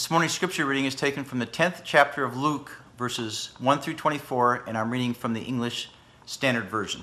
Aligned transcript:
This 0.00 0.10
morning's 0.10 0.32
scripture 0.32 0.64
reading 0.64 0.86
is 0.86 0.94
taken 0.94 1.24
from 1.24 1.40
the 1.40 1.46
10th 1.46 1.82
chapter 1.84 2.24
of 2.24 2.34
Luke, 2.34 2.80
verses 2.96 3.50
1 3.58 3.80
through 3.80 3.96
24, 3.96 4.64
and 4.66 4.78
I'm 4.78 4.90
reading 4.90 5.12
from 5.12 5.34
the 5.34 5.42
English 5.42 5.90
Standard 6.24 6.70
Version. 6.70 7.02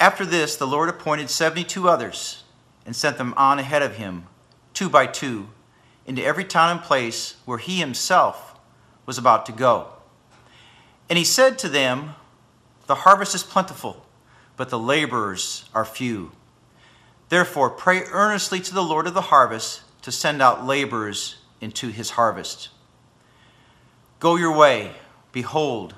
After 0.00 0.26
this, 0.26 0.56
the 0.56 0.66
Lord 0.66 0.88
appointed 0.88 1.30
72 1.30 1.88
others 1.88 2.42
and 2.84 2.96
sent 2.96 3.18
them 3.18 3.34
on 3.36 3.60
ahead 3.60 3.82
of 3.82 3.98
him, 3.98 4.26
two 4.74 4.88
by 4.88 5.06
two, 5.06 5.50
into 6.06 6.24
every 6.24 6.44
town 6.44 6.72
and 6.72 6.82
place 6.82 7.36
where 7.44 7.58
he 7.58 7.78
himself 7.78 8.58
was 9.06 9.16
about 9.16 9.46
to 9.46 9.52
go. 9.52 9.90
And 11.08 11.16
he 11.16 11.24
said 11.24 11.56
to 11.60 11.68
them, 11.68 12.16
The 12.88 12.96
harvest 12.96 13.36
is 13.36 13.44
plentiful, 13.44 14.06
but 14.56 14.70
the 14.70 14.78
laborers 14.78 15.66
are 15.72 15.84
few. 15.84 16.32
Therefore, 17.28 17.70
pray 17.70 18.02
earnestly 18.10 18.58
to 18.58 18.74
the 18.74 18.82
Lord 18.82 19.06
of 19.06 19.14
the 19.14 19.20
harvest 19.20 19.82
to 20.02 20.12
send 20.12 20.40
out 20.40 20.66
laborers 20.66 21.36
into 21.60 21.88
his 21.88 22.10
harvest. 22.10 22.70
Go 24.18 24.36
your 24.36 24.56
way. 24.56 24.92
Behold, 25.32 25.94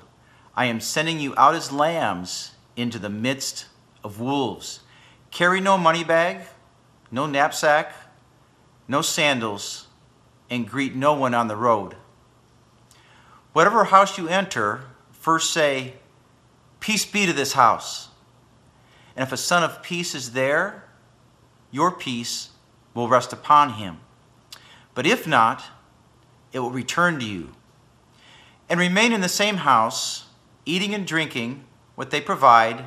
I 0.55 0.65
am 0.65 0.79
sending 0.79 1.19
you 1.19 1.33
out 1.35 1.55
as 1.55 1.71
lambs 1.71 2.51
into 2.75 2.99
the 2.99 3.09
midst 3.09 3.65
of 4.03 4.19
wolves. 4.19 4.81
Carry 5.31 5.59
no 5.59 5.77
money 5.77 6.03
bag, 6.03 6.45
no 7.11 7.25
knapsack, 7.25 7.93
no 8.87 9.01
sandals, 9.01 9.87
and 10.49 10.69
greet 10.69 10.95
no 10.95 11.13
one 11.13 11.33
on 11.33 11.47
the 11.47 11.55
road. 11.55 11.95
Whatever 13.53 13.85
house 13.85 14.17
you 14.17 14.27
enter, 14.27 14.81
first 15.11 15.51
say, 15.51 15.93
Peace 16.79 17.05
be 17.05 17.25
to 17.25 17.33
this 17.33 17.53
house. 17.53 18.09
And 19.15 19.23
if 19.23 19.31
a 19.31 19.37
son 19.37 19.63
of 19.63 19.81
peace 19.81 20.15
is 20.15 20.33
there, 20.33 20.83
your 21.71 21.91
peace 21.91 22.49
will 22.93 23.07
rest 23.07 23.33
upon 23.33 23.73
him. 23.73 23.99
But 24.93 25.05
if 25.05 25.25
not, 25.25 25.63
it 26.51 26.59
will 26.59 26.71
return 26.71 27.19
to 27.19 27.25
you. 27.25 27.49
And 28.69 28.79
remain 28.79 29.11
in 29.11 29.21
the 29.21 29.29
same 29.29 29.57
house, 29.57 30.25
eating 30.65 30.93
and 30.93 31.05
drinking 31.05 31.63
what 31.95 32.11
they 32.11 32.21
provide, 32.21 32.85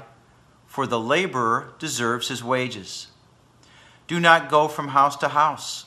for 0.67 0.87
the 0.87 1.01
laborer 1.01 1.75
deserves 1.79 2.29
his 2.29 2.43
wages. 2.43 3.09
Do 4.07 4.21
not 4.21 4.49
go 4.49 4.69
from 4.69 4.89
house 4.89 5.17
to 5.17 5.29
house. 5.29 5.87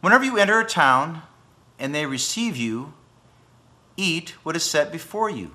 Whenever 0.00 0.24
you 0.24 0.38
enter 0.38 0.60
a 0.60 0.64
town 0.64 1.22
and 1.78 1.94
they 1.94 2.06
receive 2.06 2.56
you, 2.56 2.92
eat 3.96 4.30
what 4.42 4.56
is 4.56 4.62
set 4.62 4.90
before 4.92 5.30
you. 5.30 5.52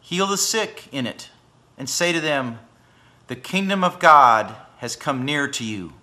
Heal 0.00 0.26
the 0.26 0.36
sick 0.36 0.84
in 0.92 1.06
it, 1.06 1.30
and 1.76 1.88
say 1.88 2.12
to 2.12 2.20
them, 2.20 2.60
The 3.26 3.36
kingdom 3.36 3.82
of 3.82 3.98
God 3.98 4.54
has 4.78 4.94
come 4.94 5.24
near 5.24 5.48
to 5.48 5.64
you. 5.64 5.94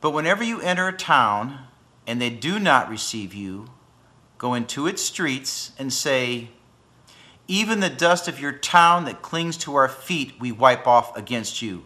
But 0.00 0.10
whenever 0.10 0.44
you 0.44 0.60
enter 0.60 0.88
a 0.88 0.96
town 0.96 1.60
and 2.06 2.20
they 2.20 2.30
do 2.30 2.58
not 2.58 2.90
receive 2.90 3.34
you, 3.34 3.70
go 4.38 4.54
into 4.54 4.86
its 4.86 5.02
streets 5.02 5.72
and 5.78 5.92
say, 5.92 6.50
Even 7.48 7.80
the 7.80 7.90
dust 7.90 8.28
of 8.28 8.40
your 8.40 8.52
town 8.52 9.04
that 9.06 9.22
clings 9.22 9.56
to 9.58 9.74
our 9.74 9.88
feet 9.88 10.34
we 10.38 10.52
wipe 10.52 10.86
off 10.86 11.16
against 11.16 11.62
you. 11.62 11.84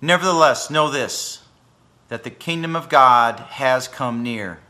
Nevertheless, 0.00 0.70
know 0.70 0.90
this 0.90 1.42
that 2.08 2.22
the 2.22 2.30
kingdom 2.30 2.76
of 2.76 2.88
God 2.88 3.40
has 3.40 3.88
come 3.88 4.22
near. 4.22 4.60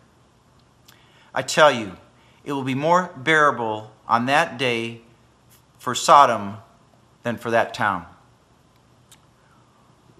I 1.35 1.43
tell 1.43 1.71
you, 1.71 1.99
it 2.45 2.53
will 2.53 2.63
be 2.63 2.75
more 2.75 3.13
bearable 3.15 3.91
on 4.09 4.25
that 4.27 4.57
day 4.57 5.03
for 5.79 5.95
Sodom 5.95 6.57
than 7.25 7.37
for 7.37 7.51
that 7.51 7.75
town. 7.75 8.07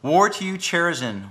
War 0.03 0.29
to 0.29 0.45
you, 0.45 0.59
Chorazin! 0.59 1.31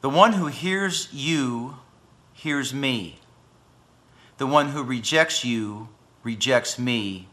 The 0.00 0.10
one 0.10 0.32
who 0.34 0.46
hears 0.46 1.08
you 1.12 1.76
hears 2.32 2.72
me. 2.72 3.18
The 4.38 4.46
one 4.46 4.70
who 4.70 4.82
rejects 4.82 5.44
you 5.44 5.88
rejects 6.22 6.78
me. 6.78 7.28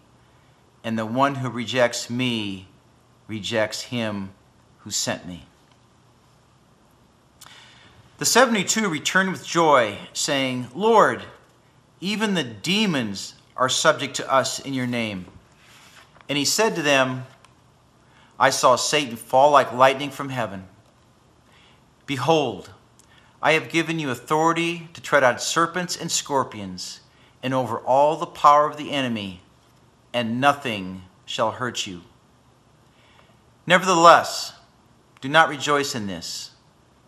And 0.84 0.98
the 0.98 1.06
one 1.06 1.36
who 1.36 1.50
rejects 1.50 2.10
me 2.10 2.68
rejects 3.28 3.84
him 3.84 4.32
who 4.80 4.92
sent 4.92 5.26
me. 5.26 5.46
The 8.18 8.26
72 8.26 8.90
returned 8.90 9.32
with 9.32 9.46
joy, 9.46 9.98
saying, 10.12 10.68
Lord, 10.74 11.22
even 12.02 12.34
the 12.34 12.44
demons 12.44 13.36
are 13.56 13.70
subject 13.70 14.16
to 14.16 14.32
us 14.32 14.60
in 14.60 14.74
your 14.74 14.88
name. 14.88 15.26
And 16.28 16.38
he 16.38 16.46
said 16.46 16.76
to 16.76 16.82
them, 16.82 17.26
I 18.40 18.50
saw 18.50 18.76
Satan 18.76 19.16
fall 19.16 19.52
like 19.52 19.72
lightning 19.72 20.10
from 20.10 20.30
heaven. 20.30 20.68
Behold, 22.08 22.72
I 23.42 23.52
have 23.52 23.70
given 23.70 24.00
you 24.00 24.10
authority 24.10 24.88
to 24.94 25.02
tread 25.02 25.24
on 25.24 25.38
serpents 25.38 25.96
and 25.96 26.10
scorpions, 26.10 27.02
and 27.44 27.54
over 27.54 27.78
all 27.78 28.16
the 28.16 28.26
power 28.26 28.68
of 28.68 28.78
the 28.78 28.92
enemy, 28.92 29.42
and 30.14 30.42
nothing 30.42 31.04
shall 31.26 31.52
hurt 31.52 31.86
you. 31.86 32.02
Nevertheless, 33.68 34.54
do 35.22 35.30
not 35.30 35.50
rejoice 35.50 35.94
in 35.94 36.08
this, 36.08 36.52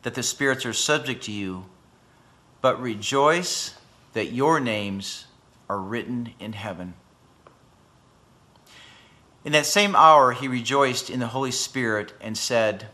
that 0.03 0.13
the 0.13 0.21
spirits 0.21 0.65
are 0.65 0.73
subject 0.73 1.23
to 1.23 1.31
you, 1.31 1.65
but 2.61 2.81
rejoice 2.81 3.75
that 4.13 4.33
your 4.33 4.59
names 4.59 5.25
are 5.69 5.79
written 5.79 6.33
in 6.39 6.53
heaven. 6.53 6.93
In 9.45 9.53
that 9.53 9.65
same 9.65 9.95
hour, 9.95 10.33
he 10.33 10.49
rejoiced 10.49 11.09
in 11.09 11.21
the 11.21 11.27
Holy 11.27 11.51
Spirit 11.51 12.13
and 12.19 12.37
said, 12.37 12.89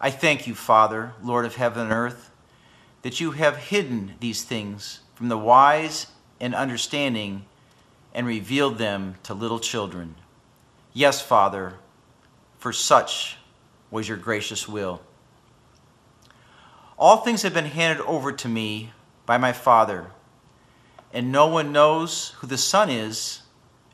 I 0.00 0.10
thank 0.10 0.46
you, 0.46 0.54
Father, 0.54 1.12
Lord 1.22 1.44
of 1.44 1.56
heaven 1.56 1.82
and 1.82 1.92
earth, 1.92 2.30
that 3.02 3.20
you 3.20 3.32
have 3.32 3.56
hidden 3.56 4.14
these 4.20 4.44
things 4.44 5.00
from 5.14 5.28
the 5.28 5.38
wise 5.38 6.06
and 6.40 6.54
understanding 6.54 7.46
and 8.14 8.26
revealed 8.26 8.78
them 8.78 9.16
to 9.24 9.34
little 9.34 9.58
children. 9.58 10.14
Yes, 10.92 11.20
Father, 11.20 11.74
for 12.58 12.72
such 12.72 13.38
was 13.90 14.08
your 14.08 14.16
gracious 14.16 14.68
will. 14.68 15.02
All 16.96 17.18
things 17.18 17.42
have 17.42 17.54
been 17.54 17.66
handed 17.66 18.04
over 18.04 18.30
to 18.30 18.48
me 18.48 18.92
by 19.26 19.36
my 19.36 19.52
Father, 19.52 20.12
and 21.12 21.32
no 21.32 21.48
one 21.48 21.72
knows 21.72 22.30
who 22.38 22.46
the 22.46 22.58
Son 22.58 22.88
is 22.88 23.42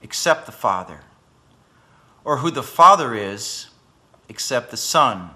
except 0.02 0.44
the 0.44 0.52
Father, 0.52 1.00
or 2.24 2.38
who 2.38 2.50
the 2.50 2.62
Father 2.62 3.14
is 3.14 3.68
except 4.28 4.70
the 4.70 4.76
Son 4.76 5.30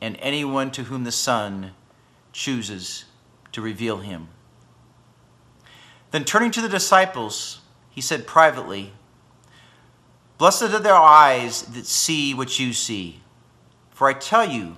and 0.00 0.16
anyone 0.20 0.70
to 0.72 0.84
whom 0.84 1.04
the 1.04 1.12
Son 1.12 1.72
chooses 2.32 3.04
to 3.52 3.60
reveal 3.60 3.98
him. 3.98 4.28
Then 6.10 6.24
turning 6.24 6.50
to 6.52 6.60
the 6.60 6.68
disciples, 6.68 7.60
he 7.90 8.00
said 8.00 8.26
privately, 8.26 8.92
Blessed 10.38 10.62
are 10.62 10.78
their 10.78 10.94
eyes 10.94 11.62
that 11.62 11.86
see 11.86 12.32
what 12.32 12.58
you 12.58 12.72
see. 12.72 13.20
For 13.90 14.08
I 14.08 14.14
tell 14.14 14.48
you 14.48 14.76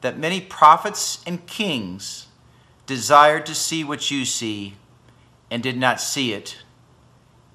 that 0.00 0.16
many 0.16 0.40
prophets 0.40 1.22
and 1.26 1.44
kings 1.46 2.28
desired 2.86 3.44
to 3.46 3.54
see 3.54 3.82
what 3.82 4.10
you 4.10 4.24
see 4.24 4.76
and 5.50 5.62
did 5.62 5.76
not 5.76 6.00
see 6.00 6.32
it, 6.32 6.58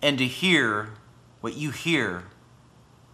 and 0.02 0.18
to 0.18 0.26
hear 0.26 0.90
what 1.40 1.56
you 1.56 1.72
hear 1.72 2.26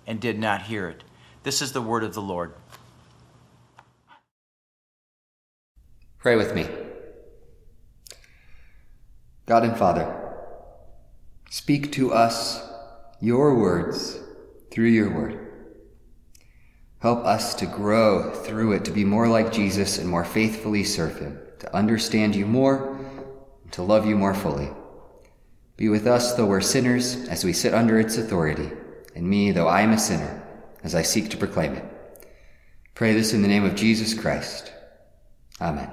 and 0.07 0.19
did 0.19 0.39
not 0.39 0.63
hear 0.63 0.89
it. 0.89 1.03
This 1.43 1.61
is 1.61 1.71
the 1.71 1.81
word 1.81 2.03
of 2.03 2.15
the 2.15 2.21
Lord. 2.21 2.53
Pray 6.21 6.35
with 6.35 6.53
me. 6.53 6.67
God 9.47 9.63
and 9.63 9.75
Father, 9.75 10.07
speak 11.49 11.91
to 11.93 12.13
us 12.13 12.61
your 13.19 13.57
words 13.57 14.19
through 14.69 14.89
your 14.89 15.09
word. 15.13 15.47
Help 16.99 17.25
us 17.25 17.55
to 17.55 17.65
grow 17.65 18.31
through 18.31 18.73
it, 18.73 18.85
to 18.85 18.91
be 18.91 19.03
more 19.03 19.27
like 19.27 19.51
Jesus 19.51 19.97
and 19.97 20.07
more 20.07 20.23
faithfully 20.23 20.83
serve 20.83 21.17
him, 21.17 21.39
to 21.57 21.75
understand 21.75 22.35
you 22.35 22.45
more, 22.45 22.95
and 23.63 23.73
to 23.73 23.81
love 23.81 24.05
you 24.05 24.15
more 24.15 24.35
fully. 24.35 24.69
Be 25.75 25.89
with 25.89 26.05
us, 26.05 26.35
though 26.35 26.45
we're 26.45 26.61
sinners, 26.61 27.27
as 27.27 27.43
we 27.43 27.53
sit 27.53 27.73
under 27.73 27.99
its 27.99 28.17
authority, 28.17 28.69
and 29.15 29.27
me, 29.27 29.51
though 29.51 29.67
I 29.67 29.81
am 29.81 29.93
a 29.93 29.97
sinner, 29.97 30.43
as 30.83 30.93
I 30.93 31.01
seek 31.01 31.29
to 31.31 31.37
proclaim 31.37 31.73
it. 31.73 31.85
Pray 32.93 33.13
this 33.13 33.33
in 33.33 33.41
the 33.41 33.47
name 33.47 33.65
of 33.65 33.73
Jesus 33.73 34.13
Christ. 34.13 34.71
Amen. 35.59 35.89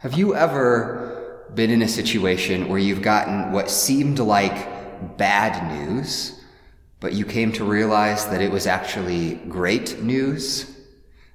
Have 0.00 0.14
you 0.14 0.34
ever 0.34 1.44
been 1.54 1.70
in 1.70 1.82
a 1.82 1.88
situation 1.88 2.70
where 2.70 2.78
you've 2.78 3.02
gotten 3.02 3.52
what 3.52 3.68
seemed 3.68 4.18
like 4.18 5.18
bad 5.18 5.76
news, 5.76 6.40
but 7.00 7.12
you 7.12 7.26
came 7.26 7.52
to 7.52 7.64
realize 7.64 8.24
that 8.28 8.40
it 8.40 8.50
was 8.50 8.66
actually 8.66 9.34
great 9.50 10.00
news? 10.00 10.74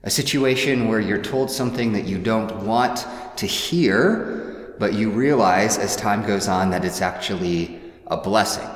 A 0.02 0.10
situation 0.10 0.88
where 0.88 1.00
you're 1.00 1.22
told 1.22 1.52
something 1.52 1.94
that 1.94 2.06
you 2.06 2.18
don't 2.18 2.66
want 2.66 3.06
to 3.36 3.46
hear, 3.46 4.74
but 4.80 4.96
you 4.96 5.12
realize 5.12 5.78
as 5.78 5.96
time 5.96 6.26
goes 6.26 6.48
on 6.48 6.72
that 6.72 6.84
it's 6.84 7.02
actually 7.02 7.80
a 8.08 8.18
blessing. 8.18 8.68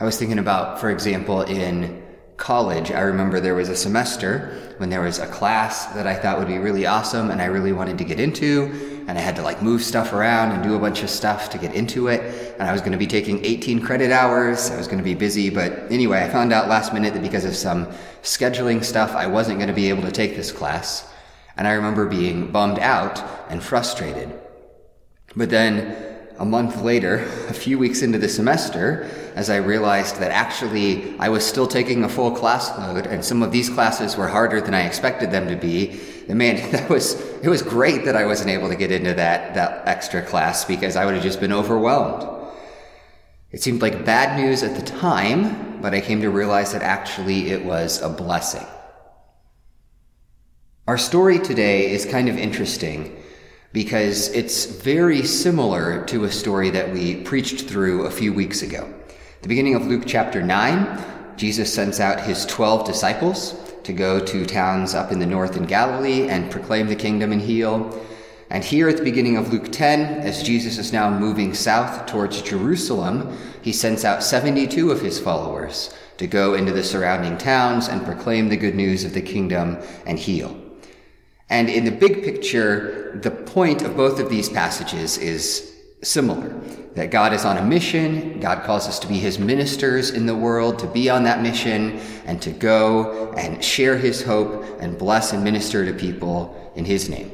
I 0.00 0.06
was 0.06 0.18
thinking 0.18 0.38
about, 0.38 0.80
for 0.80 0.90
example, 0.90 1.42
in 1.42 2.01
college, 2.42 2.90
I 2.90 3.02
remember 3.02 3.38
there 3.38 3.54
was 3.54 3.68
a 3.68 3.76
semester 3.76 4.58
when 4.78 4.90
there 4.90 5.00
was 5.00 5.20
a 5.20 5.28
class 5.28 5.86
that 5.94 6.08
I 6.08 6.16
thought 6.16 6.40
would 6.40 6.48
be 6.48 6.58
really 6.58 6.86
awesome 6.86 7.30
and 7.30 7.40
I 7.40 7.44
really 7.44 7.72
wanted 7.72 7.98
to 7.98 8.04
get 8.04 8.18
into. 8.18 9.04
And 9.06 9.16
I 9.16 9.20
had 9.20 9.36
to 9.36 9.42
like 9.42 9.62
move 9.62 9.80
stuff 9.80 10.12
around 10.12 10.50
and 10.50 10.60
do 10.60 10.74
a 10.74 10.78
bunch 10.80 11.04
of 11.04 11.10
stuff 11.10 11.50
to 11.50 11.58
get 11.58 11.72
into 11.72 12.08
it. 12.08 12.56
And 12.58 12.68
I 12.68 12.72
was 12.72 12.80
going 12.80 12.90
to 12.92 12.98
be 12.98 13.06
taking 13.06 13.44
18 13.44 13.80
credit 13.80 14.10
hours. 14.10 14.72
I 14.72 14.76
was 14.76 14.88
going 14.88 14.98
to 14.98 15.04
be 15.04 15.14
busy. 15.14 15.50
But 15.50 15.70
anyway, 15.92 16.20
I 16.24 16.28
found 16.30 16.52
out 16.52 16.68
last 16.68 16.92
minute 16.92 17.14
that 17.14 17.22
because 17.22 17.44
of 17.44 17.54
some 17.54 17.86
scheduling 18.24 18.82
stuff, 18.82 19.12
I 19.12 19.28
wasn't 19.28 19.58
going 19.58 19.68
to 19.68 19.74
be 19.74 19.88
able 19.88 20.02
to 20.02 20.12
take 20.12 20.34
this 20.34 20.50
class. 20.50 21.08
And 21.56 21.68
I 21.68 21.74
remember 21.74 22.06
being 22.06 22.50
bummed 22.50 22.80
out 22.80 23.22
and 23.50 23.62
frustrated. 23.62 24.32
But 25.36 25.48
then 25.50 25.96
a 26.40 26.44
month 26.44 26.82
later, 26.82 27.18
a 27.48 27.54
few 27.54 27.78
weeks 27.78 28.02
into 28.02 28.18
the 28.18 28.28
semester, 28.28 29.08
as 29.34 29.50
I 29.50 29.56
realized 29.56 30.18
that 30.20 30.30
actually 30.30 31.18
I 31.18 31.28
was 31.28 31.44
still 31.44 31.66
taking 31.66 32.04
a 32.04 32.08
full 32.08 32.30
class 32.32 32.76
load 32.78 33.06
and 33.06 33.24
some 33.24 33.42
of 33.42 33.52
these 33.52 33.68
classes 33.68 34.16
were 34.16 34.28
harder 34.28 34.60
than 34.60 34.74
I 34.74 34.82
expected 34.82 35.30
them 35.30 35.48
to 35.48 35.56
be. 35.56 36.00
And 36.28 36.38
man, 36.38 36.70
that 36.72 36.88
was, 36.88 37.20
it 37.42 37.48
was 37.48 37.62
great 37.62 38.04
that 38.04 38.16
I 38.16 38.26
wasn't 38.26 38.50
able 38.50 38.68
to 38.68 38.76
get 38.76 38.90
into 38.90 39.14
that, 39.14 39.54
that 39.54 39.86
extra 39.86 40.22
class 40.22 40.64
because 40.64 40.96
I 40.96 41.04
would 41.04 41.14
have 41.14 41.22
just 41.22 41.40
been 41.40 41.52
overwhelmed. 41.52 42.28
It 43.50 43.62
seemed 43.62 43.82
like 43.82 44.04
bad 44.04 44.38
news 44.38 44.62
at 44.62 44.76
the 44.76 44.82
time, 44.82 45.80
but 45.82 45.92
I 45.92 46.00
came 46.00 46.22
to 46.22 46.30
realize 46.30 46.72
that 46.72 46.82
actually 46.82 47.50
it 47.50 47.64
was 47.64 48.00
a 48.00 48.08
blessing. 48.08 48.66
Our 50.86 50.98
story 50.98 51.38
today 51.38 51.92
is 51.92 52.06
kind 52.06 52.28
of 52.28 52.36
interesting 52.36 53.16
because 53.72 54.28
it's 54.30 54.66
very 54.66 55.22
similar 55.22 56.04
to 56.06 56.24
a 56.24 56.32
story 56.32 56.70
that 56.70 56.92
we 56.92 57.16
preached 57.22 57.68
through 57.68 58.06
a 58.06 58.10
few 58.10 58.32
weeks 58.32 58.62
ago. 58.62 58.92
The 59.42 59.48
beginning 59.48 59.74
of 59.74 59.88
Luke 59.88 60.04
chapter 60.06 60.40
9, 60.40 61.36
Jesus 61.36 61.74
sends 61.74 61.98
out 61.98 62.20
his 62.20 62.46
12 62.46 62.86
disciples 62.86 63.60
to 63.82 63.92
go 63.92 64.24
to 64.24 64.46
towns 64.46 64.94
up 64.94 65.10
in 65.10 65.18
the 65.18 65.26
north 65.26 65.56
in 65.56 65.64
Galilee 65.64 66.28
and 66.28 66.48
proclaim 66.48 66.86
the 66.86 66.94
kingdom 66.94 67.32
and 67.32 67.42
heal. 67.42 68.00
And 68.50 68.62
here 68.62 68.88
at 68.88 68.98
the 68.98 69.02
beginning 69.02 69.36
of 69.36 69.52
Luke 69.52 69.72
10, 69.72 70.20
as 70.20 70.44
Jesus 70.44 70.78
is 70.78 70.92
now 70.92 71.10
moving 71.10 71.54
south 71.54 72.06
towards 72.06 72.40
Jerusalem, 72.40 73.36
he 73.62 73.72
sends 73.72 74.04
out 74.04 74.22
72 74.22 74.92
of 74.92 75.00
his 75.00 75.18
followers 75.18 75.92
to 76.18 76.28
go 76.28 76.54
into 76.54 76.70
the 76.70 76.84
surrounding 76.84 77.36
towns 77.36 77.88
and 77.88 78.04
proclaim 78.04 78.48
the 78.48 78.56
good 78.56 78.76
news 78.76 79.02
of 79.02 79.12
the 79.12 79.22
kingdom 79.22 79.76
and 80.06 80.20
heal. 80.20 80.56
And 81.50 81.68
in 81.68 81.84
the 81.84 81.90
big 81.90 82.22
picture, 82.22 83.18
the 83.20 83.32
point 83.32 83.82
of 83.82 83.96
both 83.96 84.20
of 84.20 84.30
these 84.30 84.48
passages 84.48 85.18
is 85.18 85.71
similar 86.02 86.48
that 86.94 87.10
God 87.10 87.32
is 87.32 87.44
on 87.44 87.56
a 87.56 87.64
mission. 87.64 88.38
God 88.40 88.64
calls 88.64 88.86
us 88.86 88.98
to 88.98 89.06
be 89.06 89.18
his 89.18 89.38
ministers 89.38 90.10
in 90.10 90.26
the 90.26 90.36
world, 90.36 90.78
to 90.80 90.86
be 90.86 91.08
on 91.08 91.24
that 91.24 91.40
mission, 91.40 91.98
and 92.26 92.40
to 92.42 92.50
go 92.50 93.32
and 93.32 93.64
share 93.64 93.96
his 93.96 94.22
hope 94.22 94.64
and 94.80 94.98
bless 94.98 95.32
and 95.32 95.42
minister 95.42 95.84
to 95.86 95.92
people 95.92 96.72
in 96.76 96.84
his 96.84 97.08
name. 97.08 97.30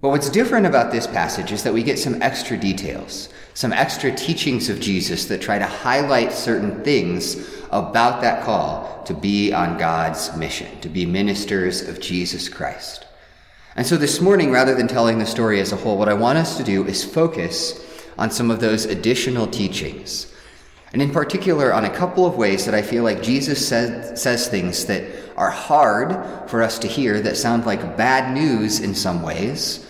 But 0.00 0.10
what's 0.10 0.30
different 0.30 0.66
about 0.66 0.92
this 0.92 1.06
passage 1.06 1.50
is 1.50 1.62
that 1.64 1.72
we 1.72 1.82
get 1.82 1.98
some 1.98 2.22
extra 2.22 2.56
details, 2.56 3.30
some 3.54 3.72
extra 3.72 4.12
teachings 4.12 4.68
of 4.68 4.78
Jesus 4.78 5.24
that 5.24 5.40
try 5.40 5.58
to 5.58 5.66
highlight 5.66 6.32
certain 6.32 6.84
things 6.84 7.50
about 7.72 8.20
that 8.20 8.44
call 8.44 9.02
to 9.04 9.14
be 9.14 9.52
on 9.52 9.78
God's 9.78 10.36
mission, 10.36 10.80
to 10.82 10.88
be 10.88 11.06
ministers 11.06 11.88
of 11.88 12.00
Jesus 12.00 12.48
Christ. 12.48 13.05
And 13.76 13.86
so 13.86 13.98
this 13.98 14.22
morning, 14.22 14.50
rather 14.50 14.74
than 14.74 14.88
telling 14.88 15.18
the 15.18 15.26
story 15.26 15.60
as 15.60 15.70
a 15.70 15.76
whole, 15.76 15.98
what 15.98 16.08
I 16.08 16.14
want 16.14 16.38
us 16.38 16.56
to 16.56 16.64
do 16.64 16.86
is 16.86 17.04
focus 17.04 17.78
on 18.16 18.30
some 18.30 18.50
of 18.50 18.58
those 18.58 18.86
additional 18.86 19.46
teachings. 19.46 20.32
And 20.94 21.02
in 21.02 21.10
particular, 21.10 21.74
on 21.74 21.84
a 21.84 21.94
couple 21.94 22.24
of 22.24 22.36
ways 22.36 22.64
that 22.64 22.74
I 22.74 22.80
feel 22.80 23.04
like 23.04 23.22
Jesus 23.22 23.68
says, 23.68 24.20
says 24.20 24.48
things 24.48 24.86
that 24.86 25.04
are 25.36 25.50
hard 25.50 26.48
for 26.48 26.62
us 26.62 26.78
to 26.78 26.88
hear, 26.88 27.20
that 27.20 27.36
sound 27.36 27.66
like 27.66 27.98
bad 27.98 28.32
news 28.32 28.80
in 28.80 28.94
some 28.94 29.20
ways, 29.20 29.86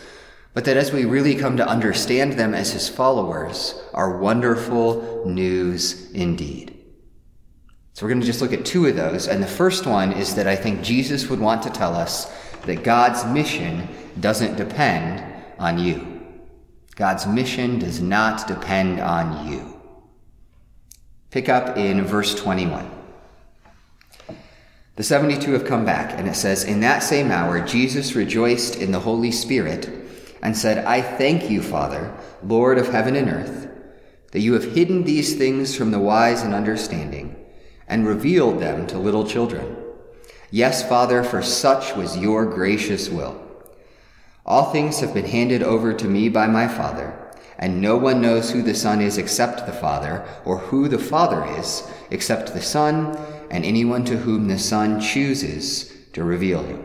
but 0.53 0.65
that 0.65 0.77
as 0.77 0.91
we 0.91 1.05
really 1.05 1.37
come 1.37 1.57
to 1.59 1.69
understand 1.69 2.33
them 2.33 2.55
as 2.55 2.73
his 2.73 2.89
followers, 2.89 3.81
are 3.95 4.19
wonderful 4.19 5.23
news 5.27 6.11
indeed. 6.11 6.77
So 7.93 8.05
we're 8.05 8.11
going 8.11 8.21
to 8.21 8.27
just 8.27 8.43
look 8.43 8.53
at 8.53 8.67
two 8.67 8.87
of 8.87 8.97
those. 8.97 9.29
And 9.29 9.43
the 9.43 9.47
first 9.47 9.87
one 9.87 10.13
is 10.13 10.35
that 10.35 10.49
I 10.49 10.57
think 10.57 10.83
Jesus 10.83 11.31
would 11.31 11.41
want 11.41 11.63
to 11.63 11.71
tell 11.71 11.95
us 11.95 12.31
that 12.63 12.83
God's 12.83 13.25
mission 13.27 13.89
doesn't 14.21 14.57
depend 14.57 15.23
on 15.59 15.79
you. 15.79 16.23
God's 16.97 17.27
mission 17.27 17.79
does 17.79 18.01
not 18.01 18.49
depend 18.49 19.01
on 19.01 19.51
you. 19.51 19.81
Pick 21.31 21.49
up 21.49 21.77
in 21.77 22.05
verse 22.05 22.35
21. 22.35 22.91
The 24.97 25.03
72 25.03 25.53
have 25.53 25.67
come 25.67 25.85
back, 25.85 26.19
and 26.19 26.27
it 26.27 26.35
says, 26.35 26.65
In 26.65 26.81
that 26.81 27.03
same 27.03 27.31
hour, 27.31 27.61
Jesus 27.61 28.15
rejoiced 28.15 28.77
in 28.77 28.93
the 28.93 29.01
Holy 29.01 29.31
Spirit 29.31 29.91
and 30.43 30.57
said, 30.57 30.87
I 30.87 31.03
thank 31.03 31.51
you, 31.51 31.61
Father, 31.61 32.17
Lord 32.43 32.79
of 32.79 32.89
heaven 32.89 33.15
and 33.15 33.29
earth, 33.29 33.69
that 34.33 34.41
you 34.41 34.55
have 34.55 34.73
hidden 34.73 35.05
these 35.05 35.37
things 35.37 35.77
from 35.77 35.91
the 35.91 35.99
wise 35.99 36.43
and 36.43 36.55
understanding 36.55 37.37
and 37.87 38.07
revealed 38.07 38.61
them 38.61 38.87
to 38.87 38.99
little 38.99 39.27
children. 39.27 39.77
Yes, 40.57 40.89
Father, 40.89 41.23
for 41.23 41.43
such 41.43 41.95
was 41.97 42.17
your 42.17 42.47
gracious 42.47 43.11
will. 43.11 43.39
All 44.47 44.73
things 44.73 45.01
have 45.01 45.13
been 45.13 45.27
handed 45.27 45.63
over 45.63 45.93
to 45.93 46.09
me 46.09 46.31
by 46.31 46.47
my 46.47 46.67
Father, 46.67 47.31
and 47.59 47.83
no 47.83 47.99
one 47.99 48.23
knows 48.23 48.51
who 48.51 48.63
the 48.63 48.75
Son 48.75 49.03
is 49.03 49.19
except 49.19 49.67
the 49.67 49.73
Father, 49.75 50.27
or 50.47 50.57
who 50.57 50.89
the 50.89 50.99
Father 50.99 51.45
is 51.59 51.87
except 52.11 52.55
the 52.55 52.63
Son, 52.63 53.19
and 53.51 53.67
anyone 53.67 54.03
to 54.07 54.17
whom 54.17 54.49
the 54.49 54.59
Son 54.59 54.99
chooses 54.99 55.93
to 56.15 56.25
reveal 56.25 56.63
him. 56.63 56.83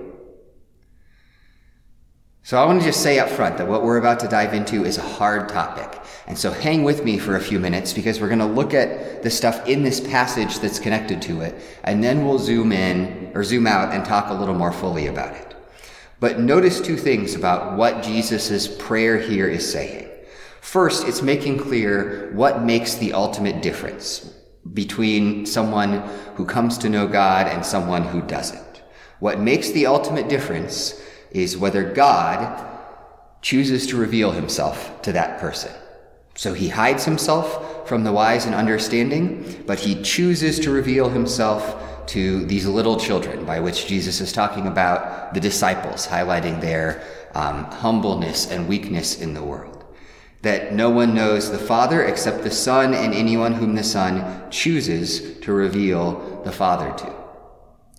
So 2.43 2.61
I 2.61 2.65
want 2.65 2.81
to 2.81 2.85
just 2.85 3.01
say 3.01 3.19
up 3.19 3.29
front 3.29 3.57
that 3.57 3.69
what 3.69 3.83
we're 3.83 3.99
about 3.99 4.19
to 4.19 4.27
dive 4.27 4.53
into 4.53 4.83
is 4.83 4.97
a 4.97 5.01
hard 5.01 5.47
topic. 5.47 6.00
And 6.27 6.37
so 6.37 6.51
hang 6.51 6.83
with 6.83 7.03
me 7.03 7.17
for 7.17 7.35
a 7.35 7.41
few 7.41 7.59
minutes 7.59 7.93
because 7.93 8.21
we're 8.21 8.27
going 8.27 8.39
to 8.39 8.45
look 8.45 8.73
at 8.73 9.23
the 9.23 9.29
stuff 9.29 9.67
in 9.67 9.83
this 9.83 9.99
passage 9.99 10.59
that's 10.59 10.79
connected 10.79 11.21
to 11.23 11.41
it, 11.41 11.55
and 11.83 12.03
then 12.03 12.25
we'll 12.25 12.39
zoom 12.39 12.71
in 12.71 13.31
or 13.33 13.43
zoom 13.43 13.67
out 13.67 13.93
and 13.93 14.05
talk 14.05 14.29
a 14.29 14.33
little 14.33 14.55
more 14.55 14.71
fully 14.71 15.07
about 15.07 15.35
it. 15.35 15.55
But 16.19 16.39
notice 16.39 16.79
two 16.79 16.97
things 16.97 17.33
about 17.33 17.77
what 17.77 18.03
Jesus' 18.03 18.67
prayer 18.67 19.17
here 19.17 19.47
is 19.47 19.69
saying. 19.69 20.07
First, 20.61 21.07
it's 21.07 21.23
making 21.23 21.57
clear 21.57 22.31
what 22.33 22.61
makes 22.61 22.93
the 22.95 23.13
ultimate 23.13 23.63
difference 23.63 24.31
between 24.73 25.47
someone 25.47 26.03
who 26.35 26.45
comes 26.45 26.77
to 26.77 26.89
know 26.89 27.07
God 27.07 27.47
and 27.47 27.65
someone 27.65 28.03
who 28.03 28.21
doesn't. 28.21 28.83
What 29.19 29.39
makes 29.39 29.71
the 29.71 29.87
ultimate 29.87 30.29
difference 30.29 31.01
is 31.31 31.57
whether 31.57 31.91
God 31.91 32.67
chooses 33.41 33.87
to 33.87 33.97
reveal 33.97 34.31
himself 34.31 35.01
to 35.01 35.11
that 35.13 35.39
person. 35.39 35.71
So 36.41 36.55
he 36.55 36.69
hides 36.69 37.05
himself 37.05 37.87
from 37.87 38.03
the 38.03 38.11
wise 38.11 38.47
and 38.47 38.55
understanding, 38.55 39.63
but 39.67 39.77
he 39.77 40.01
chooses 40.01 40.59
to 40.61 40.71
reveal 40.71 41.07
himself 41.07 42.07
to 42.07 42.43
these 42.47 42.65
little 42.65 42.99
children, 42.99 43.45
by 43.45 43.59
which 43.59 43.85
Jesus 43.85 44.19
is 44.21 44.33
talking 44.33 44.65
about 44.65 45.35
the 45.35 45.39
disciples, 45.39 46.07
highlighting 46.07 46.59
their 46.59 47.03
um, 47.35 47.65
humbleness 47.65 48.49
and 48.49 48.67
weakness 48.67 49.21
in 49.21 49.35
the 49.35 49.43
world. 49.43 49.85
That 50.41 50.73
no 50.73 50.89
one 50.89 51.13
knows 51.13 51.51
the 51.51 51.59
Father 51.59 52.03
except 52.03 52.41
the 52.41 52.49
Son 52.49 52.95
and 52.95 53.13
anyone 53.13 53.53
whom 53.53 53.75
the 53.75 53.83
Son 53.83 54.49
chooses 54.49 55.37
to 55.41 55.53
reveal 55.53 56.41
the 56.43 56.51
Father 56.51 56.91
to. 57.05 57.20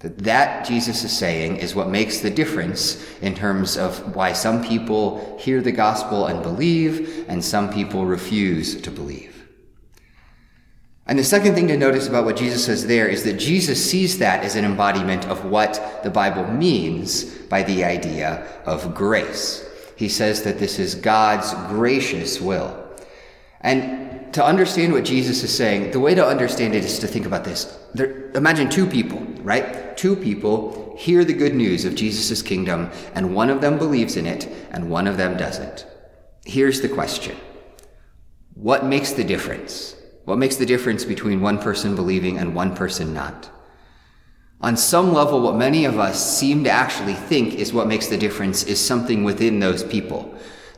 That 0.02 0.18
that 0.18 0.66
Jesus 0.66 1.04
is 1.04 1.16
saying 1.16 1.56
is 1.56 1.74
what 1.74 1.88
makes 1.88 2.18
the 2.18 2.30
difference 2.30 3.04
in 3.20 3.34
terms 3.34 3.76
of 3.76 4.14
why 4.14 4.32
some 4.32 4.64
people 4.64 5.38
hear 5.40 5.60
the 5.60 5.72
gospel 5.72 6.26
and 6.26 6.42
believe 6.42 7.24
and 7.28 7.44
some 7.44 7.72
people 7.72 8.04
refuse 8.04 8.80
to 8.82 8.90
believe. 8.90 9.32
And 11.06 11.18
the 11.18 11.24
second 11.24 11.54
thing 11.54 11.68
to 11.68 11.76
notice 11.76 12.08
about 12.08 12.24
what 12.24 12.36
Jesus 12.36 12.64
says 12.64 12.86
there 12.86 13.08
is 13.08 13.24
that 13.24 13.34
Jesus 13.34 13.84
sees 13.84 14.18
that 14.18 14.44
as 14.44 14.54
an 14.54 14.64
embodiment 14.64 15.26
of 15.26 15.44
what 15.44 16.00
the 16.02 16.10
Bible 16.10 16.46
means 16.46 17.24
by 17.24 17.62
the 17.62 17.84
idea 17.84 18.46
of 18.64 18.94
grace. 18.94 19.68
He 19.96 20.08
says 20.08 20.42
that 20.42 20.58
this 20.58 20.78
is 20.78 20.94
God's 20.94 21.52
gracious 21.68 22.40
will. 22.40 22.76
And 23.60 24.11
to 24.32 24.44
understand 24.44 24.92
what 24.92 25.04
Jesus 25.04 25.42
is 25.42 25.54
saying, 25.54 25.90
the 25.90 26.00
way 26.00 26.14
to 26.14 26.26
understand 26.26 26.74
it 26.74 26.84
is 26.84 26.98
to 27.00 27.06
think 27.06 27.26
about 27.26 27.44
this. 27.44 27.78
There, 27.94 28.30
imagine 28.32 28.70
two 28.70 28.86
people, 28.86 29.20
right? 29.42 29.96
Two 29.96 30.16
people 30.16 30.94
hear 30.98 31.24
the 31.24 31.34
good 31.34 31.54
news 31.54 31.84
of 31.84 31.94
Jesus' 31.94 32.42
kingdom, 32.42 32.90
and 33.14 33.34
one 33.34 33.50
of 33.50 33.60
them 33.60 33.78
believes 33.78 34.16
in 34.16 34.26
it, 34.26 34.48
and 34.70 34.90
one 34.90 35.06
of 35.06 35.16
them 35.16 35.36
doesn't. 35.36 35.86
Here's 36.44 36.80
the 36.80 36.88
question 36.88 37.36
What 38.54 38.86
makes 38.86 39.12
the 39.12 39.24
difference? 39.24 39.96
What 40.24 40.38
makes 40.38 40.56
the 40.56 40.66
difference 40.66 41.04
between 41.04 41.40
one 41.40 41.58
person 41.58 41.96
believing 41.96 42.38
and 42.38 42.54
one 42.54 42.74
person 42.74 43.12
not? 43.12 43.50
On 44.60 44.76
some 44.76 45.12
level, 45.12 45.42
what 45.42 45.56
many 45.56 45.84
of 45.84 45.98
us 45.98 46.38
seem 46.38 46.62
to 46.64 46.70
actually 46.70 47.14
think 47.14 47.56
is 47.56 47.72
what 47.72 47.88
makes 47.88 48.06
the 48.06 48.16
difference 48.16 48.62
is 48.62 48.80
something 48.80 49.24
within 49.24 49.58
those 49.58 49.82
people. 49.82 50.32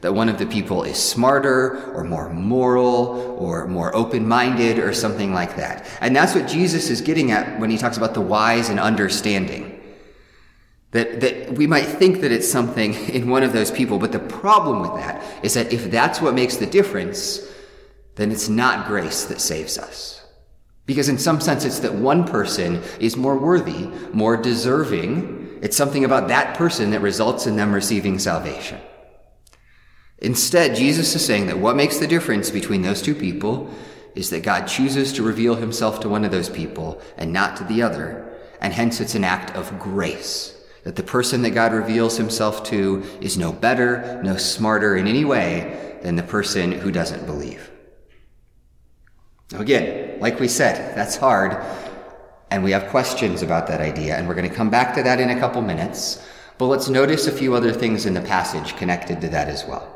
That 0.05 0.13
one 0.13 0.29
of 0.29 0.37
the 0.37 0.45
people 0.45 0.83
is 0.83 1.03
smarter 1.03 1.91
or 1.95 2.05
more 2.05 2.29
moral 2.29 3.39
or 3.39 3.67
more 3.67 3.97
open 3.97 4.29
minded 4.29 4.79
or 4.79 4.93
something 4.93 5.33
like 5.33 5.57
that. 5.57 5.87
And 6.03 6.15
that's 6.15 6.35
what 6.35 6.47
Jesus 6.47 6.91
is 6.91 7.01
getting 7.01 7.31
at 7.31 7.59
when 7.59 7.71
he 7.71 7.79
talks 7.79 7.97
about 7.97 8.13
the 8.13 8.21
wise 8.21 8.69
and 8.69 8.79
understanding. 8.79 9.81
That, 10.91 11.23
that 11.23 11.55
we 11.55 11.67
might 11.67 11.87
think 11.87 12.21
that 12.21 12.33
it's 12.33 12.47
something 12.47 12.93
in 13.09 13.31
one 13.31 13.45
of 13.45 13.55
those 13.55 13.71
people, 13.71 13.99
but 13.99 14.13
the 14.13 14.19
problem 14.19 14.83
with 14.83 14.93
that 15.01 15.25
is 15.43 15.55
that 15.55 15.73
if 15.73 15.91
that's 15.91 16.21
what 16.21 16.35
makes 16.35 16.59
the 16.59 16.67
difference, 16.67 17.41
then 18.17 18.31
it's 18.31 18.51
not 18.51 18.87
grace 18.87 19.25
that 19.25 19.41
saves 19.41 19.79
us. 19.79 20.23
Because 20.85 21.09
in 21.09 21.17
some 21.17 21.41
sense, 21.41 21.65
it's 21.65 21.79
that 21.79 21.95
one 21.95 22.27
person 22.27 22.83
is 23.01 23.17
more 23.17 23.39
worthy, 23.39 23.87
more 24.13 24.37
deserving. 24.37 25.61
It's 25.63 25.79
something 25.79 26.05
about 26.05 26.29
that 26.29 26.59
person 26.59 26.91
that 26.91 27.01
results 27.01 27.47
in 27.47 27.57
them 27.57 27.73
receiving 27.75 28.19
salvation. 28.19 28.79
Instead, 30.19 30.77
Jesus 30.77 31.15
is 31.15 31.25
saying 31.25 31.47
that 31.47 31.59
what 31.59 31.77
makes 31.77 31.99
the 31.99 32.07
difference 32.07 32.51
between 32.51 32.83
those 32.83 33.03
two 33.03 33.15
people 33.15 33.69
is 34.15 34.31
that 34.31 34.43
God 34.43 34.67
chooses 34.67 35.13
to 35.15 35.23
reveal 35.23 35.57
himself 35.57 36.01
to 36.01 36.09
one 36.09 36.25
of 36.25 36.31
those 36.31 36.49
people 36.49 37.01
and 37.17 37.33
not 37.33 37.57
to 37.57 37.65
the 37.65 37.83
other, 37.83 38.33
and 38.61 38.73
hence 38.73 39.01
it's 39.01 39.15
an 39.15 39.25
act 39.25 39.55
of 39.57 39.79
grace. 39.79 40.51
That 40.85 40.97
the 40.97 41.03
person 41.03 41.43
that 41.43 41.51
God 41.51 41.73
reveals 41.73 42.17
himself 42.17 42.63
to 42.65 43.03
is 43.21 43.37
no 43.37 43.53
better, 43.53 44.21
no 44.23 44.37
smarter 44.37 44.97
in 44.97 45.07
any 45.07 45.25
way 45.25 45.99
than 46.03 46.17
the 46.17 46.23
person 46.23 46.73
who 46.73 46.93
doesn't 46.93 47.27
believe. 47.27 47.71
Now, 49.51 49.61
Again, 49.61 50.21
like 50.21 50.39
we 50.39 50.49
said, 50.49 50.95
that's 50.95 51.17
hard, 51.17 51.65
and 52.51 52.63
we 52.63 52.71
have 52.71 52.89
questions 52.89 53.43
about 53.43 53.67
that 53.67 53.81
idea, 53.81 54.17
and 54.17 54.29
we're 54.29 54.35
going 54.35 54.49
to 54.49 54.55
come 54.55 54.71
back 54.71 54.95
to 54.95 55.03
that 55.03 55.21
in 55.21 55.31
a 55.31 55.41
couple 55.41 55.61
minutes. 55.63 56.25
But 56.57 56.67
let's 56.67 56.89
notice 56.89 57.27
a 57.27 57.33
few 57.33 57.55
other 57.55 57.73
things 57.73 58.07
in 58.07 58.15
the 58.15 58.21
passage 58.21 58.77
connected 58.77 59.21
to 59.23 59.29
that 59.31 59.49
as 59.49 59.65
well. 59.65 59.94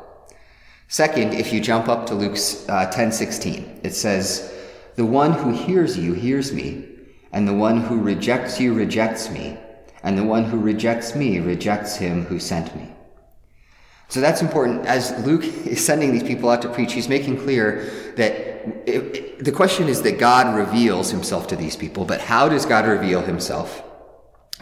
Second, 0.91 1.35
if 1.35 1.53
you 1.53 1.61
jump 1.61 1.87
up 1.87 2.07
to 2.07 2.15
Luke 2.15 2.35
uh, 2.67 2.89
10 2.89 3.11
16, 3.11 3.81
it 3.83 3.93
says, 3.93 4.51
The 4.95 5.05
one 5.05 5.33
who 5.33 5.51
hears 5.51 5.95
you 5.95 6.13
hears 6.13 6.51
me, 6.51 6.83
and 7.31 7.47
the 7.47 7.53
one 7.53 7.79
who 7.79 8.01
rejects 8.01 8.59
you 8.59 8.73
rejects 8.73 9.29
me, 9.29 9.55
and 10.01 10.17
the 10.17 10.23
one 10.23 10.45
who 10.45 10.59
rejects 10.59 11.15
me 11.15 11.37
rejects 11.39 11.95
him 11.95 12.25
who 12.25 12.39
sent 12.39 12.75
me. 12.75 12.89
So 14.07 14.19
that's 14.19 14.41
important. 14.41 14.87
As 14.87 15.11
Luke 15.27 15.43
is 15.65 15.85
sending 15.85 16.11
these 16.11 16.23
people 16.23 16.49
out 16.49 16.63
to 16.63 16.69
preach, 16.69 16.93
he's 16.93 17.07
making 17.07 17.37
clear 17.37 17.83
that 18.15 18.31
it, 18.89 19.15
it, 19.15 19.45
the 19.45 19.51
question 19.51 19.89
is 19.89 20.01
that 20.01 20.17
God 20.17 20.55
reveals 20.55 21.11
himself 21.11 21.47
to 21.49 21.55
these 21.55 21.75
people, 21.75 22.03
but 22.03 22.19
how 22.19 22.49
does 22.49 22.65
God 22.65 22.87
reveal 22.87 23.21
himself? 23.21 23.83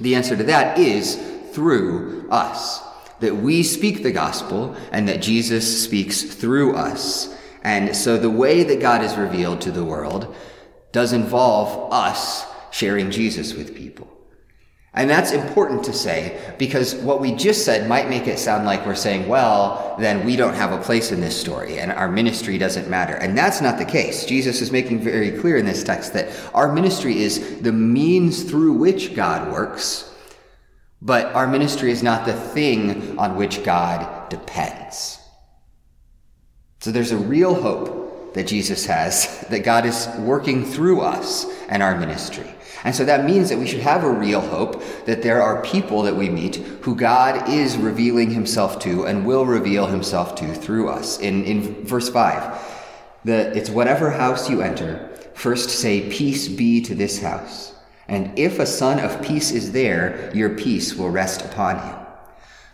The 0.02 0.16
answer 0.16 0.36
to 0.36 0.44
that 0.44 0.78
is 0.78 1.16
through 1.54 2.28
us. 2.30 2.84
That 3.20 3.38
we 3.38 3.64
speak 3.64 4.04
the 4.04 4.12
gospel 4.12 4.76
and 4.92 5.08
that 5.08 5.22
Jesus 5.22 5.84
speaks 5.84 6.22
through 6.22 6.76
us. 6.76 7.36
And 7.64 7.96
so 7.96 8.18
the 8.18 8.30
way 8.30 8.64
that 8.64 8.80
God 8.80 9.04
is 9.04 9.16
revealed 9.18 9.62
to 9.62 9.72
the 9.72 9.84
world 9.84 10.36
does 10.92 11.14
involve 11.14 11.92
us 11.92 12.46
sharing 12.72 13.12
Jesus 13.12 13.54
with 13.54 13.76
people. 13.76 14.08
And 14.98 15.08
that's 15.08 15.32
important 15.32 15.84
to 15.84 15.94
say 15.94 16.56
because 16.58 16.96
what 16.96 17.22
we 17.22 17.32
just 17.32 17.64
said 17.64 17.88
might 17.88 18.10
make 18.10 18.26
it 18.26 18.40
sound 18.40 18.66
like 18.66 18.84
we're 18.84 18.96
saying, 18.96 19.28
well, 19.28 19.96
then 20.00 20.26
we 20.26 20.36
don't 20.36 20.56
have 20.56 20.72
a 20.72 20.82
place 20.82 21.12
in 21.12 21.22
this 21.22 21.40
story 21.40 21.78
and 21.78 21.92
our 21.92 22.10
ministry 22.10 22.58
doesn't 22.58 22.90
matter. 22.90 23.14
And 23.14 23.38
that's 23.38 23.62
not 23.62 23.78
the 23.78 23.86
case. 23.86 24.26
Jesus 24.26 24.60
is 24.60 24.72
making 24.72 25.02
very 25.02 25.32
clear 25.32 25.58
in 25.58 25.68
this 25.68 25.84
text 25.84 26.14
that 26.14 26.30
our 26.56 26.74
ministry 26.74 27.20
is 27.20 27.62
the 27.62 27.72
means 27.72 28.44
through 28.44 28.74
which 28.74 29.14
God 29.14 29.52
works, 29.52 30.12
but 31.02 31.28
our 31.34 31.48
ministry 31.48 31.92
is 31.92 32.04
not 32.04 32.26
the 32.26 32.34
thing 32.34 33.18
on 33.20 33.36
which 33.36 33.64
God 33.64 34.30
depends. 34.30 35.20
So 36.80 36.92
there's 36.92 37.12
a 37.12 37.18
real 37.18 37.54
hope 37.54 38.34
that 38.34 38.48
Jesus 38.48 38.86
has 38.86 39.46
that 39.50 39.64
God 39.64 39.86
is 39.86 40.08
working 40.20 40.66
through 40.66 41.02
us 41.02 41.46
and 41.70 41.84
our 41.84 41.98
ministry. 41.98 42.54
And 42.84 42.96
so 42.96 43.04
that 43.06 43.26
means 43.26 43.50
that 43.50 43.58
we 43.58 43.68
should 43.68 43.82
have 43.82 44.04
a 44.04 44.12
real 44.12 44.40
hope 44.40 44.82
that 45.06 45.24
there 45.24 45.42
are 45.42 45.62
people 45.64 46.04
that 46.04 46.16
we 46.16 46.30
meet 46.30 46.56
who 46.56 46.96
God 46.96 47.50
is 47.50 47.76
revealing 47.76 48.30
himself 48.30 48.80
to 48.80 49.06
and 49.06 49.26
will 49.26 49.46
reveal 49.46 49.88
himself 49.88 50.36
to 50.36 50.54
through 50.54 50.90
us. 50.90 51.20
In, 51.20 51.44
in 51.44 51.84
verse 51.86 52.08
5, 52.08 52.76
the, 53.26 53.58
it's 53.58 53.70
whatever 53.70 54.12
house 54.12 54.50
you 54.50 54.62
enter, 54.62 55.10
first 55.34 55.70
say, 55.70 56.10
Peace 56.10 56.48
be 56.48 56.82
to 56.82 56.96
this 56.96 57.20
house. 57.20 57.74
And 58.08 58.38
if 58.40 58.60
a 58.60 58.66
son 58.66 59.00
of 59.00 59.22
peace 59.22 59.52
is 59.52 59.72
there, 59.72 60.32
your 60.34 60.50
peace 60.50 60.96
will 60.96 61.10
rest 61.10 61.42
upon 61.42 61.80
him. 61.80 61.96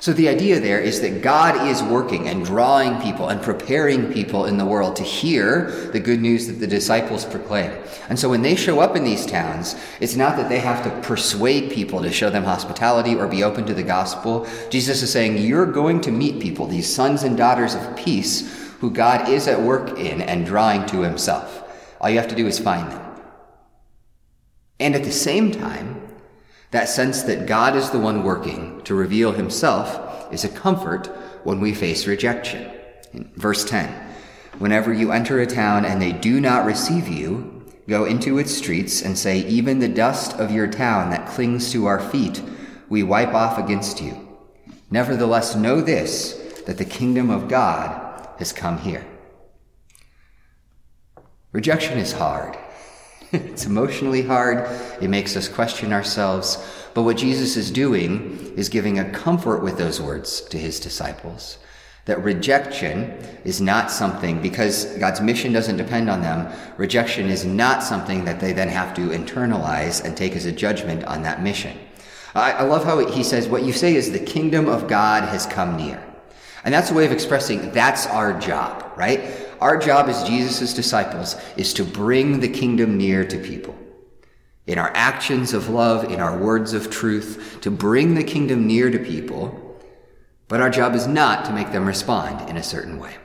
So 0.04 0.12
the 0.12 0.28
idea 0.28 0.60
there 0.60 0.82
is 0.82 1.00
that 1.00 1.22
God 1.22 1.66
is 1.70 1.82
working 1.82 2.28
and 2.28 2.44
drawing 2.44 3.02
people 3.02 3.30
and 3.30 3.42
preparing 3.42 4.12
people 4.12 4.48
in 4.48 4.58
the 4.58 4.66
world 4.66 4.98
to 4.98 5.04
hear 5.04 5.72
the 5.94 6.00
good 6.02 6.20
news 6.20 6.48
that 6.48 6.60
the 6.60 6.68
disciples 6.68 7.24
proclaim. 7.24 7.72
And 8.10 8.20
so 8.20 8.30
when 8.30 8.42
they 8.42 8.58
show 8.58 8.82
up 8.82 8.98
in 8.98 9.06
these 9.06 9.26
towns, 9.26 9.78
it's 10.02 10.18
not 10.18 10.36
that 10.36 10.50
they 10.50 10.60
have 10.60 10.84
to 10.84 11.08
persuade 11.08 11.72
people 11.72 12.02
to 12.02 12.12
show 12.12 12.30
them 12.30 12.44
hospitality 12.44 13.16
or 13.16 13.30
be 13.30 13.46
open 13.46 13.66
to 13.66 13.74
the 13.74 13.82
gospel. 13.82 14.46
Jesus 14.70 15.02
is 15.04 15.10
saying, 15.10 15.38
you're 15.38 15.66
going 15.66 16.02
to 16.02 16.12
meet 16.12 16.42
people, 16.42 16.68
these 16.68 16.94
sons 16.94 17.24
and 17.24 17.38
daughters 17.38 17.74
of 17.74 17.96
peace, 17.96 18.76
who 18.82 18.92
God 18.92 19.30
is 19.30 19.48
at 19.48 19.62
work 19.62 19.98
in 19.98 20.22
and 20.22 20.46
drawing 20.46 20.86
to 20.88 21.00
himself. 21.02 21.64
All 22.02 22.10
you 22.10 22.20
have 22.20 22.28
to 22.28 22.36
do 22.36 22.46
is 22.46 22.60
find 22.60 22.92
them. 22.92 23.03
And 24.84 24.96
at 24.96 25.06
the 25.06 25.14
same 25.14 25.50
time, 25.50 26.06
that 26.72 26.90
sense 26.90 27.22
that 27.24 27.48
God 27.48 27.78
is 27.78 27.92
the 27.92 28.00
one 28.00 28.22
working 28.22 28.82
to 28.84 28.94
reveal 28.94 29.32
himself 29.32 30.30
is 30.34 30.44
a 30.44 30.50
comfort 30.50 31.08
when 31.46 31.62
we 31.62 31.74
face 31.74 32.06
rejection. 32.06 32.70
Verse 33.38 33.64
10 33.64 33.90
Whenever 34.60 34.92
you 34.92 35.14
enter 35.14 35.40
a 35.40 35.48
town 35.48 35.86
and 35.86 36.02
they 36.02 36.12
do 36.12 36.42
not 36.42 36.66
receive 36.66 37.08
you, 37.08 37.64
go 37.88 38.04
into 38.04 38.38
its 38.38 38.54
streets 38.54 39.02
and 39.02 39.18
say, 39.18 39.40
Even 39.48 39.80
the 39.80 39.88
dust 39.88 40.34
of 40.34 40.52
your 40.52 40.68
town 40.68 41.10
that 41.12 41.30
clings 41.30 41.72
to 41.72 41.86
our 41.86 42.02
feet, 42.02 42.44
we 42.90 43.04
wipe 43.04 43.34
off 43.34 43.58
against 43.58 44.02
you. 44.02 44.38
Nevertheless, 44.92 45.56
know 45.56 45.80
this, 45.80 46.34
that 46.66 46.78
the 46.78 46.84
kingdom 46.84 47.30
of 47.30 47.48
God 47.48 48.28
has 48.38 48.52
come 48.52 48.80
here. 48.80 49.08
Rejection 51.54 51.98
is 51.98 52.12
hard. 52.12 52.58
it's 53.54 53.66
emotionally 53.66 54.22
hard. 54.22 54.70
It 55.02 55.10
makes 55.10 55.36
us 55.36 55.50
question 55.50 55.92
ourselves. 55.92 56.64
But 56.94 57.02
what 57.02 57.18
Jesus 57.18 57.58
is 57.58 57.72
doing 57.72 58.54
is 58.56 58.70
giving 58.70 59.00
a 59.00 59.10
comfort 59.10 59.64
with 59.64 59.78
those 59.80 60.00
words 60.00 60.42
to 60.42 60.58
his 60.60 60.80
disciples. 60.80 61.58
That 62.06 62.24
rejection 62.24 63.18
is 63.44 63.60
not 63.60 63.90
something, 63.90 64.40
because 64.42 64.86
God's 64.98 65.20
mission 65.20 65.52
doesn't 65.52 65.78
depend 65.78 66.12
on 66.12 66.22
them, 66.22 66.54
rejection 66.78 67.28
is 67.28 67.44
not 67.44 67.82
something 67.82 68.24
that 68.26 68.40
they 68.40 68.54
then 68.54 68.68
have 68.68 68.94
to 68.96 69.10
internalize 69.10 70.04
and 70.04 70.16
take 70.16 70.36
as 70.36 70.46
a 70.46 70.52
judgment 70.52 71.04
on 71.06 71.24
that 71.24 71.42
mission. 71.42 71.76
I, 72.36 72.52
I 72.52 72.64
love 72.64 72.84
how 72.84 73.00
he 73.08 73.24
says, 73.24 73.48
what 73.48 73.64
you 73.64 73.74
say 73.74 73.96
is 73.96 74.12
the 74.12 74.20
kingdom 74.20 74.68
of 74.68 74.88
God 74.88 75.24
has 75.30 75.48
come 75.48 75.78
near. 75.78 76.13
And 76.64 76.74
that's 76.74 76.92
a 76.92 76.94
way 76.94 77.06
of 77.06 77.12
expressing 77.12 77.72
that's 77.72 78.08
our 78.08 78.40
job, 78.40 78.94
right? 78.96 79.22
Our 79.60 79.78
job 79.78 80.08
as 80.08 80.24
Jesus' 80.24 80.74
disciples 80.74 81.36
is 81.58 81.74
to 81.76 81.84
bring 81.84 82.40
the 82.40 82.48
kingdom 82.48 82.98
near 82.98 83.26
to 83.26 83.38
people. 83.38 83.78
In 84.66 84.78
our 84.78 84.92
actions 84.96 85.54
of 85.54 85.70
love, 85.70 86.06
in 86.06 86.22
our 86.22 86.38
words 86.38 86.74
of 86.74 86.90
truth, 86.90 87.58
to 87.62 87.72
bring 87.72 88.16
the 88.16 88.24
kingdom 88.24 88.66
near 88.66 88.90
to 88.90 89.00
people. 89.00 89.78
But 90.48 90.62
our 90.62 90.70
job 90.70 90.96
is 90.96 91.06
not 91.06 91.46
to 91.46 91.54
make 91.54 91.72
them 91.72 91.86
respond 91.86 92.50
in 92.50 92.58
a 92.58 92.64
certain 92.64 92.98
way. 92.98 93.16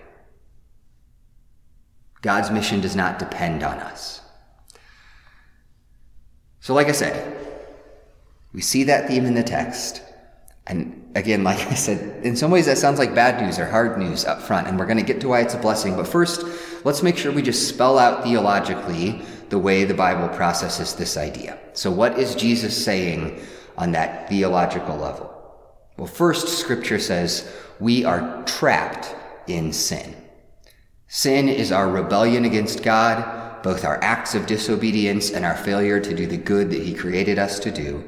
God's 2.23 2.51
mission 2.51 2.81
does 2.81 2.97
not 2.97 3.19
depend 3.19 3.63
on 3.63 3.79
us. 3.79 4.21
So, 6.61 6.75
like 6.75 6.89
I 6.89 6.93
said, 6.93 7.37
we 8.53 8.61
see 8.61 8.85
that 8.85 9.09
theme 9.09 9.25
in 9.25 9.35
the 9.35 9.43
text. 9.43 10.03
And 10.67 11.08
again, 11.19 11.43
like 11.45 11.59
I 11.67 11.75
said, 11.75 12.25
in 12.25 12.37
some 12.37 12.51
ways 12.51 12.67
that 12.67 12.79
sounds 12.79 12.99
like 12.99 13.15
bad 13.15 13.43
news 13.43 13.59
or 13.59 13.67
hard 13.67 13.99
news 13.99 14.25
up 14.25 14.41
front, 14.41 14.69
and 14.69 14.79
we're 14.79 14.87
going 14.87 14.99
to 14.99 15.05
get 15.05 15.21
to 15.23 15.29
why 15.29 15.41
it's 15.41 15.55
a 15.55 15.59
blessing. 15.59 15.97
But 15.97 16.07
first, 16.07 16.45
let's 16.85 17.03
make 17.03 17.19
sure 17.19 17.33
we 17.33 17.43
just 17.43 17.69
spell 17.69 17.99
out 17.99 18.23
theologically 18.25 19.21
the 19.49 19.59
way 19.59 19.85
the 19.85 19.95
Bible 19.95 20.29
processes 20.37 20.95
this 20.95 21.17
idea. 21.17 21.59
So, 21.73 21.91
what 21.91 22.19
is 22.19 22.35
Jesus 22.35 22.83
saying 22.83 23.41
on 23.77 23.93
that 23.93 24.29
theological 24.29 24.97
level? 24.97 25.35
Well, 25.97 26.07
first, 26.07 26.49
Scripture 26.49 26.99
says 27.01 27.53
we 27.81 28.05
are 28.05 28.45
trapped 28.45 29.15
in 29.49 29.73
sin. 29.73 30.15
Sin 31.09 31.49
is 31.49 31.73
our 31.73 31.89
rebellion 31.89 32.45
against 32.45 32.83
God, 32.83 33.63
both 33.63 33.85
our 33.85 33.99
acts 34.03 34.35
of 34.35 34.47
disobedience 34.47 35.31
and 35.31 35.45
our 35.45 35.57
failure 35.57 35.99
to 35.99 36.15
do 36.15 36.27
the 36.27 36.37
good 36.37 36.71
that 36.71 36.83
He 36.83 36.95
created 36.95 37.39
us 37.39 37.59
to 37.61 37.71
do. 37.71 38.05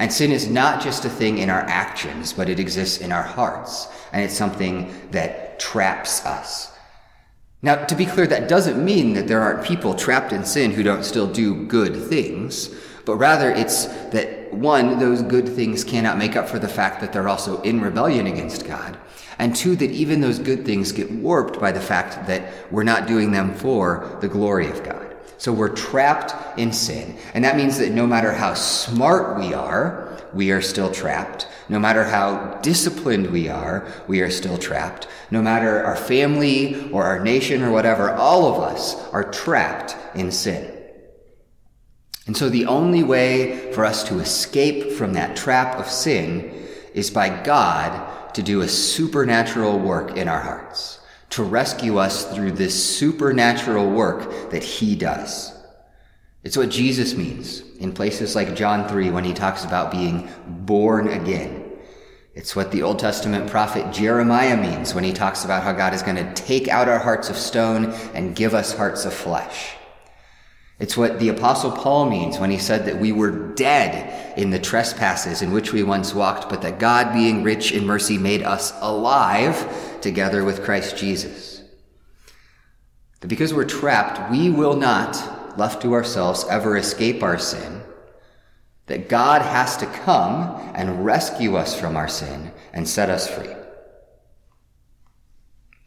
And 0.00 0.10
sin 0.10 0.32
is 0.32 0.48
not 0.48 0.82
just 0.82 1.04
a 1.04 1.10
thing 1.10 1.36
in 1.36 1.50
our 1.50 1.60
actions, 1.60 2.32
but 2.32 2.48
it 2.48 2.58
exists 2.58 3.02
in 3.02 3.12
our 3.12 3.22
hearts. 3.22 3.86
And 4.14 4.24
it's 4.24 4.34
something 4.34 4.90
that 5.10 5.60
traps 5.60 6.24
us. 6.24 6.72
Now, 7.60 7.84
to 7.84 7.94
be 7.94 8.06
clear, 8.06 8.26
that 8.26 8.48
doesn't 8.48 8.82
mean 8.82 9.12
that 9.12 9.28
there 9.28 9.42
aren't 9.42 9.62
people 9.62 9.92
trapped 9.94 10.32
in 10.32 10.46
sin 10.46 10.70
who 10.70 10.82
don't 10.82 11.04
still 11.04 11.30
do 11.30 11.66
good 11.66 11.94
things, 11.94 12.74
but 13.04 13.16
rather 13.16 13.50
it's 13.50 13.84
that 14.08 14.54
one, 14.54 14.98
those 14.98 15.20
good 15.20 15.46
things 15.46 15.84
cannot 15.84 16.16
make 16.16 16.34
up 16.34 16.48
for 16.48 16.58
the 16.58 16.66
fact 16.66 17.02
that 17.02 17.12
they're 17.12 17.28
also 17.28 17.60
in 17.60 17.82
rebellion 17.82 18.26
against 18.26 18.66
God. 18.66 18.98
And 19.38 19.54
two, 19.54 19.76
that 19.76 19.90
even 19.90 20.22
those 20.22 20.38
good 20.38 20.64
things 20.64 20.92
get 20.92 21.10
warped 21.10 21.60
by 21.60 21.72
the 21.72 21.80
fact 21.80 22.26
that 22.26 22.72
we're 22.72 22.84
not 22.84 23.06
doing 23.06 23.32
them 23.32 23.52
for 23.52 24.16
the 24.22 24.28
glory 24.28 24.70
of 24.70 24.82
God. 24.82 25.09
So 25.40 25.54
we're 25.54 25.74
trapped 25.74 26.58
in 26.58 26.70
sin. 26.70 27.16
And 27.32 27.44
that 27.44 27.56
means 27.56 27.78
that 27.78 27.92
no 27.92 28.06
matter 28.06 28.30
how 28.30 28.52
smart 28.52 29.38
we 29.38 29.54
are, 29.54 30.20
we 30.34 30.50
are 30.50 30.60
still 30.60 30.92
trapped. 30.92 31.48
No 31.70 31.78
matter 31.78 32.04
how 32.04 32.58
disciplined 32.60 33.30
we 33.30 33.48
are, 33.48 33.90
we 34.06 34.20
are 34.20 34.28
still 34.28 34.58
trapped. 34.58 35.08
No 35.30 35.40
matter 35.40 35.82
our 35.82 35.96
family 35.96 36.90
or 36.90 37.04
our 37.04 37.20
nation 37.20 37.62
or 37.62 37.70
whatever, 37.70 38.10
all 38.10 38.54
of 38.54 38.62
us 38.62 39.02
are 39.14 39.32
trapped 39.32 39.96
in 40.14 40.30
sin. 40.30 40.78
And 42.26 42.36
so 42.36 42.50
the 42.50 42.66
only 42.66 43.02
way 43.02 43.72
for 43.72 43.86
us 43.86 44.04
to 44.08 44.18
escape 44.18 44.92
from 44.92 45.14
that 45.14 45.38
trap 45.38 45.78
of 45.80 45.86
sin 45.86 46.68
is 46.92 47.10
by 47.10 47.42
God 47.44 48.34
to 48.34 48.42
do 48.42 48.60
a 48.60 48.68
supernatural 48.68 49.78
work 49.78 50.18
in 50.18 50.28
our 50.28 50.40
hearts 50.40 50.99
to 51.30 51.42
rescue 51.42 51.98
us 51.98 52.32
through 52.34 52.52
this 52.52 52.96
supernatural 52.96 53.90
work 53.90 54.50
that 54.50 54.62
he 54.62 54.96
does. 54.96 55.56
It's 56.42 56.56
what 56.56 56.70
Jesus 56.70 57.14
means 57.14 57.62
in 57.78 57.92
places 57.92 58.34
like 58.34 58.56
John 58.56 58.88
3 58.88 59.10
when 59.10 59.24
he 59.24 59.34
talks 59.34 59.64
about 59.64 59.90
being 59.90 60.28
born 60.46 61.08
again. 61.08 61.70
It's 62.34 62.56
what 62.56 62.72
the 62.72 62.82
Old 62.82 62.98
Testament 62.98 63.50
prophet 63.50 63.92
Jeremiah 63.92 64.56
means 64.56 64.94
when 64.94 65.04
he 65.04 65.12
talks 65.12 65.44
about 65.44 65.62
how 65.62 65.72
God 65.72 65.92
is 65.94 66.02
going 66.02 66.16
to 66.16 66.32
take 66.34 66.68
out 66.68 66.88
our 66.88 66.98
hearts 66.98 67.28
of 67.28 67.36
stone 67.36 67.86
and 68.14 68.34
give 68.36 68.54
us 68.54 68.74
hearts 68.74 69.04
of 69.04 69.12
flesh. 69.12 69.76
It's 70.80 70.96
what 70.96 71.18
the 71.18 71.28
apostle 71.28 71.70
Paul 71.70 72.08
means 72.08 72.38
when 72.38 72.50
he 72.50 72.58
said 72.58 72.86
that 72.86 72.98
we 72.98 73.12
were 73.12 73.52
dead 73.54 74.38
in 74.38 74.48
the 74.48 74.58
trespasses 74.58 75.42
in 75.42 75.52
which 75.52 75.74
we 75.74 75.82
once 75.82 76.14
walked, 76.14 76.48
but 76.48 76.62
that 76.62 76.78
God 76.78 77.12
being 77.12 77.42
rich 77.42 77.70
in 77.70 77.84
mercy 77.84 78.16
made 78.16 78.42
us 78.42 78.72
alive 78.80 80.00
together 80.00 80.42
with 80.42 80.64
Christ 80.64 80.96
Jesus. 80.96 81.62
That 83.20 83.28
because 83.28 83.52
we're 83.52 83.66
trapped, 83.66 84.30
we 84.30 84.48
will 84.48 84.74
not, 84.74 85.58
left 85.58 85.82
to 85.82 85.92
ourselves, 85.92 86.46
ever 86.48 86.78
escape 86.78 87.22
our 87.22 87.38
sin. 87.38 87.82
That 88.86 89.10
God 89.10 89.42
has 89.42 89.76
to 89.76 89.86
come 89.86 90.72
and 90.74 91.04
rescue 91.04 91.56
us 91.56 91.78
from 91.78 91.94
our 91.94 92.08
sin 92.08 92.52
and 92.72 92.88
set 92.88 93.10
us 93.10 93.28
free. 93.28 93.54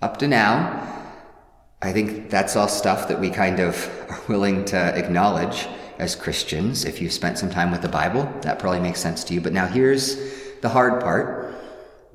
Up 0.04 0.18
to 0.18 0.28
now, 0.28 1.03
I 1.84 1.92
think 1.92 2.30
that's 2.30 2.56
all 2.56 2.70
stuff 2.70 3.10
that 3.10 3.20
we 3.20 3.30
kind 3.30 3.60
of 3.60 3.76
are 4.10 4.22
willing 4.30 4.64
to 4.66 4.78
acknowledge 4.78 5.68
as 6.00 6.16
Christians. 6.16 6.86
If 6.86 7.02
you've 7.02 7.12
spent 7.12 7.38
some 7.38 7.50
time 7.50 7.72
with 7.72 7.82
the 7.82 7.90
Bible, 7.90 8.24
that 8.42 8.58
probably 8.58 8.80
makes 8.80 9.02
sense 9.02 9.22
to 9.26 9.34
you. 9.34 9.42
But 9.42 9.52
now 9.52 9.68
here's 9.68 10.18
the 10.62 10.70
hard 10.70 11.02
part. 11.02 11.54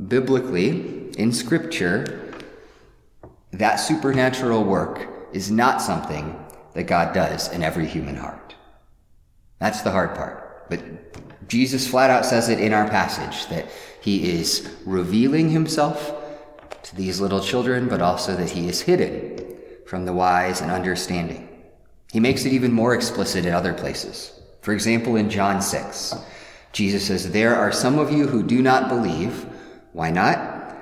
Biblically, 0.09 1.11
in 1.19 1.33
Scripture, 1.33 2.33
that 3.53 3.77
supernatural 3.77 4.65
work 4.65 5.07
is 5.35 5.51
not 5.51 5.83
something 5.83 6.43
that 6.73 6.85
God 6.85 7.13
does 7.13 7.53
in 7.53 7.63
every 7.63 7.87
human 7.87 8.17
heart. 8.17 8.55
That's 9.59 9.83
the 9.83 9.91
hard 9.91 10.15
part. 10.15 10.71
But 10.71 11.47
Jesus 11.47 11.87
flat 11.87 12.09
out 12.09 12.25
says 12.25 12.49
it 12.49 12.59
in 12.59 12.73
our 12.73 12.89
passage 12.89 13.47
that 13.49 13.67
he 14.01 14.31
is 14.31 14.75
revealing 14.87 15.51
himself 15.51 16.15
to 16.85 16.97
these 16.97 17.21
little 17.21 17.41
children, 17.41 17.87
but 17.87 18.01
also 18.01 18.35
that 18.35 18.49
he 18.49 18.67
is 18.67 18.81
hidden 18.81 19.48
from 19.89 20.05
the 20.05 20.13
wise 20.13 20.61
and 20.61 20.71
understanding. 20.71 21.49
He 22.13 22.21
makes 22.21 22.45
it 22.45 22.53
even 22.53 22.73
more 22.73 22.95
explicit 22.95 23.47
in 23.47 23.55
other 23.55 23.73
places. 23.73 24.39
For 24.61 24.75
example, 24.75 25.17
in 25.17 25.31
John 25.31 25.63
6, 25.63 26.15
Jesus 26.73 27.07
says, 27.07 27.33
There 27.33 27.57
are 27.57 27.73
some 27.73 27.99
of 27.99 28.13
you 28.13 28.27
who 28.27 28.43
do 28.43 28.61
not 28.61 28.91
believe. 28.91 29.47
Why 29.93 30.11
not? 30.11 30.77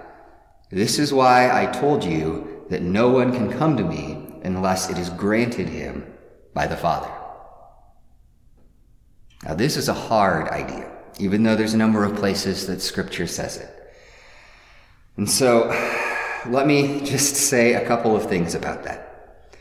This 0.71 0.99
is 0.99 1.12
why 1.12 1.51
I 1.53 1.71
told 1.71 2.03
you 2.03 2.64
that 2.69 2.83
no 2.83 3.11
one 3.11 3.33
can 3.33 3.57
come 3.57 3.77
to 3.77 3.85
me 3.85 4.27
unless 4.42 4.90
it 4.90 4.99
is 4.99 5.09
granted 5.11 5.69
him 5.69 6.12
by 6.53 6.66
the 6.66 6.77
Father. 6.77 7.12
Now, 9.45 9.55
this 9.55 9.77
is 9.77 9.88
a 9.88 9.95
hard 9.95 10.49
idea, 10.49 10.90
even 11.21 11.45
though 11.45 11.55
there's 11.55 11.75
a 11.75 11.79
number 11.79 12.05
of 12.05 12.16
places 12.16 12.66
that 12.66 12.83
Scripture 12.83 13.29
says 13.29 13.59
it. 13.59 13.71
And 15.16 15.31
so, 15.31 15.71
let 16.50 16.66
me 16.66 17.00
just 17.04 17.37
say 17.37 17.74
a 17.74 17.87
couple 17.87 18.16
of 18.16 18.28
things 18.28 18.54
about 18.54 18.85
that. 18.85 19.59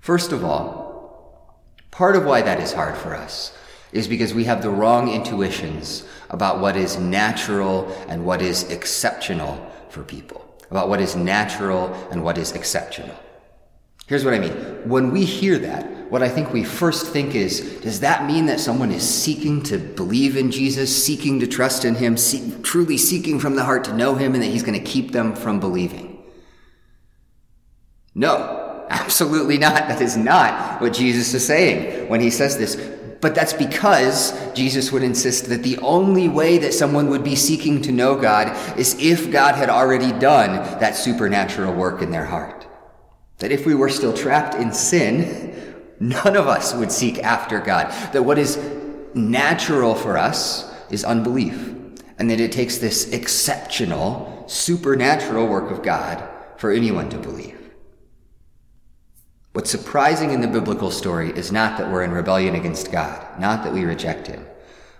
First 0.00 0.32
of 0.32 0.44
all, 0.44 1.60
part 1.90 2.16
of 2.16 2.24
why 2.24 2.42
that 2.42 2.60
is 2.60 2.72
hard 2.72 2.96
for 2.96 3.14
us 3.14 3.56
is 3.92 4.08
because 4.08 4.32
we 4.32 4.44
have 4.44 4.62
the 4.62 4.70
wrong 4.70 5.10
intuitions 5.10 6.04
about 6.30 6.60
what 6.60 6.76
is 6.76 6.96
natural 6.96 7.90
and 8.08 8.24
what 8.24 8.40
is 8.40 8.64
exceptional 8.70 9.70
for 9.88 10.02
people, 10.04 10.44
about 10.70 10.88
what 10.88 11.00
is 11.00 11.16
natural 11.16 11.92
and 12.10 12.22
what 12.22 12.38
is 12.38 12.52
exceptional. 12.52 13.14
Here's 14.06 14.24
what 14.24 14.34
I 14.34 14.38
mean. 14.38 14.52
When 14.88 15.10
we 15.10 15.24
hear 15.24 15.58
that, 15.58 16.10
what 16.10 16.22
I 16.22 16.28
think 16.28 16.52
we 16.52 16.64
first 16.64 17.06
think 17.06 17.36
is, 17.36 17.80
does 17.80 18.00
that 18.00 18.26
mean 18.26 18.46
that 18.46 18.58
someone 18.58 18.90
is 18.90 19.08
seeking 19.08 19.62
to 19.64 19.78
believe 19.78 20.36
in 20.36 20.50
Jesus, 20.50 21.04
seeking 21.04 21.38
to 21.38 21.46
trust 21.46 21.84
in 21.84 21.94
Him, 21.94 22.16
see, 22.16 22.52
truly 22.62 22.96
seeking 22.96 23.38
from 23.38 23.54
the 23.54 23.64
heart 23.64 23.84
to 23.84 23.96
know 23.96 24.16
Him, 24.16 24.34
and 24.34 24.42
that 24.42 24.48
He's 24.48 24.64
going 24.64 24.78
to 24.78 24.84
keep 24.84 25.12
them 25.12 25.36
from 25.36 25.60
believing? 25.60 26.09
No, 28.14 28.86
absolutely 28.90 29.58
not. 29.58 29.88
That 29.88 30.00
is 30.00 30.16
not 30.16 30.80
what 30.80 30.92
Jesus 30.92 31.32
is 31.34 31.46
saying 31.46 32.08
when 32.08 32.20
he 32.20 32.30
says 32.30 32.58
this. 32.58 32.76
But 33.20 33.34
that's 33.34 33.52
because 33.52 34.32
Jesus 34.54 34.90
would 34.92 35.02
insist 35.02 35.46
that 35.50 35.62
the 35.62 35.76
only 35.78 36.28
way 36.28 36.56
that 36.58 36.72
someone 36.72 37.10
would 37.10 37.22
be 37.22 37.36
seeking 37.36 37.82
to 37.82 37.92
know 37.92 38.16
God 38.18 38.78
is 38.78 38.96
if 38.98 39.30
God 39.30 39.54
had 39.56 39.68
already 39.68 40.10
done 40.18 40.56
that 40.80 40.96
supernatural 40.96 41.74
work 41.74 42.00
in 42.00 42.10
their 42.10 42.24
heart. 42.24 42.66
That 43.38 43.52
if 43.52 43.66
we 43.66 43.74
were 43.74 43.90
still 43.90 44.14
trapped 44.14 44.54
in 44.54 44.72
sin, 44.72 45.74
none 46.00 46.34
of 46.34 46.46
us 46.46 46.74
would 46.74 46.90
seek 46.90 47.18
after 47.18 47.60
God. 47.60 47.90
That 48.12 48.22
what 48.22 48.38
is 48.38 48.58
natural 49.14 49.94
for 49.94 50.16
us 50.16 50.72
is 50.90 51.04
unbelief. 51.04 51.74
And 52.18 52.30
that 52.30 52.40
it 52.40 52.52
takes 52.52 52.78
this 52.78 53.12
exceptional, 53.12 54.44
supernatural 54.46 55.46
work 55.46 55.70
of 55.70 55.82
God 55.82 56.26
for 56.56 56.70
anyone 56.70 57.10
to 57.10 57.18
believe. 57.18 57.59
What's 59.60 59.70
surprising 59.70 60.30
in 60.30 60.40
the 60.40 60.48
biblical 60.48 60.90
story 60.90 61.32
is 61.36 61.52
not 61.52 61.76
that 61.76 61.92
we're 61.92 62.02
in 62.02 62.12
rebellion 62.12 62.54
against 62.54 62.90
God, 62.90 63.38
not 63.38 63.62
that 63.62 63.74
we 63.74 63.84
reject 63.84 64.26
Him. 64.26 64.46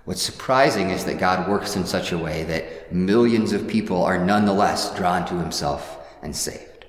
What's 0.04 0.20
surprising 0.20 0.90
is 0.90 1.06
that 1.06 1.18
God 1.18 1.48
works 1.48 1.76
in 1.76 1.86
such 1.86 2.12
a 2.12 2.18
way 2.18 2.44
that 2.44 2.92
millions 2.92 3.54
of 3.54 3.66
people 3.66 4.04
are 4.04 4.22
nonetheless 4.22 4.94
drawn 4.94 5.24
to 5.28 5.38
Himself 5.38 6.06
and 6.20 6.36
saved. 6.36 6.84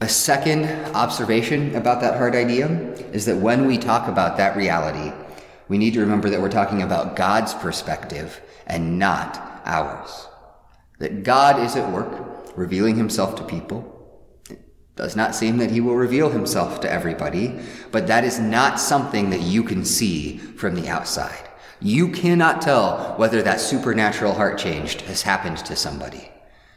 A 0.00 0.08
second 0.08 0.66
observation 0.94 1.74
about 1.74 2.00
that 2.00 2.16
hard 2.16 2.36
idea 2.36 2.68
is 3.10 3.24
that 3.24 3.38
when 3.38 3.66
we 3.66 3.76
talk 3.76 4.06
about 4.06 4.36
that 4.36 4.56
reality, 4.56 5.12
we 5.66 5.78
need 5.78 5.94
to 5.94 6.00
remember 6.00 6.30
that 6.30 6.40
we're 6.40 6.48
talking 6.48 6.82
about 6.82 7.16
God's 7.16 7.54
perspective 7.54 8.40
and 8.68 9.00
not 9.00 9.62
ours. 9.64 10.28
That 11.00 11.24
God 11.24 11.58
is 11.58 11.74
at 11.74 11.92
work, 11.92 12.56
revealing 12.56 12.94
Himself 12.94 13.34
to 13.34 13.42
people 13.42 13.95
does 14.96 15.14
not 15.14 15.34
seem 15.34 15.58
that 15.58 15.70
he 15.70 15.80
will 15.80 15.94
reveal 15.94 16.30
himself 16.30 16.80
to 16.80 16.90
everybody, 16.90 17.54
but 17.92 18.06
that 18.06 18.24
is 18.24 18.40
not 18.40 18.80
something 18.80 19.30
that 19.30 19.42
you 19.42 19.62
can 19.62 19.84
see 19.84 20.38
from 20.38 20.74
the 20.74 20.88
outside. 20.88 21.48
You 21.80 22.08
cannot 22.08 22.62
tell 22.62 23.14
whether 23.18 23.42
that 23.42 23.60
supernatural 23.60 24.32
heart 24.32 24.58
change 24.58 25.02
has 25.02 25.22
happened 25.22 25.58
to 25.58 25.76
somebody. 25.76 26.30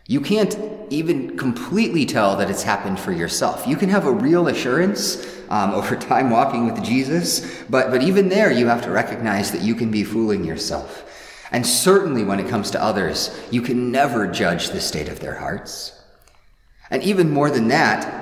You 0.05 0.19
can't 0.19 0.57
even 0.89 1.37
completely 1.37 2.05
tell 2.05 2.35
that 2.37 2.49
it's 2.49 2.63
happened 2.63 2.99
for 2.99 3.13
yourself. 3.13 3.65
You 3.65 3.77
can 3.77 3.89
have 3.89 4.05
a 4.05 4.11
real 4.11 4.47
assurance 4.47 5.25
um, 5.49 5.71
over 5.75 5.95
time 5.95 6.29
walking 6.29 6.65
with 6.65 6.83
Jesus, 6.83 7.63
but, 7.69 7.89
but 7.89 8.03
even 8.03 8.27
there, 8.27 8.51
you 8.51 8.67
have 8.67 8.81
to 8.83 8.91
recognize 8.91 9.51
that 9.51 9.61
you 9.61 9.75
can 9.75 9.91
be 9.91 10.03
fooling 10.03 10.43
yourself. 10.43 11.05
And 11.51 11.65
certainly 11.65 12.23
when 12.23 12.39
it 12.39 12.49
comes 12.49 12.69
to 12.71 12.83
others, 12.83 13.39
you 13.49 13.61
can 13.61 13.91
never 13.91 14.27
judge 14.27 14.69
the 14.69 14.81
state 14.81 15.07
of 15.07 15.19
their 15.19 15.35
hearts. 15.35 15.98
And 16.91 17.03
even 17.03 17.29
more 17.29 17.49
than 17.49 17.67
that, 17.69 18.19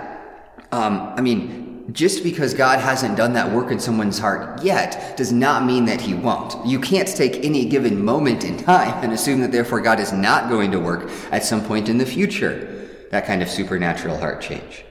um, 0.71 1.13
I 1.15 1.21
mean, 1.21 1.67
just 1.93 2.21
because 2.23 2.53
God 2.53 2.79
hasn't 2.79 3.15
done 3.15 3.33
that 3.33 3.51
work 3.51 3.71
in 3.71 3.79
someone's 3.79 4.19
heart 4.19 4.61
yet 4.61 5.15
does 5.15 5.31
not 5.31 5.63
mean 5.63 5.85
that 5.85 6.01
he 6.01 6.13
won't. 6.13 6.65
You 6.65 6.79
can't 6.79 7.07
take 7.07 7.45
any 7.45 7.65
given 7.65 8.03
moment 8.03 8.43
in 8.43 8.57
time 8.57 9.03
and 9.03 9.13
assume 9.13 9.39
that 9.41 9.53
therefore 9.53 9.79
God 9.79 9.99
is 9.99 10.11
not 10.11 10.49
going 10.49 10.71
to 10.71 10.79
work 10.79 11.09
at 11.31 11.45
some 11.45 11.63
point 11.63 11.87
in 11.87 11.97
the 11.97 12.05
future. 12.05 12.73
that 13.09 13.25
kind 13.25 13.41
of 13.41 13.49
supernatural 13.49 14.17
heart 14.17 14.41
change. 14.41 14.83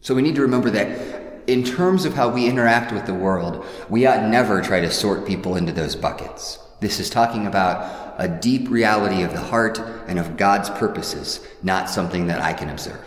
So 0.00 0.16
we 0.16 0.22
need 0.22 0.34
to 0.34 0.42
remember 0.42 0.68
that 0.70 1.44
in 1.48 1.62
terms 1.62 2.04
of 2.04 2.14
how 2.14 2.28
we 2.28 2.46
interact 2.46 2.92
with 2.92 3.06
the 3.06 3.14
world, 3.14 3.64
we 3.88 4.04
ought 4.04 4.28
never 4.28 4.60
try 4.60 4.80
to 4.80 4.90
sort 4.90 5.26
people 5.26 5.56
into 5.56 5.72
those 5.72 5.94
buckets. 5.94 6.58
This 6.80 7.00
is 7.00 7.08
talking 7.08 7.46
about 7.46 8.07
a 8.18 8.28
deep 8.28 8.68
reality 8.68 9.22
of 9.22 9.32
the 9.32 9.40
heart 9.40 9.78
and 10.06 10.18
of 10.18 10.36
God's 10.36 10.68
purposes, 10.70 11.40
not 11.62 11.88
something 11.88 12.26
that 12.26 12.40
I 12.40 12.52
can 12.52 12.68
observe. 12.68 13.04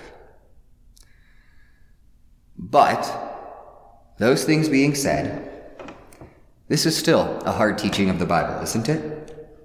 But, 2.57 4.13
those 4.17 4.45
things 4.45 4.69
being 4.69 4.95
said, 4.95 5.49
this 6.69 6.85
is 6.85 6.97
still 6.97 7.39
a 7.45 7.51
hard 7.51 7.77
teaching 7.77 8.09
of 8.09 8.19
the 8.19 8.25
Bible, 8.25 8.63
isn't 8.63 8.87
it? 8.87 9.57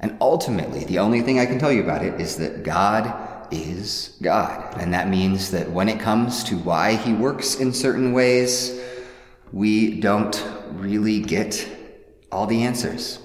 And 0.00 0.16
ultimately, 0.20 0.84
the 0.84 0.98
only 0.98 1.22
thing 1.22 1.38
I 1.38 1.46
can 1.46 1.60
tell 1.60 1.70
you 1.70 1.82
about 1.82 2.04
it 2.04 2.20
is 2.20 2.36
that 2.38 2.64
God 2.64 3.46
is 3.52 4.18
God. 4.20 4.76
And 4.80 4.92
that 4.92 5.08
means 5.08 5.52
that 5.52 5.70
when 5.70 5.88
it 5.88 6.00
comes 6.00 6.42
to 6.44 6.56
why 6.56 6.96
he 6.96 7.12
works 7.12 7.54
in 7.54 7.72
certain 7.72 8.12
ways, 8.12 8.80
we 9.52 10.00
don't 10.00 10.44
really 10.70 11.20
get 11.20 11.68
all 12.32 12.48
the 12.48 12.62
answers. 12.62 13.20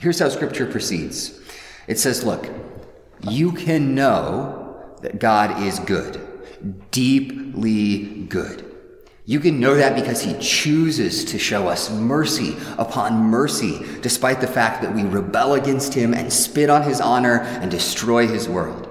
Here's 0.00 0.20
how 0.20 0.28
scripture 0.28 0.66
proceeds. 0.66 1.40
It 1.88 1.98
says, 1.98 2.24
look, 2.24 2.48
you 3.28 3.52
can 3.52 3.94
know 3.94 4.94
that 5.02 5.18
God 5.18 5.62
is 5.62 5.80
good, 5.80 6.20
deeply 6.90 8.24
good. 8.28 8.64
You 9.24 9.40
can 9.40 9.60
know 9.60 9.74
that 9.74 9.94
because 9.94 10.22
he 10.22 10.34
chooses 10.40 11.24
to 11.26 11.38
show 11.38 11.68
us 11.68 11.90
mercy 11.90 12.56
upon 12.78 13.24
mercy, 13.24 13.80
despite 14.00 14.40
the 14.40 14.46
fact 14.46 14.80
that 14.82 14.94
we 14.94 15.02
rebel 15.02 15.54
against 15.54 15.92
him 15.92 16.14
and 16.14 16.32
spit 16.32 16.70
on 16.70 16.82
his 16.82 17.00
honor 17.00 17.40
and 17.40 17.70
destroy 17.70 18.26
his 18.26 18.48
world. 18.48 18.87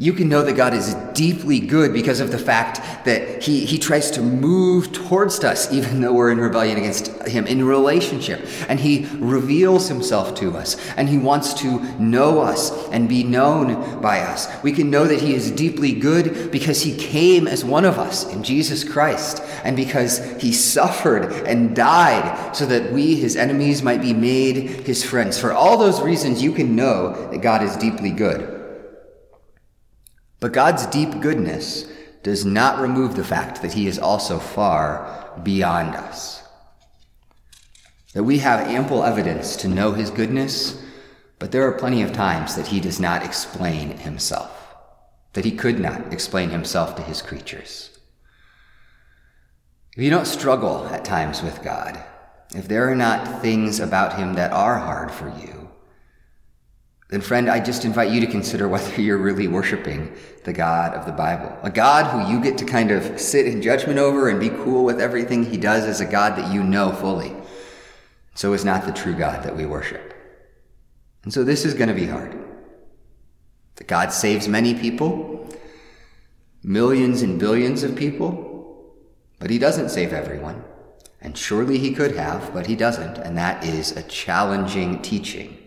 You 0.00 0.12
can 0.12 0.28
know 0.28 0.42
that 0.42 0.52
God 0.52 0.74
is 0.74 0.94
deeply 1.12 1.58
good 1.58 1.92
because 1.92 2.20
of 2.20 2.30
the 2.30 2.38
fact 2.38 3.04
that 3.04 3.42
he, 3.42 3.64
he 3.64 3.78
tries 3.78 4.12
to 4.12 4.22
move 4.22 4.92
towards 4.92 5.42
us, 5.42 5.72
even 5.72 6.00
though 6.00 6.12
we're 6.12 6.30
in 6.30 6.38
rebellion 6.38 6.78
against 6.78 7.08
Him, 7.26 7.48
in 7.48 7.64
relationship. 7.64 8.46
And 8.68 8.78
He 8.78 9.08
reveals 9.16 9.88
Himself 9.88 10.36
to 10.36 10.56
us, 10.56 10.76
and 10.96 11.08
He 11.08 11.18
wants 11.18 11.52
to 11.54 11.80
know 11.98 12.40
us 12.40 12.70
and 12.90 13.08
be 13.08 13.24
known 13.24 14.00
by 14.00 14.20
us. 14.20 14.46
We 14.62 14.70
can 14.70 14.88
know 14.88 15.04
that 15.04 15.20
He 15.20 15.34
is 15.34 15.50
deeply 15.50 15.94
good 15.94 16.52
because 16.52 16.80
He 16.80 16.96
came 16.96 17.48
as 17.48 17.64
one 17.64 17.84
of 17.84 17.98
us 17.98 18.24
in 18.32 18.44
Jesus 18.44 18.84
Christ, 18.84 19.42
and 19.64 19.76
because 19.76 20.18
He 20.40 20.52
suffered 20.52 21.32
and 21.44 21.74
died 21.74 22.54
so 22.54 22.66
that 22.66 22.92
we, 22.92 23.16
His 23.16 23.34
enemies, 23.34 23.82
might 23.82 24.00
be 24.00 24.12
made 24.12 24.86
His 24.86 25.04
friends. 25.04 25.40
For 25.40 25.52
all 25.52 25.76
those 25.76 26.00
reasons, 26.00 26.40
you 26.40 26.52
can 26.52 26.76
know 26.76 27.30
that 27.32 27.42
God 27.42 27.64
is 27.64 27.76
deeply 27.78 28.12
good. 28.12 28.57
But 30.40 30.52
God's 30.52 30.86
deep 30.86 31.20
goodness 31.20 31.86
does 32.22 32.44
not 32.44 32.80
remove 32.80 33.16
the 33.16 33.24
fact 33.24 33.62
that 33.62 33.72
He 33.72 33.86
is 33.86 33.98
also 33.98 34.38
far 34.38 35.32
beyond 35.42 35.94
us. 35.94 36.42
That 38.14 38.24
we 38.24 38.38
have 38.38 38.68
ample 38.68 39.04
evidence 39.04 39.56
to 39.56 39.68
know 39.68 39.92
His 39.92 40.10
goodness, 40.10 40.82
but 41.38 41.52
there 41.52 41.66
are 41.66 41.78
plenty 41.78 42.02
of 42.02 42.12
times 42.12 42.56
that 42.56 42.68
He 42.68 42.80
does 42.80 43.00
not 43.00 43.24
explain 43.24 43.98
Himself, 43.98 44.76
that 45.32 45.44
He 45.44 45.52
could 45.52 45.80
not 45.80 46.12
explain 46.12 46.50
Himself 46.50 46.96
to 46.96 47.02
His 47.02 47.22
creatures. 47.22 47.90
If 49.96 50.04
you 50.04 50.10
don't 50.10 50.26
struggle 50.26 50.86
at 50.86 51.04
times 51.04 51.42
with 51.42 51.62
God, 51.62 52.02
if 52.54 52.68
there 52.68 52.88
are 52.90 52.96
not 52.96 53.42
things 53.42 53.80
about 53.80 54.16
Him 54.16 54.34
that 54.34 54.52
are 54.52 54.78
hard 54.78 55.10
for 55.10 55.28
you, 55.40 55.57
then 57.08 57.22
friend, 57.22 57.48
I 57.48 57.58
just 57.58 57.86
invite 57.86 58.10
you 58.10 58.20
to 58.20 58.26
consider 58.26 58.68
whether 58.68 59.00
you're 59.00 59.18
really 59.18 59.48
worshiping 59.48 60.14
the 60.44 60.52
God 60.52 60.94
of 60.94 61.06
the 61.06 61.12
Bible. 61.12 61.56
A 61.62 61.70
God 61.70 62.06
who 62.06 62.32
you 62.32 62.40
get 62.42 62.58
to 62.58 62.64
kind 62.64 62.90
of 62.90 63.20
sit 63.20 63.46
in 63.46 63.62
judgment 63.62 63.98
over 63.98 64.28
and 64.28 64.38
be 64.38 64.50
cool 64.50 64.84
with 64.84 65.00
everything 65.00 65.44
he 65.44 65.56
does 65.56 65.86
is 65.86 66.00
a 66.00 66.06
God 66.06 66.36
that 66.36 66.52
you 66.52 66.62
know 66.62 66.92
fully. 66.92 67.34
So 68.34 68.52
is 68.52 68.64
not 68.64 68.84
the 68.84 68.92
true 68.92 69.14
God 69.14 69.42
that 69.44 69.56
we 69.56 69.66
worship. 69.66 70.14
And 71.24 71.32
so 71.32 71.44
this 71.44 71.64
is 71.64 71.74
going 71.74 71.88
to 71.88 71.94
be 71.94 72.06
hard. 72.06 72.38
That 73.76 73.88
God 73.88 74.12
saves 74.12 74.46
many 74.46 74.74
people, 74.74 75.48
millions 76.62 77.22
and 77.22 77.38
billions 77.38 77.82
of 77.82 77.96
people, 77.96 78.94
but 79.38 79.50
he 79.50 79.58
doesn't 79.58 79.90
save 79.90 80.12
everyone. 80.12 80.62
And 81.20 81.36
surely 81.36 81.78
he 81.78 81.94
could 81.94 82.16
have, 82.16 82.52
but 82.52 82.66
he 82.66 82.76
doesn't. 82.76 83.18
And 83.18 83.36
that 83.38 83.64
is 83.64 83.92
a 83.96 84.02
challenging 84.04 85.02
teaching. 85.02 85.58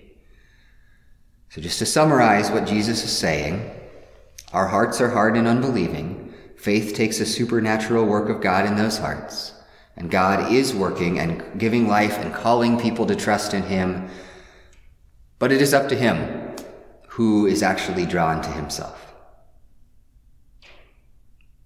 So, 1.52 1.60
just 1.60 1.80
to 1.80 1.86
summarize 1.86 2.50
what 2.50 2.66
Jesus 2.66 3.04
is 3.04 3.12
saying, 3.12 3.70
our 4.54 4.68
hearts 4.68 5.02
are 5.02 5.10
hard 5.10 5.36
and 5.36 5.50
unbelieving. 5.50 6.34
Faith 6.56 6.96
takes 6.96 7.20
a 7.20 7.26
supernatural 7.26 8.06
work 8.06 8.30
of 8.30 8.40
God 8.40 8.66
in 8.66 8.78
those 8.78 8.98
hearts. 8.98 9.54
And 9.98 10.10
God 10.10 10.54
is 10.54 10.74
working 10.74 11.20
and 11.20 11.60
giving 11.60 11.90
life 11.90 12.18
and 12.20 12.34
calling 12.34 12.80
people 12.80 13.06
to 13.06 13.18
trust 13.18 13.54
in 13.54 13.64
Him. 13.64 14.08
But 15.40 15.52
it 15.52 15.62
is 15.62 15.74
up 15.74 15.90
to 15.90 15.96
Him 15.96 16.56
who 17.10 17.48
is 17.48 17.62
actually 17.62 18.06
drawn 18.06 18.42
to 18.42 18.50
Himself. 18.52 19.14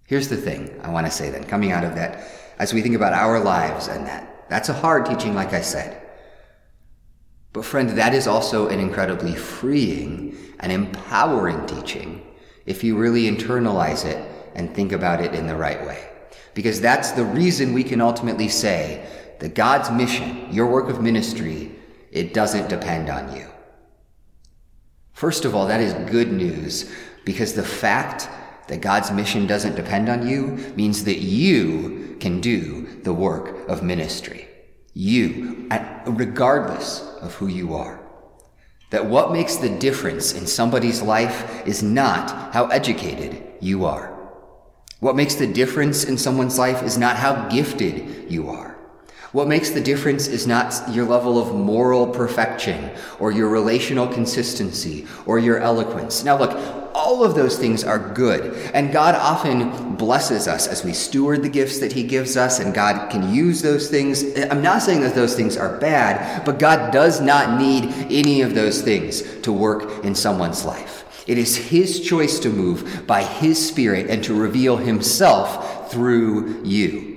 Here's 0.08 0.30
the 0.30 0.38
thing 0.38 0.80
I 0.82 0.90
want 0.90 1.06
to 1.06 1.12
say 1.12 1.30
then, 1.30 1.44
coming 1.44 1.72
out 1.72 1.84
of 1.84 1.94
that, 1.94 2.28
as 2.58 2.74
we 2.74 2.82
think 2.82 2.96
about 2.96 3.14
our 3.14 3.40
lives 3.40 3.88
and 3.88 4.08
that. 4.08 4.50
That's 4.50 4.70
a 4.70 4.74
hard 4.74 5.06
teaching, 5.06 5.36
like 5.36 5.54
I 5.54 5.62
said. 5.62 6.05
But, 7.56 7.64
friend, 7.64 7.92
that 7.92 8.14
is 8.14 8.28
also 8.28 8.68
an 8.68 8.82
incredibly 8.82 9.34
freeing 9.34 10.36
and 10.60 10.74
empowering 10.74 11.66
teaching 11.66 12.22
if 12.66 12.84
you 12.84 12.98
really 12.98 13.32
internalize 13.32 14.04
it 14.04 14.30
and 14.56 14.76
think 14.76 14.92
about 14.92 15.22
it 15.22 15.34
in 15.34 15.48
the 15.48 15.56
right 15.56 15.80
way. 15.88 16.06
Because 16.54 16.82
that's 16.82 17.14
the 17.14 17.24
reason 17.24 17.72
we 17.72 17.86
can 17.86 18.02
ultimately 18.02 18.50
say 18.50 19.08
that 19.40 19.56
God's 19.56 19.90
mission, 19.90 20.52
your 20.52 20.68
work 20.68 20.90
of 20.90 21.02
ministry, 21.02 21.72
it 22.12 22.34
doesn't 22.34 22.68
depend 22.68 23.10
on 23.10 23.34
you. 23.34 23.48
First 25.14 25.46
of 25.46 25.56
all, 25.56 25.66
that 25.68 25.80
is 25.80 25.94
good 26.12 26.34
news 26.34 26.92
because 27.24 27.54
the 27.54 27.64
fact 27.64 28.28
that 28.68 28.82
God's 28.82 29.12
mission 29.12 29.48
doesn't 29.48 29.78
depend 29.78 30.10
on 30.10 30.28
you 30.28 30.48
means 30.76 31.06
that 31.06 31.20
you 31.20 32.18
can 32.20 32.42
do 32.42 33.00
the 33.04 33.14
work 33.14 33.66
of 33.70 33.82
ministry. 33.82 34.45
You, 34.96 35.68
regardless 36.08 37.02
of 37.22 37.36
who 37.36 37.48
you 37.48 37.76
are. 37.76 38.00
That 38.92 39.08
what 39.08 39.34
makes 39.34 39.58
the 39.58 39.68
difference 39.68 40.32
in 40.32 40.48
somebody's 40.48 41.02
life 41.02 41.68
is 41.68 41.84
not 41.84 42.54
how 42.54 42.68
educated 42.68 43.44
you 43.60 43.84
are. 43.84 44.14
What 45.02 45.18
makes 45.18 45.36
the 45.36 45.48
difference 45.48 46.06
in 46.06 46.18
someone's 46.18 46.58
life 46.58 46.82
is 46.82 46.98
not 46.98 47.18
how 47.18 47.50
gifted 47.50 48.32
you 48.32 48.50
are. 48.50 48.78
What 49.34 49.50
makes 49.50 49.70
the 49.70 49.82
difference 49.82 50.28
is 50.28 50.48
not 50.48 50.74
your 50.90 51.06
level 51.06 51.38
of 51.38 51.54
moral 51.54 52.08
perfection 52.08 52.92
or 53.20 53.34
your 53.34 53.50
relational 53.50 54.08
consistency 54.08 55.08
or 55.26 55.40
your 55.40 55.60
eloquence. 55.60 56.24
Now, 56.24 56.40
look, 56.40 56.85
all 57.06 57.24
of 57.24 57.36
those 57.36 57.58
things 57.58 57.84
are 57.84 58.00
good. 58.00 58.56
And 58.74 58.92
God 58.92 59.14
often 59.14 59.96
blesses 59.96 60.48
us 60.48 60.68
as 60.68 60.84
we 60.84 60.92
steward 60.92 61.44
the 61.44 61.50
gifts 61.50 61.80
that 61.80 61.94
He 61.94 62.04
gives 62.04 62.36
us, 62.36 62.60
and 62.60 62.74
God 62.74 63.12
can 63.12 63.34
use 63.34 63.62
those 63.62 63.90
things. 63.90 64.24
I'm 64.50 64.64
not 64.64 64.82
saying 64.82 65.02
that 65.02 65.14
those 65.14 65.36
things 65.36 65.56
are 65.56 65.78
bad, 65.78 66.44
but 66.44 66.58
God 66.58 66.92
does 66.92 67.22
not 67.22 67.60
need 67.60 67.86
any 68.12 68.42
of 68.42 68.56
those 68.56 68.82
things 68.82 69.22
to 69.42 69.54
work 69.54 70.04
in 70.04 70.16
someone's 70.16 70.66
life. 70.66 71.04
It 71.28 71.38
is 71.38 71.56
His 71.56 72.02
choice 72.02 72.40
to 72.40 72.50
move 72.50 73.04
by 73.06 73.24
His 73.24 73.64
Spirit 73.66 74.10
and 74.10 74.24
to 74.24 74.34
reveal 74.34 74.78
Himself 74.78 75.92
through 75.92 76.64
you. 76.64 77.14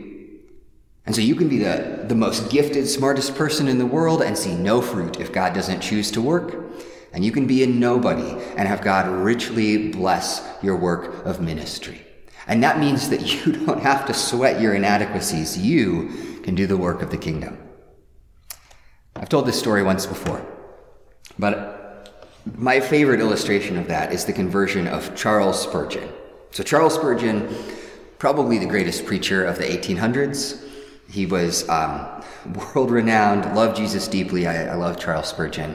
And 1.07 1.14
so 1.14 1.22
you 1.22 1.35
can 1.35 1.48
be 1.48 1.59
the, 1.59 2.05
the 2.07 2.14
most 2.14 2.51
gifted, 2.51 2.87
smartest 2.87 3.35
person 3.35 3.66
in 3.66 3.79
the 3.79 3.87
world 3.87 4.20
and 4.20 4.37
see 4.37 4.55
no 4.55 4.83
fruit 4.83 5.18
if 5.18 5.33
God 5.33 5.55
doesn't 5.55 5.81
choose 5.81 6.11
to 6.11 6.20
work 6.20 6.68
and 7.12 7.25
you 7.25 7.33
can 7.33 7.47
be 7.47 7.62
a 7.62 7.66
nobody 7.66 8.31
and 8.57 8.68
have 8.68 8.83
God 8.83 9.09
richly 9.09 9.88
bless 9.88 10.47
your 10.62 10.77
work 10.77 11.25
of 11.25 11.40
ministry. 11.40 12.05
And 12.47 12.62
that 12.62 12.79
means 12.79 13.11
that 13.11 13.23
you 13.47 13.53
don't 13.53 13.83
have 13.83 14.07
to 14.07 14.14
sweat 14.14 14.61
your 14.61 14.75
inadequacies. 14.75 15.59
You 15.59 16.40
can 16.42 16.55
do 16.55 16.66
the 16.66 16.77
work 16.77 17.03
of 17.03 17.11
the 17.11 17.18
kingdom. 17.18 17.59
I've 19.16 19.29
told 19.29 19.47
this 19.47 19.59
story 19.59 19.83
once 19.83 20.07
before, 20.07 20.44
but 21.38 21.79
my 22.57 22.81
favorite 22.81 23.21
illustration 23.21 23.77
of 23.77 23.88
that 23.88 24.12
is 24.12 24.25
the 24.25 24.33
conversion 24.33 24.87
of 24.87 25.14
Charles 25.16 25.61
Spurgeon. 25.61 26.09
So, 26.51 26.62
Charles 26.62 26.94
Spurgeon, 26.94 27.55
probably 28.18 28.59
the 28.59 28.66
greatest 28.66 29.05
preacher 29.05 29.44
of 29.44 29.59
the 29.59 29.64
1800s. 29.64 30.64
He 31.11 31.27
was 31.27 31.68
um, 31.68 32.07
world 32.75 32.90
renowned, 32.90 33.55
loved 33.55 33.77
Jesus 33.77 34.09
deeply. 34.09 34.47
I, 34.47 34.73
I 34.73 34.75
love 34.75 34.99
Charles 34.99 35.29
Spurgeon. 35.29 35.75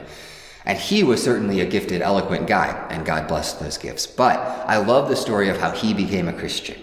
And 0.66 0.78
he 0.78 1.02
was 1.04 1.22
certainly 1.22 1.60
a 1.60 1.66
gifted, 1.66 2.00
eloquent 2.00 2.46
guy, 2.46 2.86
and 2.90 3.04
God 3.04 3.28
blessed 3.28 3.60
those 3.60 3.76
gifts. 3.76 4.06
But 4.06 4.38
I 4.38 4.78
love 4.78 5.08
the 5.08 5.16
story 5.16 5.48
of 5.48 5.58
how 5.58 5.72
he 5.72 5.92
became 5.92 6.28
a 6.28 6.32
Christian. 6.32 6.80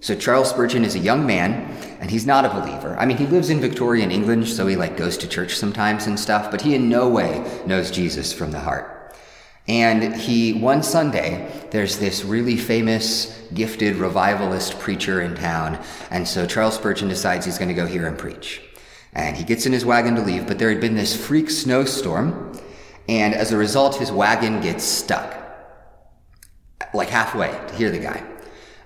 So 0.00 0.14
Charles 0.14 0.50
Spurgeon 0.50 0.84
is 0.84 0.94
a 0.94 1.00
young 1.00 1.26
man, 1.26 1.52
and 2.00 2.08
he's 2.08 2.26
not 2.26 2.44
a 2.44 2.60
believer. 2.60 2.96
I 2.98 3.04
mean, 3.04 3.16
he 3.16 3.26
lives 3.26 3.50
in 3.50 3.60
Victorian 3.60 4.12
England, 4.12 4.46
so 4.46 4.66
he 4.68 4.76
like 4.76 4.96
goes 4.96 5.18
to 5.18 5.28
church 5.28 5.56
sometimes 5.56 6.06
and 6.06 6.18
stuff, 6.18 6.52
but 6.52 6.62
he 6.62 6.76
in 6.76 6.88
no 6.88 7.08
way 7.08 7.44
knows 7.66 7.90
Jesus 7.90 8.32
from 8.32 8.52
the 8.52 8.60
heart. 8.60 8.94
And 9.66 10.14
he, 10.14 10.54
one 10.54 10.82
Sunday, 10.82 11.50
there's 11.72 11.98
this 11.98 12.24
really 12.24 12.56
famous, 12.56 13.38
gifted 13.52 13.96
revivalist 13.96 14.78
preacher 14.78 15.20
in 15.20 15.34
town. 15.34 15.78
And 16.10 16.26
so 16.26 16.46
Charles 16.46 16.76
Spurgeon 16.76 17.08
decides 17.08 17.44
he's 17.44 17.58
going 17.58 17.68
to 17.68 17.74
go 17.74 17.84
hear 17.84 18.06
him 18.06 18.16
preach. 18.16 18.62
And 19.12 19.36
he 19.36 19.44
gets 19.44 19.66
in 19.66 19.72
his 19.72 19.84
wagon 19.84 20.14
to 20.14 20.22
leave, 20.22 20.46
but 20.46 20.58
there 20.58 20.70
had 20.70 20.80
been 20.80 20.94
this 20.94 21.14
freak 21.14 21.50
snowstorm. 21.50 22.47
And 23.08 23.34
as 23.34 23.52
a 23.52 23.56
result, 23.56 23.96
his 23.96 24.12
wagon 24.12 24.60
gets 24.60 24.84
stuck, 24.84 25.34
like 26.92 27.08
halfway 27.08 27.50
to 27.50 27.74
hear 27.74 27.90
the 27.90 27.98
guy. 27.98 28.22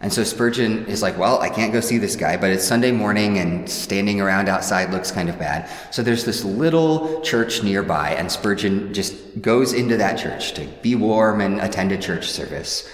And 0.01 0.13
so 0.13 0.25
Spurgeon 0.25 0.87
is 0.87 1.01
like, 1.01 1.17
well, 1.17 1.41
I 1.41 1.49
can't 1.49 1.73
go 1.73 1.81
see 1.81 1.99
this 1.99 2.17
guy, 2.17 2.37
but 2.37 2.51
it's 2.51 2.65
Sunday 2.65 2.91
morning 2.91 3.39
and 3.39 3.71
standing 3.71 4.21
around 4.21 4.49
outside 4.49 4.91
looks 4.91 5.13
kind 5.13 5.29
of 5.29 5.39
bad. 5.39 5.71
So 5.93 6.03
there's 6.03 6.25
this 6.25 6.45
little 6.45 7.21
church 7.21 7.63
nearby, 7.63 8.11
and 8.11 8.31
Spurgeon 8.31 8.93
just 8.93 9.15
goes 9.41 9.73
into 9.73 9.97
that 9.99 10.19
church 10.19 10.55
to 10.55 10.67
be 10.83 10.97
warm 10.97 11.41
and 11.41 11.61
attend 11.61 11.93
a 11.93 11.99
church 11.99 12.31
service. 12.33 12.89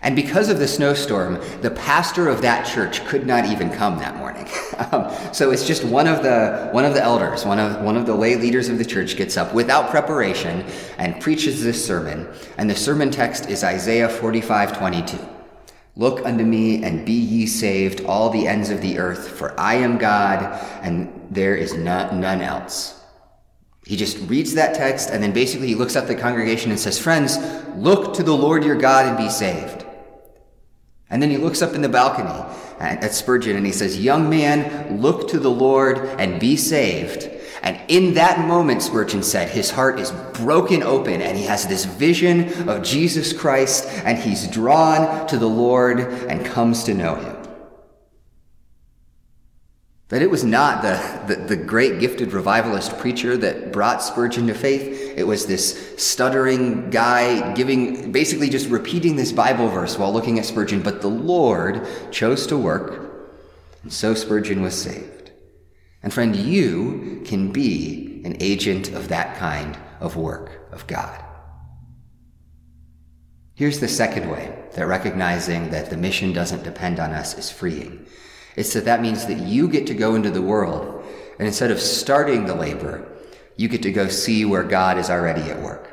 And 0.00 0.14
because 0.14 0.48
of 0.48 0.58
the 0.58 0.68
snowstorm, 0.68 1.40
the 1.60 1.70
pastor 1.70 2.28
of 2.28 2.42
that 2.42 2.66
church 2.66 3.04
could 3.06 3.26
not 3.26 3.46
even 3.46 3.70
come 3.70 3.98
that 3.98 4.16
morning. 4.16 4.46
um, 4.92 5.12
so 5.34 5.50
it's 5.50 5.66
just 5.66 5.84
one 5.84 6.06
of 6.06 6.22
the 6.22 6.68
one 6.72 6.84
of 6.84 6.94
the 6.94 7.02
elders, 7.02 7.44
one 7.44 7.58
of 7.58 7.82
one 7.82 7.96
of 7.96 8.06
the 8.06 8.14
lay 8.14 8.36
leaders 8.36 8.68
of 8.68 8.78
the 8.78 8.84
church 8.84 9.16
gets 9.16 9.36
up 9.36 9.52
without 9.52 9.90
preparation 9.90 10.64
and 10.98 11.20
preaches 11.20 11.64
this 11.64 11.84
sermon. 11.84 12.28
And 12.58 12.70
the 12.70 12.76
sermon 12.76 13.10
text 13.10 13.50
is 13.50 13.64
Isaiah 13.64 14.08
45, 14.08 14.78
22. 14.78 15.18
Look 15.96 16.24
unto 16.24 16.44
me 16.44 16.84
and 16.84 17.04
be 17.04 17.12
ye 17.12 17.46
saved, 17.46 18.04
all 18.04 18.30
the 18.30 18.46
ends 18.46 18.70
of 18.70 18.80
the 18.80 19.00
earth, 19.00 19.28
for 19.28 19.58
I 19.58 19.74
am 19.74 19.98
God 19.98 20.44
and 20.80 21.26
there 21.28 21.56
is 21.56 21.74
none, 21.74 22.20
none 22.20 22.40
else. 22.40 22.94
He 23.84 23.96
just 23.96 24.18
reads 24.28 24.54
that 24.54 24.76
text 24.76 25.10
and 25.10 25.20
then 25.20 25.32
basically 25.32 25.66
he 25.66 25.74
looks 25.74 25.96
at 25.96 26.06
the 26.06 26.14
congregation 26.14 26.70
and 26.70 26.78
says, 26.78 27.00
Friends, 27.00 27.36
look 27.74 28.14
to 28.14 28.22
the 28.22 28.36
Lord 28.36 28.62
your 28.62 28.76
God 28.76 29.06
and 29.06 29.16
be 29.16 29.28
saved. 29.28 29.77
And 31.10 31.22
then 31.22 31.30
he 31.30 31.38
looks 31.38 31.62
up 31.62 31.74
in 31.74 31.82
the 31.82 31.88
balcony 31.88 32.44
at 32.80 33.14
Spurgeon 33.14 33.56
and 33.56 33.64
he 33.64 33.72
says, 33.72 33.98
Young 33.98 34.28
man, 34.28 35.00
look 35.00 35.28
to 35.28 35.38
the 35.38 35.50
Lord 35.50 35.98
and 35.98 36.38
be 36.38 36.56
saved. 36.56 37.30
And 37.62 37.80
in 37.88 38.14
that 38.14 38.46
moment, 38.46 38.82
Spurgeon 38.82 39.22
said, 39.22 39.48
his 39.48 39.70
heart 39.70 39.98
is 39.98 40.12
broken 40.34 40.82
open 40.82 41.20
and 41.20 41.36
he 41.36 41.44
has 41.44 41.66
this 41.66 41.84
vision 41.84 42.68
of 42.68 42.82
Jesus 42.82 43.32
Christ 43.32 43.86
and 44.04 44.16
he's 44.16 44.46
drawn 44.48 45.26
to 45.26 45.38
the 45.38 45.48
Lord 45.48 46.00
and 46.00 46.44
comes 46.46 46.84
to 46.84 46.94
know 46.94 47.16
him. 47.16 47.36
That 50.08 50.22
it 50.22 50.30
was 50.30 50.44
not 50.44 50.82
the, 50.82 51.34
the, 51.34 51.42
the, 51.42 51.56
great 51.56 52.00
gifted 52.00 52.32
revivalist 52.32 52.96
preacher 52.98 53.36
that 53.36 53.72
brought 53.72 54.02
Spurgeon 54.02 54.46
to 54.46 54.54
faith. 54.54 55.07
It 55.18 55.26
was 55.26 55.46
this 55.46 55.96
stuttering 55.96 56.90
guy 56.90 57.52
giving, 57.54 58.12
basically 58.12 58.48
just 58.48 58.68
repeating 58.70 59.16
this 59.16 59.32
Bible 59.32 59.68
verse 59.68 59.98
while 59.98 60.12
looking 60.12 60.38
at 60.38 60.44
Spurgeon. 60.44 60.80
But 60.80 61.00
the 61.00 61.08
Lord 61.08 61.84
chose 62.12 62.46
to 62.46 62.56
work, 62.56 63.42
and 63.82 63.92
so 63.92 64.14
Spurgeon 64.14 64.62
was 64.62 64.80
saved. 64.80 65.32
And 66.04 66.14
friend, 66.14 66.36
you 66.36 67.22
can 67.24 67.50
be 67.50 68.22
an 68.24 68.36
agent 68.38 68.92
of 68.92 69.08
that 69.08 69.36
kind 69.36 69.76
of 69.98 70.14
work 70.14 70.68
of 70.70 70.86
God. 70.86 71.24
Here's 73.56 73.80
the 73.80 73.88
second 73.88 74.30
way 74.30 74.56
that 74.76 74.86
recognizing 74.86 75.70
that 75.70 75.90
the 75.90 75.96
mission 75.96 76.32
doesn't 76.32 76.62
depend 76.62 77.00
on 77.00 77.10
us 77.10 77.36
is 77.36 77.50
freeing. 77.50 78.06
It's 78.54 78.72
that 78.74 78.84
that 78.84 79.02
means 79.02 79.26
that 79.26 79.38
you 79.38 79.68
get 79.68 79.88
to 79.88 79.94
go 79.94 80.14
into 80.14 80.30
the 80.30 80.42
world, 80.42 81.04
and 81.40 81.48
instead 81.48 81.72
of 81.72 81.80
starting 81.80 82.46
the 82.46 82.54
labor, 82.54 83.17
you 83.58 83.68
get 83.68 83.82
to 83.82 83.92
go 83.92 84.08
see 84.08 84.46
where 84.46 84.62
God 84.62 84.96
is 84.96 85.10
already 85.10 85.42
at 85.42 85.60
work. 85.60 85.92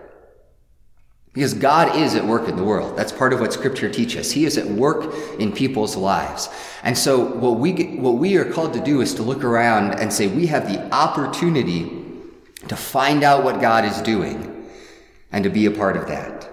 Because 1.33 1.53
God 1.53 1.97
is 1.97 2.15
at 2.15 2.23
work 2.23 2.47
in 2.47 2.55
the 2.55 2.63
world. 2.63 2.95
That's 2.95 3.11
part 3.11 3.33
of 3.33 3.41
what 3.41 3.51
scripture 3.51 3.89
teaches. 3.89 4.31
He 4.31 4.45
is 4.45 4.57
at 4.57 4.67
work 4.67 5.13
in 5.39 5.51
people's 5.51 5.97
lives. 5.97 6.47
And 6.83 6.97
so 6.97 7.19
what 7.19 7.59
we, 7.59 7.73
get, 7.73 7.99
what 7.99 8.13
we 8.13 8.37
are 8.37 8.45
called 8.45 8.71
to 8.73 8.79
do 8.79 9.01
is 9.01 9.15
to 9.15 9.23
look 9.23 9.43
around 9.43 9.95
and 9.95 10.13
say 10.13 10.27
we 10.27 10.45
have 10.47 10.71
the 10.71 10.81
opportunity 10.93 11.91
to 12.69 12.75
find 12.77 13.23
out 13.23 13.43
what 13.43 13.59
God 13.59 13.83
is 13.83 13.99
doing 14.03 14.69
and 15.31 15.43
to 15.43 15.49
be 15.49 15.65
a 15.65 15.71
part 15.71 15.97
of 15.97 16.07
that. 16.07 16.49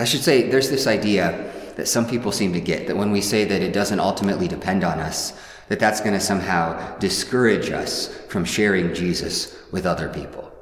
I 0.00 0.04
should 0.04 0.22
say 0.22 0.48
there's 0.48 0.70
this 0.70 0.86
idea 0.86 1.52
that 1.76 1.88
some 1.88 2.08
people 2.08 2.32
seem 2.32 2.52
to 2.52 2.60
get 2.60 2.86
that 2.86 2.96
when 2.96 3.10
we 3.10 3.20
say 3.20 3.44
that 3.44 3.60
it 3.60 3.72
doesn't 3.72 4.00
ultimately 4.00 4.48
depend 4.48 4.84
on 4.84 5.00
us, 5.00 5.38
that 5.68 5.78
that's 5.78 6.00
going 6.00 6.14
to 6.14 6.20
somehow 6.20 6.96
discourage 6.98 7.70
us 7.70 8.14
from 8.28 8.44
sharing 8.44 8.94
Jesus 8.94 9.56
with 9.70 9.86
other 9.86 10.08
people. 10.08 10.52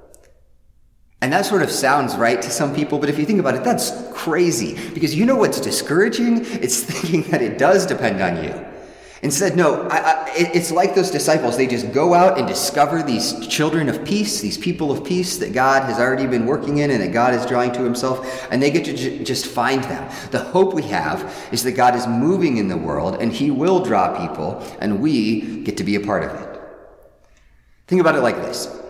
And 1.22 1.32
that 1.32 1.46
sort 1.46 1.62
of 1.62 1.70
sounds 1.70 2.14
right 2.16 2.40
to 2.42 2.50
some 2.50 2.74
people, 2.74 2.98
but 2.98 3.08
if 3.08 3.18
you 3.18 3.24
think 3.24 3.40
about 3.40 3.54
it, 3.54 3.64
that's 3.64 3.92
crazy. 4.12 4.76
Because 4.92 5.14
you 5.14 5.24
know 5.24 5.36
what's 5.36 5.60
discouraging? 5.60 6.44
It's 6.44 6.80
thinking 6.84 7.22
that 7.30 7.40
it 7.40 7.58
does 7.58 7.86
depend 7.86 8.20
on 8.20 8.42
you. 8.42 8.65
Instead, 9.26 9.56
no, 9.56 9.82
I, 9.88 9.96
I, 9.96 10.32
it's 10.36 10.70
like 10.70 10.94
those 10.94 11.10
disciples. 11.10 11.56
They 11.56 11.66
just 11.66 11.92
go 11.92 12.14
out 12.14 12.38
and 12.38 12.46
discover 12.46 13.02
these 13.02 13.44
children 13.48 13.88
of 13.88 14.04
peace, 14.04 14.40
these 14.40 14.56
people 14.56 14.92
of 14.92 15.04
peace 15.04 15.38
that 15.38 15.52
God 15.52 15.82
has 15.82 15.98
already 15.98 16.28
been 16.28 16.46
working 16.46 16.78
in 16.78 16.92
and 16.92 17.02
that 17.02 17.12
God 17.12 17.34
is 17.34 17.44
drawing 17.44 17.72
to 17.72 17.82
himself, 17.82 18.46
and 18.52 18.62
they 18.62 18.70
get 18.70 18.84
to 18.84 18.92
j- 18.96 19.24
just 19.24 19.46
find 19.46 19.82
them. 19.82 20.08
The 20.30 20.38
hope 20.38 20.74
we 20.74 20.84
have 20.84 21.48
is 21.50 21.64
that 21.64 21.72
God 21.72 21.96
is 21.96 22.06
moving 22.06 22.58
in 22.58 22.68
the 22.68 22.76
world 22.76 23.16
and 23.20 23.32
he 23.32 23.50
will 23.50 23.84
draw 23.84 24.16
people, 24.24 24.64
and 24.78 25.00
we 25.02 25.62
get 25.64 25.76
to 25.78 25.82
be 25.82 25.96
a 25.96 26.00
part 26.00 26.22
of 26.22 26.30
it. 26.40 26.60
Think 27.88 28.00
about 28.00 28.14
it 28.14 28.20
like 28.20 28.36
this 28.36 28.80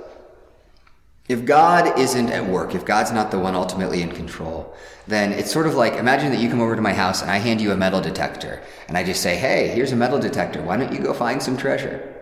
if 1.29 1.45
God 1.45 1.99
isn't 1.99 2.31
at 2.31 2.47
work, 2.47 2.75
if 2.75 2.85
God's 2.85 3.11
not 3.11 3.31
the 3.31 3.39
one 3.39 3.55
ultimately 3.55 4.03
in 4.03 4.13
control, 4.13 4.75
then 5.09 5.33
it's 5.33 5.51
sort 5.51 5.67
of 5.67 5.75
like 5.75 5.95
imagine 5.95 6.31
that 6.31 6.41
you 6.41 6.49
come 6.49 6.61
over 6.61 6.77
to 6.77 6.83
my 6.83 6.93
house 6.93 7.23
and 7.23 7.31
I 7.31 7.39
hand 7.39 7.61
you 7.61 7.73
a 7.73 7.77
metal 7.77 8.01
detector 8.01 8.63
and 8.89 8.97
I 8.97 9.03
just 9.03 9.23
say, 9.23 9.37
hey, 9.37 9.69
here's 9.69 9.93
a 9.93 9.97
metal 9.97 10.19
detector. 10.19 10.63
Why 10.63 10.77
don't 10.77 10.93
you 10.93 11.01
go 11.01 11.13
find 11.13 11.43
some 11.43 11.57
treasure? 11.57 12.13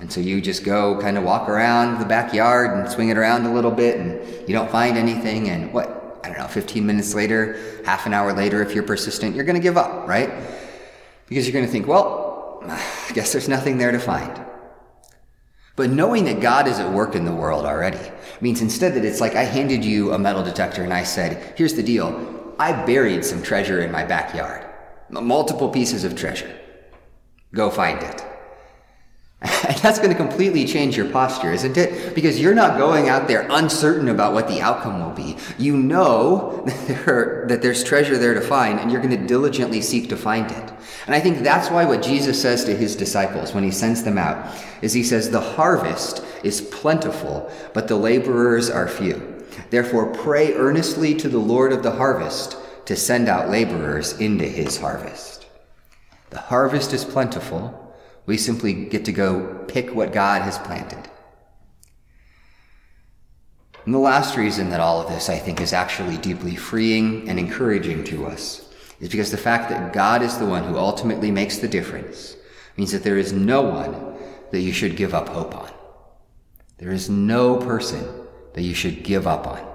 And 0.00 0.12
so 0.12 0.20
you 0.20 0.40
just 0.40 0.64
go 0.64 1.00
kind 1.00 1.16
of 1.16 1.24
walk 1.24 1.48
around 1.48 2.00
the 2.00 2.04
backyard 2.04 2.76
and 2.76 2.90
swing 2.90 3.10
it 3.10 3.16
around 3.16 3.46
a 3.46 3.52
little 3.52 3.70
bit 3.70 3.98
and 3.98 4.48
you 4.48 4.54
don't 4.54 4.70
find 4.70 4.98
anything. 4.98 5.48
And 5.48 5.72
what, 5.72 6.20
I 6.24 6.28
don't 6.28 6.38
know, 6.38 6.48
15 6.48 6.84
minutes 6.84 7.14
later, 7.14 7.82
half 7.84 8.04
an 8.04 8.12
hour 8.12 8.32
later, 8.32 8.60
if 8.60 8.74
you're 8.74 8.84
persistent, 8.84 9.36
you're 9.36 9.44
going 9.44 9.56
to 9.56 9.62
give 9.62 9.76
up, 9.76 10.08
right? 10.08 10.30
Because 11.28 11.46
you're 11.46 11.52
going 11.52 11.64
to 11.64 11.70
think, 11.70 11.86
well, 11.86 12.60
I 12.66 13.12
guess 13.14 13.32
there's 13.32 13.48
nothing 13.48 13.78
there 13.78 13.92
to 13.92 14.00
find. 14.00 14.44
But 15.76 15.90
knowing 15.90 16.24
that 16.26 16.40
God 16.40 16.68
is 16.68 16.78
at 16.78 16.92
work 16.92 17.14
in 17.14 17.24
the 17.24 17.34
world 17.34 17.64
already 17.64 18.10
means 18.40 18.60
instead 18.60 18.94
that 18.94 19.04
it's 19.04 19.20
like 19.20 19.34
I 19.34 19.44
handed 19.44 19.84
you 19.84 20.12
a 20.12 20.18
metal 20.18 20.42
detector 20.42 20.82
and 20.82 20.92
I 20.92 21.04
said, 21.04 21.54
here's 21.56 21.74
the 21.74 21.82
deal. 21.82 22.54
I 22.58 22.72
buried 22.84 23.24
some 23.24 23.42
treasure 23.42 23.80
in 23.80 23.90
my 23.90 24.04
backyard. 24.04 24.64
Multiple 25.10 25.68
pieces 25.68 26.04
of 26.04 26.16
treasure. 26.16 26.54
Go 27.52 27.70
find 27.70 28.02
it. 28.02 28.24
And 29.44 29.76
that's 29.82 29.98
going 29.98 30.10
to 30.10 30.16
completely 30.16 30.64
change 30.66 30.96
your 30.96 31.08
posture, 31.10 31.52
isn't 31.52 31.76
it? 31.76 32.14
Because 32.14 32.40
you're 32.40 32.54
not 32.54 32.78
going 32.78 33.08
out 33.08 33.28
there 33.28 33.46
uncertain 33.50 34.08
about 34.08 34.32
what 34.32 34.48
the 34.48 34.60
outcome 34.60 35.00
will 35.00 35.14
be. 35.14 35.36
You 35.58 35.76
know 35.76 36.64
that, 36.66 36.86
there, 36.86 37.44
that 37.48 37.62
there's 37.62 37.84
treasure 37.84 38.16
there 38.16 38.34
to 38.34 38.40
find, 38.40 38.80
and 38.80 38.90
you're 38.90 39.02
going 39.02 39.18
to 39.18 39.26
diligently 39.26 39.80
seek 39.80 40.08
to 40.08 40.16
find 40.16 40.50
it. 40.50 40.72
And 41.06 41.14
I 41.14 41.20
think 41.20 41.40
that's 41.40 41.70
why 41.70 41.84
what 41.84 42.02
Jesus 42.02 42.40
says 42.40 42.64
to 42.64 42.76
his 42.76 42.96
disciples 42.96 43.52
when 43.52 43.64
he 43.64 43.70
sends 43.70 44.02
them 44.02 44.18
out 44.18 44.54
is 44.80 44.92
he 44.92 45.02
says, 45.02 45.30
The 45.30 45.40
harvest 45.40 46.24
is 46.42 46.60
plentiful, 46.60 47.50
but 47.74 47.88
the 47.88 47.96
laborers 47.96 48.70
are 48.70 48.88
few. 48.88 49.44
Therefore, 49.70 50.12
pray 50.12 50.54
earnestly 50.54 51.14
to 51.16 51.28
the 51.28 51.38
Lord 51.38 51.72
of 51.72 51.82
the 51.82 51.92
harvest 51.92 52.56
to 52.86 52.96
send 52.96 53.28
out 53.28 53.50
laborers 53.50 54.18
into 54.18 54.44
his 54.44 54.78
harvest. 54.78 55.46
The 56.30 56.38
harvest 56.38 56.92
is 56.92 57.04
plentiful 57.04 57.83
we 58.26 58.36
simply 58.36 58.72
get 58.72 59.04
to 59.04 59.12
go 59.12 59.64
pick 59.68 59.94
what 59.94 60.12
God 60.12 60.42
has 60.42 60.58
planted. 60.58 61.10
And 63.84 63.92
the 63.92 63.98
last 63.98 64.36
reason 64.36 64.70
that 64.70 64.80
all 64.80 65.02
of 65.02 65.08
this, 65.08 65.28
I 65.28 65.38
think, 65.38 65.60
is 65.60 65.74
actually 65.74 66.16
deeply 66.16 66.56
freeing 66.56 67.28
and 67.28 67.38
encouraging 67.38 68.04
to 68.04 68.26
us 68.26 68.66
is 68.98 69.10
because 69.10 69.30
the 69.30 69.36
fact 69.36 69.68
that 69.68 69.92
God 69.92 70.22
is 70.22 70.38
the 70.38 70.46
one 70.46 70.64
who 70.64 70.78
ultimately 70.78 71.30
makes 71.30 71.58
the 71.58 71.68
difference 71.68 72.36
means 72.76 72.92
that 72.92 73.02
there 73.02 73.18
is 73.18 73.32
no 73.32 73.60
one 73.60 74.14
that 74.50 74.60
you 74.60 74.72
should 74.72 74.96
give 74.96 75.12
up 75.12 75.28
hope 75.28 75.54
on. 75.54 75.70
There 76.78 76.92
is 76.92 77.10
no 77.10 77.56
person 77.56 78.08
that 78.54 78.62
you 78.62 78.74
should 78.74 79.02
give 79.02 79.26
up 79.26 79.46
on. 79.46 79.70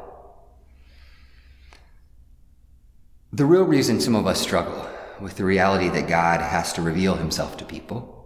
The 3.31 3.45
real 3.45 3.63
reason 3.63 4.01
some 4.01 4.15
of 4.15 4.25
us 4.25 4.41
struggle 4.41 4.89
with 5.21 5.35
the 5.35 5.45
reality 5.45 5.89
that 5.89 6.07
God 6.07 6.41
has 6.41 6.73
to 6.73 6.81
reveal 6.81 7.15
himself 7.15 7.57
to 7.57 7.65
people 7.65 8.18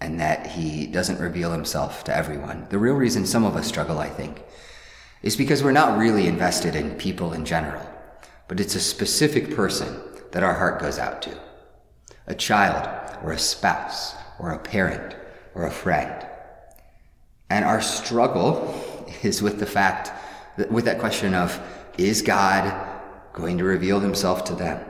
and 0.00 0.20
that 0.20 0.46
he 0.46 0.86
doesn't 0.86 1.20
reveal 1.20 1.52
himself 1.52 2.04
to 2.04 2.16
everyone. 2.16 2.66
The 2.70 2.78
real 2.78 2.94
reason 2.94 3.26
some 3.26 3.44
of 3.44 3.56
us 3.56 3.66
struggle, 3.66 3.98
I 3.98 4.08
think, 4.08 4.42
is 5.22 5.36
because 5.36 5.62
we're 5.62 5.72
not 5.72 5.98
really 5.98 6.26
invested 6.26 6.74
in 6.74 6.94
people 6.96 7.32
in 7.32 7.44
general, 7.44 7.86
but 8.48 8.60
it's 8.60 8.74
a 8.74 8.80
specific 8.80 9.54
person 9.54 10.00
that 10.32 10.42
our 10.42 10.54
heart 10.54 10.80
goes 10.80 10.98
out 10.98 11.20
to. 11.22 11.38
A 12.26 12.34
child, 12.34 12.88
or 13.22 13.32
a 13.32 13.38
spouse, 13.38 14.14
or 14.38 14.52
a 14.52 14.58
parent, 14.58 15.14
or 15.54 15.66
a 15.66 15.70
friend. 15.70 16.26
And 17.50 17.64
our 17.64 17.82
struggle 17.82 18.74
is 19.22 19.42
with 19.42 19.58
the 19.58 19.66
fact 19.66 20.12
with 20.70 20.84
that 20.84 20.98
question 20.98 21.34
of, 21.34 21.60
is 21.96 22.22
God 22.22 22.88
going 23.32 23.58
to 23.58 23.64
reveal 23.64 24.00
himself 24.00 24.44
to 24.44 24.54
them? 24.54 24.84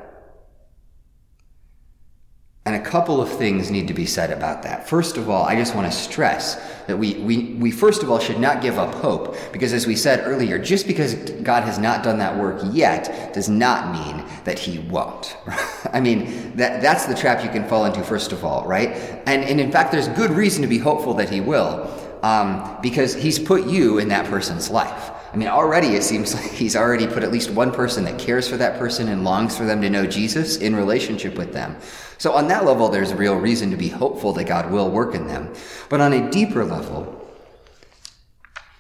And 2.66 2.77
a 2.77 2.81
couple 2.81 3.23
of 3.23 3.31
things 3.31 3.70
need 3.70 3.88
to 3.88 3.94
be 3.94 4.05
said 4.05 4.31
about 4.31 4.62
that. 4.64 4.87
First 4.87 5.16
of 5.16 5.31
all, 5.31 5.44
I 5.44 5.57
just 5.57 5.75
want 5.75 5.90
to 5.90 5.99
stress 5.99 6.57
that 6.87 6.99
we, 6.99 7.14
we, 7.14 7.55
we 7.55 7.70
first 7.70 8.03
of 8.03 8.11
all 8.11 8.18
should 8.18 8.38
not 8.38 8.61
give 8.61 8.77
up 8.79 8.94
hope 8.96 9.35
because 9.51 9.73
as 9.73 9.87
we 9.87 9.96
said 9.96 10.27
earlier, 10.27 10.59
just 10.59 10.87
because 10.87 11.14
God 11.14 11.62
has 11.62 11.79
not 11.79 12.05
done 12.05 12.18
that 12.18 12.37
work 12.38 12.61
yet 12.70 13.33
does 13.33 13.49
not 13.49 13.92
mean 13.92 14.27
that 14.44 14.59
he 14.59 14.79
won't. 14.79 15.38
I 15.92 16.01
mean, 16.01 16.55
that, 16.57 16.83
that's 16.83 17.07
the 17.07 17.14
trap 17.14 17.42
you 17.42 17.51
can 17.51 17.66
fall 17.66 17.87
into 17.87 18.03
first 18.03 18.31
of 18.31 18.44
all, 18.44 18.66
right? 18.66 18.90
And, 19.27 19.42
and 19.42 19.59
in 19.59 19.73
fact, 19.73 19.90
there's 19.90 20.09
good 20.09 20.31
reason 20.31 20.61
to 20.61 20.68
be 20.68 20.79
hopeful 20.79 21.14
that 21.14 21.31
he 21.31 21.40
will 21.40 21.90
um, 22.23 22.77
because 22.83 23.14
he's 23.14 23.38
put 23.38 23.66
you 23.66 23.99
in 23.99 24.09
that 24.09 24.27
person's 24.27 24.68
life. 24.68 25.12
I 25.33 25.37
mean, 25.37 25.49
already 25.49 25.88
it 25.88 26.03
seems 26.03 26.35
like 26.37 26.51
he's 26.51 26.77
already 26.77 27.07
put 27.07 27.23
at 27.23 27.33
least 27.33 27.51
one 27.51 27.73
person 27.73 28.05
that 28.05 28.19
cares 28.19 28.49
for 28.49 28.57
that 28.57 28.79
person 28.79 29.09
and 29.09 29.25
longs 29.25 29.57
for 29.57 29.64
them 29.64 29.81
to 29.83 29.90
know 29.90 30.07
Jesus 30.07 30.57
in 30.57 30.75
relationship 30.75 31.37
with 31.37 31.53
them. 31.53 31.77
So, 32.19 32.33
on 32.33 32.49
that 32.49 32.64
level, 32.64 32.88
there's 32.88 33.14
real 33.14 33.37
reason 33.37 33.71
to 33.71 33.77
be 33.77 33.88
hopeful 33.88 34.33
that 34.35 34.45
God 34.45 34.71
will 34.71 34.90
work 34.90 35.14
in 35.14 35.27
them. 35.27 35.53
But 35.88 36.01
on 36.01 36.12
a 36.12 36.31
deeper 36.31 36.64
level, 36.64 37.16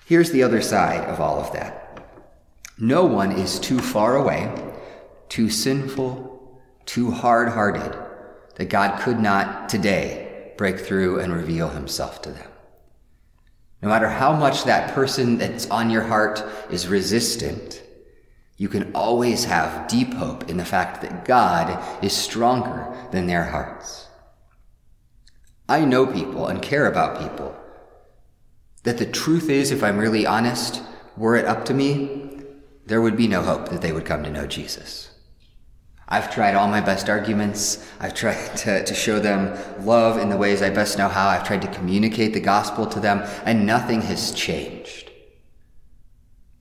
here's 0.06 0.30
the 0.30 0.42
other 0.42 0.60
side 0.60 1.04
of 1.08 1.20
all 1.20 1.40
of 1.40 1.52
that 1.52 2.02
no 2.78 3.04
one 3.04 3.32
is 3.32 3.60
too 3.60 3.78
far 3.78 4.16
away, 4.16 4.50
too 5.28 5.50
sinful, 5.50 6.60
too 6.86 7.10
hard 7.10 7.50
hearted 7.50 7.96
that 8.56 8.70
God 8.70 9.00
could 9.00 9.20
not 9.20 9.68
today 9.68 10.52
break 10.56 10.78
through 10.78 11.20
and 11.20 11.32
reveal 11.32 11.68
himself 11.68 12.20
to 12.22 12.30
them. 12.30 12.49
No 13.82 13.88
matter 13.88 14.08
how 14.08 14.34
much 14.34 14.64
that 14.64 14.94
person 14.94 15.38
that's 15.38 15.68
on 15.70 15.90
your 15.90 16.02
heart 16.02 16.44
is 16.70 16.86
resistant, 16.86 17.82
you 18.56 18.68
can 18.68 18.92
always 18.94 19.44
have 19.44 19.88
deep 19.88 20.12
hope 20.12 20.50
in 20.50 20.58
the 20.58 20.64
fact 20.66 21.00
that 21.00 21.24
God 21.24 22.04
is 22.04 22.12
stronger 22.12 22.94
than 23.10 23.26
their 23.26 23.44
hearts. 23.44 24.06
I 25.66 25.84
know 25.84 26.06
people 26.06 26.46
and 26.46 26.60
care 26.60 26.86
about 26.86 27.20
people. 27.20 27.56
That 28.82 28.98
the 28.98 29.06
truth 29.06 29.48
is, 29.48 29.70
if 29.70 29.82
I'm 29.82 29.98
really 29.98 30.26
honest, 30.26 30.82
were 31.16 31.36
it 31.36 31.46
up 31.46 31.64
to 31.66 31.74
me, 31.74 32.42
there 32.86 33.00
would 33.00 33.16
be 33.16 33.28
no 33.28 33.42
hope 33.42 33.68
that 33.68 33.80
they 33.80 33.92
would 33.92 34.04
come 34.04 34.24
to 34.24 34.30
know 34.30 34.46
Jesus. 34.46 35.09
I've 36.10 36.32
tried 36.32 36.56
all 36.56 36.66
my 36.66 36.80
best 36.80 37.08
arguments. 37.08 37.86
I've 38.00 38.14
tried 38.14 38.56
to, 38.58 38.84
to 38.84 38.94
show 38.94 39.20
them 39.20 39.56
love 39.84 40.18
in 40.18 40.28
the 40.28 40.36
ways 40.36 40.62
I 40.62 40.70
best 40.70 40.98
know 40.98 41.08
how. 41.08 41.28
I've 41.28 41.46
tried 41.46 41.62
to 41.62 41.68
communicate 41.68 42.34
the 42.34 42.40
gospel 42.40 42.86
to 42.86 43.00
them, 43.00 43.22
and 43.44 43.66
nothing 43.66 44.02
has 44.02 44.32
changed. 44.32 45.10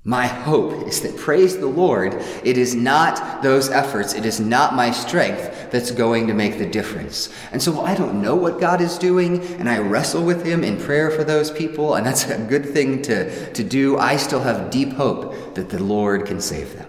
My 0.06 0.28
hope 0.28 0.88
is 0.88 1.02
that, 1.02 1.18
praise 1.18 1.58
the 1.58 1.68
Lord, 1.68 2.14
it 2.44 2.58
is 2.58 2.74
not 2.74 3.44
those 3.44 3.70
efforts, 3.70 4.14
it 4.14 4.26
is 4.26 4.40
not 4.40 4.74
my 4.74 4.92
strength 4.92 5.72
that's 5.72 5.92
going 5.92 6.26
to 6.28 6.34
make 6.34 6.58
the 6.58 6.66
difference. 6.66 7.30
And 7.52 7.62
so 7.62 7.82
I 7.82 7.96
don't 7.96 8.22
know 8.22 8.36
what 8.36 8.60
God 8.60 8.82
is 8.82 8.98
doing, 8.98 9.44
and 9.58 9.70
I 9.70 9.78
wrestle 9.80 10.24
with 10.24 10.46
Him 10.46 10.64
in 10.64 10.80
prayer 10.80 11.12
for 11.12 11.24
those 11.24 11.52
people, 11.52 11.96
and 11.96 12.08
that's 12.08 12.28
a 12.30 12.38
good 12.38 12.66
thing 12.70 13.02
to, 13.04 13.54
to 13.54 13.64
do. 13.64 13.98
I 13.98 14.16
still 14.16 14.40
have 14.40 14.72
deep 14.72 14.94
hope 14.94 15.56
that 15.56 15.70
the 15.70 15.84
Lord 15.84 16.26
can 16.26 16.40
save 16.40 16.76
them. 16.76 16.89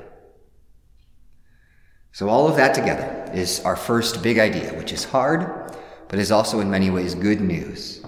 So, 2.20 2.28
all 2.28 2.46
of 2.46 2.56
that 2.56 2.74
together 2.74 3.30
is 3.33 3.61
our 3.61 3.76
first 3.76 4.22
big 4.22 4.38
idea, 4.38 4.74
which 4.74 4.92
is 4.92 5.04
hard, 5.04 5.74
but 6.06 6.18
is 6.18 6.30
also 6.30 6.61
in 6.61 6.70
many 6.70 6.90
ways 6.90 7.14
good 7.14 7.40
news 7.40 8.04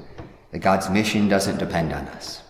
that 0.50 0.58
God's 0.58 0.90
mission 0.90 1.30
doesn't 1.30 1.56
depend 1.56 1.94
on 1.94 2.06
us. 2.08 2.42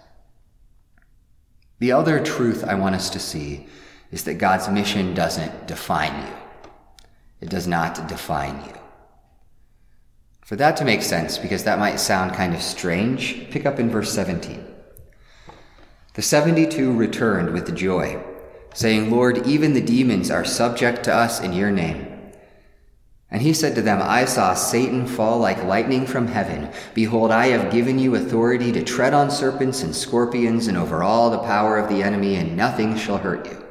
The 1.78 1.92
other 1.92 2.18
truth 2.18 2.64
I 2.64 2.74
want 2.74 2.96
us 2.96 3.08
to 3.10 3.20
see 3.20 3.68
is 4.10 4.24
that 4.24 4.38
God's 4.38 4.68
mission 4.68 5.14
doesn't 5.14 5.68
define 5.68 6.26
you. 6.26 6.32
It 7.40 7.48
does 7.48 7.68
not 7.68 8.08
define 8.08 8.64
you. 8.66 8.74
For 10.40 10.56
that 10.56 10.76
to 10.78 10.84
make 10.84 11.02
sense, 11.02 11.38
because 11.38 11.62
that 11.62 11.78
might 11.78 12.00
sound 12.00 12.34
kind 12.34 12.56
of 12.56 12.60
strange, 12.60 13.48
pick 13.52 13.66
up 13.66 13.78
in 13.78 13.88
verse 13.88 14.12
17. 14.12 14.66
The 16.14 16.22
72 16.22 16.92
returned 16.92 17.52
with 17.52 17.76
joy 17.76 18.20
saying, 18.74 19.10
Lord, 19.10 19.46
even 19.46 19.74
the 19.74 19.80
demons 19.80 20.30
are 20.30 20.44
subject 20.44 21.04
to 21.04 21.14
us 21.14 21.40
in 21.40 21.52
your 21.52 21.70
name. 21.70 22.12
And 23.32 23.40
he 23.40 23.54
said 23.54 23.74
to 23.76 23.82
them, 23.82 24.00
I 24.02 24.26
saw 24.26 24.52
Satan 24.52 25.06
fall 25.06 25.38
like 25.38 25.64
lightning 25.64 26.06
from 26.06 26.26
heaven. 26.26 26.68
Behold, 26.92 27.30
I 27.30 27.46
have 27.48 27.72
given 27.72 27.98
you 27.98 28.14
authority 28.14 28.70
to 28.72 28.84
tread 28.84 29.14
on 29.14 29.30
serpents 29.30 29.82
and 29.82 29.96
scorpions 29.96 30.66
and 30.66 30.76
over 30.76 31.02
all 31.02 31.30
the 31.30 31.38
power 31.38 31.78
of 31.78 31.88
the 31.88 32.02
enemy, 32.02 32.36
and 32.36 32.56
nothing 32.56 32.94
shall 32.94 33.16
hurt 33.16 33.50
you. 33.50 33.64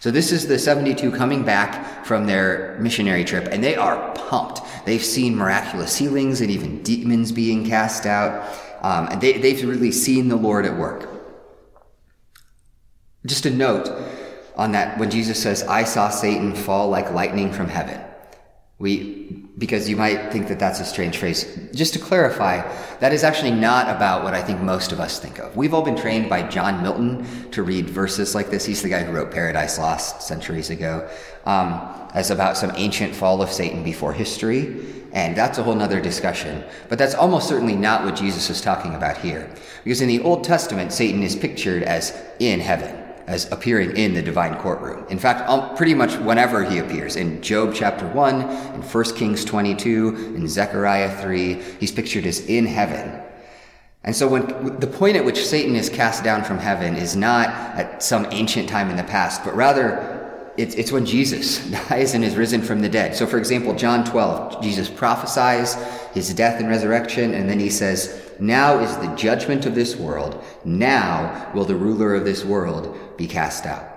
So 0.00 0.10
this 0.10 0.32
is 0.32 0.46
the 0.46 0.58
72 0.58 1.12
coming 1.12 1.44
back 1.44 2.04
from 2.04 2.26
their 2.26 2.76
missionary 2.78 3.24
trip, 3.24 3.48
and 3.50 3.64
they 3.64 3.74
are 3.74 4.12
pumped. 4.14 4.60
They've 4.84 5.02
seen 5.02 5.34
miraculous 5.34 5.96
healings 5.96 6.42
and 6.42 6.50
even 6.50 6.82
demons 6.82 7.32
being 7.32 7.66
cast 7.66 8.04
out. 8.04 8.54
Um, 8.82 9.08
and 9.10 9.18
they, 9.18 9.38
they've 9.38 9.66
really 9.66 9.92
seen 9.92 10.28
the 10.28 10.36
Lord 10.36 10.66
at 10.66 10.76
work. 10.76 11.08
Just 13.26 13.46
a 13.46 13.50
note 13.50 13.90
on 14.56 14.72
that 14.72 14.98
when 14.98 15.10
Jesus 15.10 15.42
says, 15.42 15.62
I 15.62 15.84
saw 15.84 16.10
Satan 16.10 16.54
fall 16.54 16.88
like 16.88 17.10
lightning 17.12 17.52
from 17.52 17.68
heaven. 17.68 18.00
We, 18.78 19.44
because 19.56 19.88
you 19.88 19.96
might 19.96 20.32
think 20.32 20.48
that 20.48 20.58
that's 20.58 20.80
a 20.80 20.84
strange 20.84 21.16
phrase. 21.16 21.70
Just 21.72 21.94
to 21.94 21.98
clarify, 22.00 22.68
that 22.98 23.12
is 23.12 23.22
actually 23.22 23.52
not 23.52 23.88
about 23.88 24.24
what 24.24 24.34
I 24.34 24.42
think 24.42 24.60
most 24.60 24.92
of 24.92 25.00
us 25.00 25.18
think 25.20 25.38
of. 25.38 25.56
We've 25.56 25.72
all 25.72 25.82
been 25.82 25.96
trained 25.96 26.28
by 26.28 26.42
John 26.48 26.82
Milton 26.82 27.50
to 27.52 27.62
read 27.62 27.88
verses 27.88 28.34
like 28.34 28.50
this. 28.50 28.64
He's 28.64 28.82
the 28.82 28.88
guy 28.88 29.04
who 29.04 29.12
wrote 29.12 29.30
Paradise 29.30 29.78
Lost 29.78 30.22
centuries 30.22 30.70
ago, 30.70 31.08
um, 31.46 31.80
as 32.14 32.30
about 32.30 32.56
some 32.56 32.72
ancient 32.74 33.14
fall 33.14 33.40
of 33.42 33.50
Satan 33.50 33.84
before 33.84 34.12
history. 34.12 34.84
And 35.12 35.36
that's 35.36 35.58
a 35.58 35.62
whole 35.62 35.76
nother 35.76 36.00
discussion. 36.00 36.64
But 36.88 36.98
that's 36.98 37.14
almost 37.14 37.48
certainly 37.48 37.76
not 37.76 38.04
what 38.04 38.16
Jesus 38.16 38.50
is 38.50 38.60
talking 38.60 38.96
about 38.96 39.16
here. 39.18 39.48
Because 39.84 40.00
in 40.00 40.08
the 40.08 40.20
Old 40.20 40.42
Testament, 40.42 40.92
Satan 40.92 41.22
is 41.22 41.36
pictured 41.36 41.84
as 41.84 42.20
in 42.40 42.58
heaven 42.58 43.03
as 43.26 43.50
appearing 43.50 43.96
in 43.96 44.14
the 44.14 44.22
divine 44.22 44.56
courtroom. 44.56 45.04
In 45.08 45.18
fact, 45.18 45.48
um, 45.48 45.74
pretty 45.76 45.94
much 45.94 46.16
whenever 46.16 46.64
he 46.64 46.78
appears, 46.78 47.16
in 47.16 47.40
Job 47.42 47.72
chapter 47.74 48.06
1, 48.08 48.40
in 48.40 48.82
1 48.82 49.04
Kings 49.16 49.44
22, 49.44 50.34
in 50.36 50.48
Zechariah 50.48 51.20
3, 51.22 51.54
he's 51.80 51.92
pictured 51.92 52.26
as 52.26 52.46
in 52.46 52.66
heaven. 52.66 53.20
And 54.04 54.14
so 54.14 54.28
when 54.28 54.78
the 54.80 54.86
point 54.86 55.16
at 55.16 55.24
which 55.24 55.44
Satan 55.46 55.74
is 55.74 55.88
cast 55.88 56.22
down 56.22 56.44
from 56.44 56.58
heaven 56.58 56.94
is 56.94 57.16
not 57.16 57.48
at 57.48 58.02
some 58.02 58.26
ancient 58.30 58.68
time 58.68 58.90
in 58.90 58.96
the 58.96 59.04
past, 59.04 59.42
but 59.42 59.54
rather 59.54 60.20
it's, 60.56 60.74
it's 60.74 60.92
when 60.92 61.06
Jesus 61.06 61.66
dies 61.88 62.14
and 62.14 62.22
is 62.22 62.36
risen 62.36 62.60
from 62.60 62.80
the 62.80 62.88
dead. 62.88 63.16
So 63.16 63.26
for 63.26 63.38
example, 63.38 63.74
John 63.74 64.04
12, 64.04 64.62
Jesus 64.62 64.90
prophesies 64.90 65.76
his 66.14 66.32
death 66.32 66.60
and 66.60 66.68
resurrection, 66.68 67.34
and 67.34 67.48
then 67.48 67.58
he 67.58 67.70
says, 67.70 68.22
now 68.40 68.78
is 68.78 68.96
the 68.96 69.14
judgment 69.14 69.66
of 69.66 69.74
this 69.74 69.96
world. 69.96 70.42
Now 70.64 71.50
will 71.54 71.64
the 71.64 71.76
ruler 71.76 72.14
of 72.14 72.24
this 72.24 72.44
world 72.44 73.16
be 73.16 73.26
cast 73.26 73.66
out. 73.66 73.90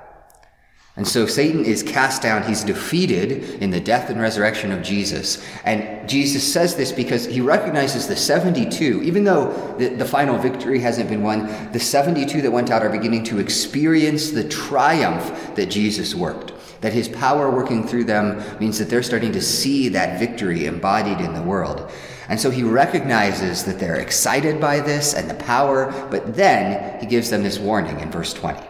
And 0.97 1.07
so 1.07 1.27
Satan 1.27 1.63
is 1.63 1.83
cast 1.83 2.23
down. 2.23 2.41
He's 2.41 2.63
defeated 2.63 3.61
in 3.61 3.69
the 3.69 3.79
death 3.79 4.09
and 4.09 4.19
resurrection 4.19 4.71
of 4.71 4.81
Jesus. 4.81 5.45
And 5.63 6.09
Jesus 6.09 6.51
says 6.51 6.75
this 6.75 6.91
because 6.91 7.27
he 7.27 7.39
recognizes 7.39 8.07
the 8.07 8.15
72, 8.15 9.03
even 9.03 9.23
though 9.23 9.75
the, 9.77 9.89
the, 9.89 10.05
final 10.05 10.39
victory 10.39 10.79
hasn't 10.79 11.07
been 11.07 11.21
won, 11.21 11.71
the 11.71 11.79
72 11.79 12.41
that 12.41 12.51
went 12.51 12.71
out 12.71 12.81
are 12.81 12.89
beginning 12.89 13.23
to 13.25 13.37
experience 13.37 14.31
the 14.31 14.49
triumph 14.49 15.53
that 15.53 15.67
Jesus 15.67 16.15
worked. 16.15 16.53
That 16.81 16.93
his 16.93 17.07
power 17.07 17.51
working 17.51 17.87
through 17.87 18.05
them 18.05 18.43
means 18.59 18.79
that 18.79 18.89
they're 18.89 19.03
starting 19.03 19.33
to 19.33 19.41
see 19.41 19.89
that 19.89 20.19
victory 20.19 20.65
embodied 20.65 21.23
in 21.23 21.35
the 21.35 21.43
world. 21.43 21.91
And 22.29 22.39
so 22.39 22.49
he 22.49 22.63
recognizes 22.63 23.63
that 23.63 23.79
they're 23.79 23.99
excited 23.99 24.59
by 24.59 24.81
this 24.81 25.13
and 25.13 25.29
the 25.29 25.35
power, 25.35 25.91
but 26.11 26.35
then 26.35 26.99
he 26.99 27.05
gives 27.05 27.29
them 27.29 27.43
this 27.43 27.57
warning 27.57 27.99
in 27.99 28.11
verse 28.11 28.33
20. 28.33 28.61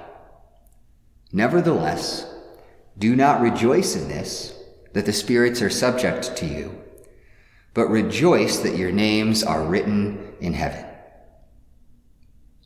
Nevertheless, 1.31 2.25
do 2.97 3.15
not 3.15 3.41
rejoice 3.41 3.95
in 3.95 4.07
this, 4.07 4.53
that 4.93 5.05
the 5.05 5.13
spirits 5.13 5.61
are 5.61 5.69
subject 5.69 6.35
to 6.37 6.45
you, 6.45 6.81
but 7.73 7.89
rejoice 7.89 8.59
that 8.59 8.77
your 8.77 8.91
names 8.91 9.43
are 9.43 9.63
written 9.63 10.33
in 10.39 10.53
heaven. 10.53 10.85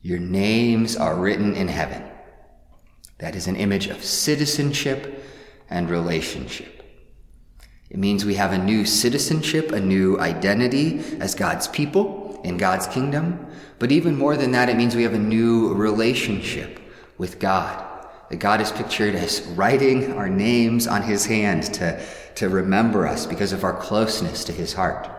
Your 0.02 0.20
names 0.20 0.98
are 0.98 1.16
written 1.16 1.56
in 1.56 1.68
heaven. 1.68 2.04
That 3.20 3.36
is 3.36 3.48
an 3.48 3.56
image 3.56 3.88
of 3.88 4.04
citizenship 4.04 5.24
and 5.70 5.90
relationship. 5.90 6.81
It 7.92 7.98
means 7.98 8.24
we 8.24 8.36
have 8.36 8.54
a 8.54 8.58
new 8.58 8.86
citizenship, 8.86 9.74
a 9.74 9.80
new 9.80 10.18
identity 10.18 11.02
as 11.20 11.36
God's 11.36 11.68
people 11.68 12.40
in 12.46 12.56
God's 12.56 12.88
kingdom. 12.88 13.46
But 13.80 13.92
even 13.92 14.18
more 14.18 14.38
than 14.38 14.54
that, 14.54 14.70
it 14.70 14.78
means 14.78 14.96
we 14.96 15.04
have 15.04 15.14
a 15.14 15.20
new 15.20 15.74
relationship 15.74 16.80
with 17.18 17.38
God. 17.38 17.86
That 18.30 18.38
God 18.38 18.62
is 18.62 18.72
pictured 18.72 19.14
as 19.14 19.42
writing 19.58 20.14
our 20.14 20.30
names 20.30 20.88
on 20.88 21.02
his 21.02 21.26
hand 21.26 21.64
to, 21.74 22.02
to 22.36 22.48
remember 22.48 23.06
us 23.06 23.26
because 23.26 23.52
of 23.52 23.66
our 23.66 23.76
closeness 23.76 24.46
to 24.46 24.54
his 24.54 24.72
heart. 24.72 25.10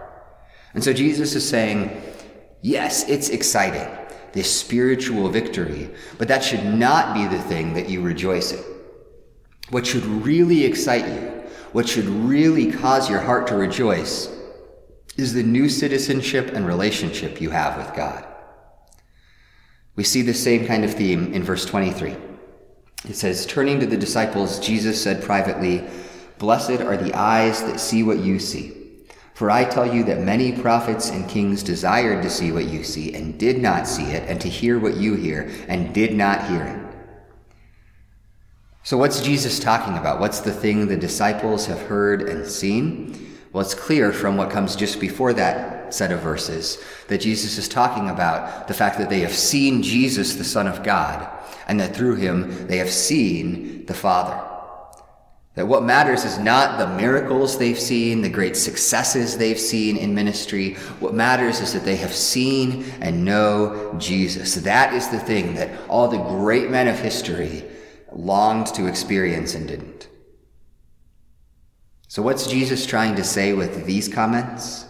And 0.73 0.83
so 0.83 0.95
Jesus 0.95 1.35
is 1.35 1.47
saying, 1.47 2.03
yes, 2.63 3.07
it's 3.07 3.29
exciting 3.29 3.87
this 4.33 4.51
spiritual 4.51 5.29
victory, 5.29 5.91
but 6.17 6.27
that 6.29 6.43
should 6.43 6.65
not 6.65 7.15
be 7.15 7.27
the 7.27 7.43
thing 7.43 7.75
that 7.75 7.91
you 7.91 8.01
rejoice 8.01 8.53
in. 8.53 8.65
What 9.69 9.87
should 9.87 10.07
really 10.07 10.65
excite 10.65 11.05
you, 11.05 11.42
what 11.73 11.89
should 11.89 12.07
really 12.07 12.71
cause 12.71 13.11
your 13.11 13.21
heart 13.21 13.47
to 13.49 13.57
rejoice, 13.57 14.29
is 15.17 15.35
the 15.35 15.43
new 15.43 15.69
citizenship 15.69 16.53
and 16.53 16.67
relationship 16.67 17.41
you 17.41 17.51
have 17.51 17.77
with 17.77 17.95
God. 17.97 18.27
We 19.95 20.05
see 20.05 20.23
the 20.23 20.35
same 20.35 20.67
kind 20.67 20.85
of 20.85 20.95
theme 20.95 21.35
in 21.35 21.43
verse 21.43 21.67
23. 21.67 22.17
It 23.09 23.17
says, 23.17 23.45
Turning 23.45 23.81
to 23.81 23.87
the 23.87 23.97
disciples, 23.97 24.61
Jesus 24.61 25.03
said 25.03 25.23
privately, 25.23 25.85
Blessed 26.39 26.81
are 26.81 26.97
the 26.97 27.15
eyes 27.15 27.63
that 27.63 27.79
see 27.79 28.03
what 28.03 28.19
you 28.19 28.39
see. 28.39 28.77
For 29.35 29.51
I 29.51 29.65
tell 29.65 29.93
you 29.93 30.05
that 30.05 30.21
many 30.21 30.53
prophets 30.53 31.11
and 31.11 31.29
kings 31.29 31.63
desired 31.63 32.23
to 32.23 32.31
see 32.31 32.53
what 32.53 32.67
you 32.67 32.85
see 32.85 33.15
and 33.15 33.39
did 33.39 33.59
not 33.59 33.89
see 33.89 34.05
it, 34.05 34.29
and 34.29 34.41
to 34.41 34.49
hear 34.49 34.79
what 34.79 34.97
you 34.97 35.15
hear 35.15 35.51
and 35.69 35.95
did 35.95 36.15
not 36.15 36.49
hear 36.49 36.63
it. 36.63 36.82
So, 38.85 38.99
what's 38.99 39.21
Jesus 39.21 39.61
talking 39.61 39.97
about? 39.97 40.19
What's 40.19 40.41
the 40.41 40.53
thing 40.53 40.89
the 40.89 40.97
disciples 40.97 41.67
have 41.67 41.81
heard 41.83 42.23
and 42.23 42.45
seen? 42.45 43.37
Well, 43.53 43.61
it's 43.61 43.75
clear 43.75 44.13
from 44.13 44.37
what 44.37 44.51
comes 44.51 44.75
just 44.75 44.99
before 44.99 45.33
that 45.35 45.95
set 45.95 46.11
of 46.11 46.21
verses 46.21 46.83
that 47.07 47.21
Jesus 47.21 47.59
is 47.59 47.69
talking 47.69 48.11
about 48.11 48.67
the 48.67 48.75
fact 48.75 48.99
that 48.99 49.09
they 49.09 49.21
have 49.21 49.35
seen 49.35 49.85
Jesus, 49.85 50.35
the 50.35 50.43
Son 50.43 50.67
of 50.67 50.83
God, 50.83 51.29
and 51.69 51.79
that 51.79 51.95
through 51.95 52.17
him 52.17 52.67
they 52.67 52.79
have 52.79 52.91
seen 52.91 53.87
the 53.87 53.95
Father. 53.95 54.49
That 55.55 55.69
what 55.69 55.85
matters 55.85 56.25
is 56.25 56.39
not 56.41 56.79
the 56.79 56.97
miracles 56.97 57.59
they've 57.59 57.79
seen, 57.79 58.23
the 58.23 58.31
great 58.31 58.57
successes 58.57 59.39
they've 59.39 59.61
seen 59.61 59.97
in 59.97 60.13
ministry. 60.13 60.75
What 60.99 61.15
matters 61.15 61.61
is 61.61 61.73
that 61.75 61.85
they 61.85 61.97
have 61.97 62.15
seen 62.15 62.85
and 63.01 63.25
know 63.25 63.95
Jesus. 63.99 64.57
That 64.57 64.93
is 64.93 65.09
the 65.09 65.21
thing 65.21 65.55
that 65.55 65.89
all 65.89 66.09
the 66.09 66.19
great 66.19 66.71
men 66.71 66.89
of 66.89 66.99
history 66.99 67.65
longed 68.15 68.67
to 68.75 68.87
experience 68.87 69.55
and 69.55 69.69
didn't. 69.69 70.09
So, 72.09 72.23
what's 72.23 72.47
Jesus 72.47 72.85
trying 72.87 73.17
to 73.17 73.25
say 73.25 73.53
with 73.53 73.87
these 73.87 74.09
comments? 74.09 74.87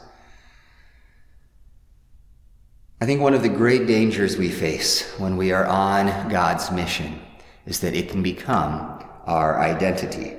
I 3.01 3.07
think 3.07 3.21
one 3.21 3.35
of 3.35 3.43
the 3.43 3.49
great 3.49 3.87
dangers 3.87 4.37
we 4.37 4.49
face 4.49 5.11
when 5.19 5.37
we 5.37 5.53
are 5.53 5.67
on 5.67 6.29
God's 6.29 6.71
mission 6.71 7.21
is 7.67 7.81
that 7.81 7.95
it 7.95 8.09
can 8.09 8.23
become 8.23 9.05
our 9.27 9.61
identity 9.61 10.37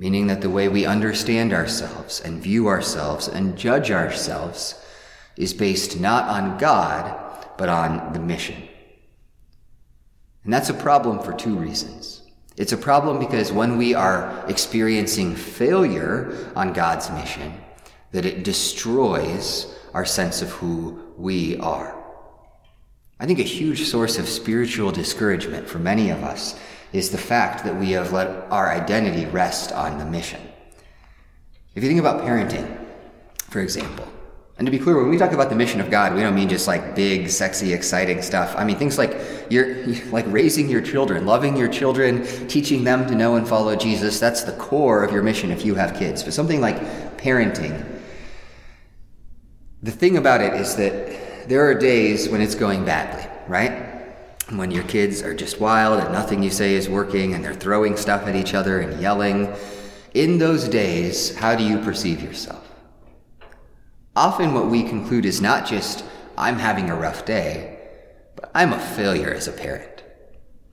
meaning 0.00 0.28
that 0.28 0.40
the 0.40 0.48
way 0.48 0.66
we 0.66 0.86
understand 0.86 1.52
ourselves 1.52 2.22
and 2.22 2.42
view 2.42 2.68
ourselves 2.68 3.28
and 3.28 3.56
judge 3.56 3.90
ourselves 3.90 4.82
is 5.36 5.52
based 5.52 6.00
not 6.00 6.24
on 6.24 6.56
God, 6.56 7.46
but 7.58 7.68
on 7.68 8.14
the 8.14 8.18
mission. 8.18 8.66
And 10.44 10.52
that's 10.52 10.70
a 10.70 10.74
problem 10.74 11.20
for 11.20 11.32
two 11.32 11.56
reasons. 11.56 12.22
It's 12.56 12.72
a 12.72 12.76
problem 12.76 13.18
because 13.18 13.52
when 13.52 13.78
we 13.78 13.94
are 13.94 14.44
experiencing 14.48 15.34
failure 15.34 16.52
on 16.56 16.72
God's 16.72 17.10
mission, 17.10 17.60
that 18.12 18.26
it 18.26 18.44
destroys 18.44 19.74
our 19.94 20.04
sense 20.04 20.42
of 20.42 20.50
who 20.50 21.00
we 21.16 21.56
are. 21.58 21.96
I 23.18 23.26
think 23.26 23.38
a 23.38 23.42
huge 23.42 23.84
source 23.84 24.18
of 24.18 24.28
spiritual 24.28 24.92
discouragement 24.92 25.68
for 25.68 25.78
many 25.78 26.10
of 26.10 26.22
us 26.22 26.58
is 26.92 27.10
the 27.10 27.18
fact 27.18 27.64
that 27.64 27.76
we 27.76 27.90
have 27.92 28.12
let 28.12 28.28
our 28.50 28.70
identity 28.70 29.26
rest 29.26 29.72
on 29.72 29.98
the 29.98 30.06
mission. 30.06 30.40
If 31.74 31.84
you 31.84 31.88
think 31.88 32.00
about 32.00 32.22
parenting, 32.22 32.86
for 33.48 33.60
example, 33.60 34.08
and 34.60 34.66
to 34.66 34.70
be 34.70 34.78
clear, 34.78 34.98
when 34.98 35.08
we 35.08 35.16
talk 35.16 35.32
about 35.32 35.48
the 35.48 35.56
mission 35.56 35.80
of 35.80 35.90
God, 35.90 36.14
we 36.14 36.20
don't 36.20 36.34
mean 36.34 36.50
just 36.50 36.68
like 36.68 36.94
big, 36.94 37.30
sexy, 37.30 37.72
exciting 37.72 38.20
stuff. 38.20 38.54
I 38.58 38.62
mean 38.62 38.76
things 38.76 38.98
like 38.98 39.18
you're 39.48 39.86
like 40.12 40.26
raising 40.28 40.68
your 40.68 40.82
children, 40.82 41.24
loving 41.24 41.56
your 41.56 41.66
children, 41.66 42.26
teaching 42.46 42.84
them 42.84 43.06
to 43.06 43.14
know 43.14 43.36
and 43.36 43.48
follow 43.48 43.74
Jesus. 43.74 44.20
That's 44.20 44.42
the 44.42 44.52
core 44.52 45.02
of 45.02 45.12
your 45.12 45.22
mission 45.22 45.50
if 45.50 45.64
you 45.64 45.76
have 45.76 45.98
kids. 45.98 46.22
But 46.22 46.34
something 46.34 46.60
like 46.60 46.76
parenting, 47.16 47.86
the 49.82 49.92
thing 49.92 50.18
about 50.18 50.42
it 50.42 50.52
is 50.52 50.76
that 50.76 51.48
there 51.48 51.66
are 51.66 51.74
days 51.74 52.28
when 52.28 52.42
it's 52.42 52.54
going 52.54 52.84
badly, 52.84 53.26
right? 53.48 53.86
when 54.50 54.72
your 54.72 54.82
kids 54.82 55.22
are 55.22 55.32
just 55.32 55.60
wild 55.60 56.00
and 56.02 56.12
nothing 56.12 56.42
you 56.42 56.50
say 56.50 56.74
is 56.74 56.88
working 56.88 57.34
and 57.34 57.44
they're 57.44 57.54
throwing 57.54 57.96
stuff 57.96 58.26
at 58.26 58.34
each 58.34 58.52
other 58.52 58.80
and 58.80 59.00
yelling, 59.00 59.48
in 60.12 60.38
those 60.38 60.68
days, 60.68 61.34
how 61.36 61.54
do 61.54 61.62
you 61.62 61.78
perceive 61.78 62.20
yourself? 62.20 62.69
Often, 64.16 64.54
what 64.54 64.66
we 64.66 64.82
conclude 64.82 65.24
is 65.24 65.40
not 65.40 65.66
just, 65.66 66.04
I'm 66.36 66.58
having 66.58 66.90
a 66.90 66.96
rough 66.96 67.24
day, 67.24 67.78
but 68.34 68.50
I'm 68.54 68.72
a 68.72 68.78
failure 68.78 69.32
as 69.32 69.46
a 69.46 69.52
parent. 69.52 70.02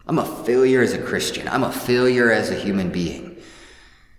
I'm 0.08 0.18
a 0.18 0.44
failure 0.44 0.82
as 0.82 0.94
a 0.94 1.02
Christian. 1.02 1.48
I'm 1.48 1.64
a 1.64 1.72
failure 1.72 2.32
as 2.32 2.50
a 2.50 2.56
human 2.56 2.92
being. 2.92 3.38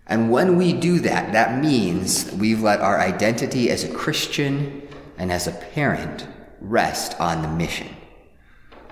And 0.06 0.30
when 0.30 0.56
we 0.56 0.72
do 0.72 1.00
that, 1.00 1.32
that 1.32 1.62
means 1.62 2.30
we've 2.32 2.62
let 2.62 2.80
our 2.80 3.00
identity 3.00 3.70
as 3.70 3.84
a 3.84 3.92
Christian 3.92 4.86
and 5.16 5.32
as 5.32 5.46
a 5.46 5.52
parent 5.52 6.26
rest 6.60 7.18
on 7.20 7.42
the 7.42 7.48
mission. 7.48 7.88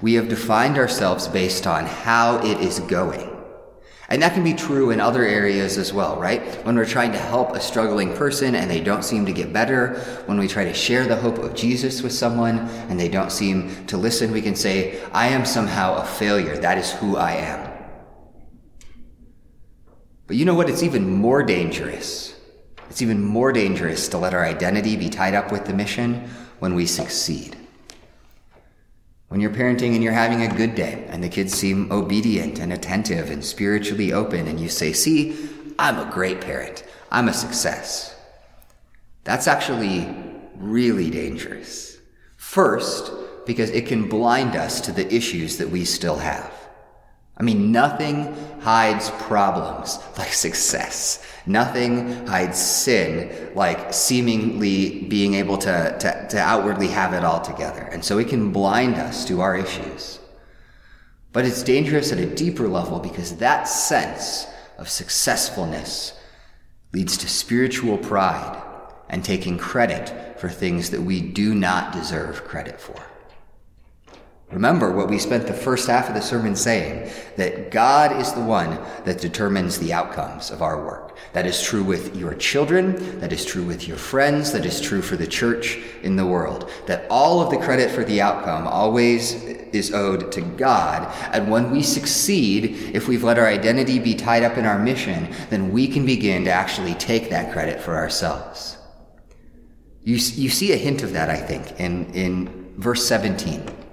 We 0.03 0.15
have 0.15 0.29
defined 0.29 0.77
ourselves 0.77 1.29
based 1.29 1.67
on 1.67 1.87
how 1.87 2.39
it 2.39 2.61
is 2.61 2.81
going. 2.81 3.36
And 4.09 4.23
that 4.23 4.35
can 4.35 4.45
be 4.45 4.55
true 4.55 4.91
in 4.91 5.01
other 5.01 5.25
areas 5.25 5.79
as 5.79 5.93
well, 5.93 6.17
right? 6.17 6.41
When 6.65 6.77
we're 6.77 6.87
trying 6.87 7.11
to 7.13 7.19
help 7.19 7.51
a 7.51 7.61
struggling 7.61 8.15
person 8.15 8.55
and 8.55 8.71
they 8.71 8.81
don't 8.81 9.05
seem 9.05 9.27
to 9.27 9.33
get 9.33 9.53
better, 9.53 9.99
when 10.27 10.39
we 10.39 10.47
try 10.47 10.65
to 10.65 10.75
share 10.75 11.07
the 11.07 11.17
hope 11.17 11.39
of 11.39 11.55
Jesus 11.57 12.03
with 12.03 12.13
someone 12.13 12.61
and 12.89 13.01
they 13.01 13.09
don't 13.09 13.33
seem 13.33 13.87
to 13.87 13.97
listen, 13.97 14.31
we 14.31 14.43
can 14.43 14.55
say, 14.55 15.03
I 15.13 15.29
am 15.29 15.45
somehow 15.45 15.97
a 15.97 16.05
failure. 16.05 16.57
That 16.57 16.79
is 16.79 16.93
who 16.93 17.17
I 17.17 17.33
am. 17.33 17.73
But 20.29 20.37
you 20.37 20.45
know 20.45 20.55
what? 20.55 20.71
It's 20.71 20.85
even 20.85 21.11
more 21.11 21.43
dangerous. 21.43 22.35
It's 22.89 23.03
even 23.03 23.23
more 23.23 23.53
dangerous 23.53 24.09
to 24.09 24.19
let 24.19 24.35
our 24.35 24.45
identity 24.45 24.97
be 24.97 25.09
tied 25.09 25.35
up 25.35 25.51
with 25.51 25.67
the 25.67 25.75
mission 25.75 26.29
when 26.61 26.75
we 26.75 26.87
succeed. 26.87 27.57
When 29.29 29.41
you're 29.41 29.51
parenting 29.51 29.95
and 29.95 30.03
you're 30.03 30.13
having 30.13 30.43
a 30.43 30.57
good 30.57 30.75
day 30.75 31.05
and 31.09 31.23
the 31.23 31.29
kids 31.29 31.53
seem 31.53 31.91
obedient 31.91 32.61
and 32.61 32.73
attentive 32.73 33.31
and 33.31 33.45
spiritually 33.45 34.13
open, 34.13 34.47
and 34.47 34.61
you 34.61 34.69
say, 34.69 34.93
See, 34.93 35.49
I'm 35.79 35.99
a 35.99 36.11
great 36.11 36.41
parent, 36.41 36.85
I'm 37.11 37.29
a 37.29 37.35
success. 37.35 38.15
That's 39.25 39.49
actually 39.49 40.09
really 40.57 41.11
dangerous. 41.11 41.99
First, 42.37 43.11
because 43.45 43.71
it 43.71 43.87
can 43.87 44.09
blind 44.09 44.55
us 44.55 44.81
to 44.83 44.93
the 44.93 45.13
issues 45.13 45.59
that 45.59 45.71
we 45.71 45.85
still 45.85 46.17
have. 46.19 46.53
I 47.39 47.43
mean, 47.43 47.71
nothing 47.71 48.35
hides 48.61 49.11
problems 49.11 49.99
like 50.17 50.33
success. 50.33 51.23
Nothing 51.45 52.27
hides 52.27 52.59
sin 52.59 53.53
like 53.55 53.93
seemingly 53.93 55.03
being 55.05 55.35
able 55.35 55.59
to, 55.59 55.97
to, 56.01 56.27
to, 56.31 56.39
outwardly 56.39 56.89
have 56.89 57.13
it 57.13 57.25
all 57.25 57.41
together. 57.41 57.83
And 57.83 58.03
so 58.03 58.19
it 58.19 58.29
can 58.29 58.53
blind 58.53 58.95
us 58.95 59.27
to 59.27 59.43
our 59.43 59.55
issues. 59.55 60.19
But 61.33 61.45
it's 61.45 61.63
dangerous 61.63 62.11
at 62.11 62.19
a 62.19 62.35
deeper 62.35 62.67
level 62.67 62.99
because 62.99 63.37
that 63.37 63.65
sense 63.65 64.47
of 64.79 64.89
successfulness 64.89 66.19
leads 66.95 67.19
to 67.19 67.29
spiritual 67.29 67.99
pride 67.99 68.63
and 69.11 69.23
taking 69.23 69.59
credit 69.59 70.41
for 70.41 70.49
things 70.49 70.91
that 70.91 71.03
we 71.03 71.21
do 71.21 71.55
not 71.55 71.93
deserve 71.93 72.45
credit 72.45 72.81
for. 72.81 73.03
Remember 74.57 74.91
what 74.91 75.11
we 75.11 75.19
spent 75.19 75.47
the 75.47 75.53
first 75.53 75.87
half 75.87 76.09
of 76.09 76.15
the 76.15 76.23
sermon 76.23 76.57
saying 76.57 77.11
that 77.37 77.71
God 77.71 78.19
is 78.19 78.33
the 78.33 78.41
one 78.41 78.81
that 79.05 79.21
determines 79.21 79.79
the 79.79 79.93
outcomes 79.93 80.51
of 80.51 80.63
our 80.63 80.83
work. 80.83 81.15
That 81.35 81.45
is 81.45 81.63
true 81.63 81.85
with 81.85 82.17
your 82.17 82.35
children, 82.35 83.21
that 83.21 83.35
is 83.35 83.45
true 83.45 83.65
with 83.65 83.87
your 83.87 83.99
friends, 83.99 84.53
that 84.53 84.65
is 84.65 84.81
true 84.81 85.03
for 85.03 85.15
the 85.15 85.27
church 85.27 85.79
in 86.03 86.17
the 86.17 86.25
world. 86.25 86.71
That 86.87 87.05
all 87.11 87.43
of 87.43 87.51
the 87.51 87.59
credit 87.59 87.91
for 87.91 88.03
the 88.03 88.23
outcome 88.23 88.67
always 88.67 89.35
is 89.45 89.93
owed 89.93 90.33
to 90.33 90.41
God. 90.41 91.15
And 91.35 91.51
when 91.51 91.71
we 91.71 91.83
succeed, 91.83 92.95
if 92.95 93.09
we've 93.09 93.25
let 93.25 93.39
our 93.39 93.47
identity 93.47 93.99
be 93.99 94.15
tied 94.15 94.43
up 94.43 94.57
in 94.57 94.65
our 94.65 94.79
mission, 94.79 95.35
then 95.51 95.71
we 95.71 95.87
can 95.87 96.07
begin 96.07 96.45
to 96.47 96.51
actually 96.51 96.95
take 96.95 97.29
that 97.29 97.53
credit 97.53 97.79
for 97.79 97.95
ourselves. 97.95 98.79
You, 100.03 100.15
you 100.15 100.49
see 100.49 100.73
a 100.73 100.77
hint 100.77 101.03
of 101.03 101.13
that, 101.13 101.29
I 101.29 101.37
think, 101.37 101.79
in, 101.79 102.11
in 102.15 102.73
verse 102.79 103.07
17. 103.07 103.85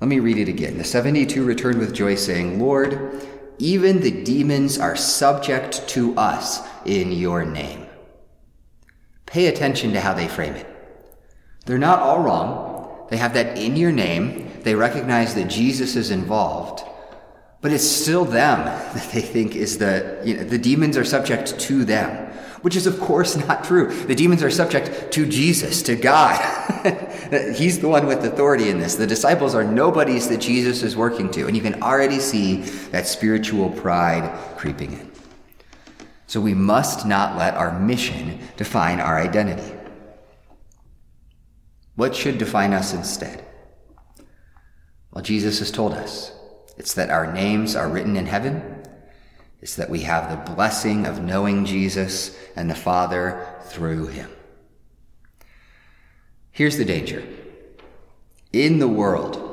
Let 0.00 0.08
me 0.08 0.20
read 0.20 0.38
it 0.38 0.48
again. 0.48 0.78
The 0.78 0.84
72 0.84 1.44
returned 1.44 1.78
with 1.78 1.94
joy, 1.94 2.14
saying, 2.14 2.60
Lord, 2.60 3.26
even 3.58 4.00
the 4.00 4.22
demons 4.22 4.78
are 4.78 4.96
subject 4.96 5.88
to 5.88 6.16
us 6.16 6.60
in 6.84 7.10
your 7.12 7.44
name. 7.44 7.86
Pay 9.26 9.48
attention 9.48 9.92
to 9.92 10.00
how 10.00 10.14
they 10.14 10.28
frame 10.28 10.54
it. 10.54 10.66
They're 11.66 11.78
not 11.78 11.98
all 11.98 12.20
wrong. 12.20 13.06
They 13.10 13.16
have 13.16 13.34
that 13.34 13.58
in 13.58 13.76
your 13.76 13.92
name. 13.92 14.50
They 14.62 14.74
recognize 14.74 15.34
that 15.34 15.48
Jesus 15.48 15.96
is 15.96 16.10
involved. 16.10 16.84
But 17.60 17.72
it's 17.72 17.88
still 17.88 18.24
them 18.24 18.64
that 18.94 19.10
they 19.12 19.20
think 19.20 19.56
is 19.56 19.78
the, 19.78 20.22
you 20.24 20.36
know, 20.36 20.44
the 20.44 20.58
demons 20.58 20.96
are 20.96 21.04
subject 21.04 21.58
to 21.58 21.84
them. 21.84 22.27
Which 22.62 22.76
is, 22.76 22.86
of 22.86 22.98
course, 23.00 23.36
not 23.36 23.64
true. 23.64 23.92
The 24.04 24.14
demons 24.14 24.42
are 24.42 24.50
subject 24.50 25.12
to 25.12 25.26
Jesus, 25.26 25.82
to 25.82 25.96
God. 25.96 26.36
He's 27.54 27.78
the 27.78 27.88
one 27.88 28.06
with 28.06 28.24
authority 28.24 28.68
in 28.68 28.78
this. 28.78 28.96
The 28.96 29.06
disciples 29.06 29.54
are 29.54 29.64
nobodies 29.64 30.28
that 30.28 30.38
Jesus 30.38 30.82
is 30.82 30.96
working 30.96 31.30
to, 31.32 31.46
and 31.46 31.56
you 31.56 31.62
can 31.62 31.82
already 31.82 32.18
see 32.18 32.62
that 32.90 33.06
spiritual 33.06 33.70
pride 33.70 34.36
creeping 34.56 34.92
in. 34.92 35.10
So 36.26 36.40
we 36.40 36.54
must 36.54 37.06
not 37.06 37.36
let 37.36 37.54
our 37.54 37.78
mission 37.78 38.38
define 38.56 39.00
our 39.00 39.18
identity. 39.18 39.74
What 41.96 42.14
should 42.14 42.38
define 42.38 42.74
us 42.74 42.92
instead? 42.92 43.44
Well, 45.10 45.24
Jesus 45.24 45.58
has 45.58 45.70
told 45.70 45.94
us 45.94 46.32
it's 46.76 46.94
that 46.94 47.10
our 47.10 47.32
names 47.32 47.74
are 47.74 47.88
written 47.88 48.16
in 48.16 48.26
heaven, 48.26 48.77
it's 49.60 49.76
that 49.76 49.90
we 49.90 50.00
have 50.00 50.30
the 50.30 50.54
blessing 50.54 51.06
of 51.06 51.22
knowing 51.22 51.64
Jesus 51.64 52.38
and 52.54 52.70
the 52.70 52.74
Father 52.74 53.46
through 53.62 54.06
him. 54.06 54.30
Here's 56.52 56.76
the 56.76 56.84
danger. 56.84 57.24
In 58.52 58.78
the 58.78 58.88
world, 58.88 59.44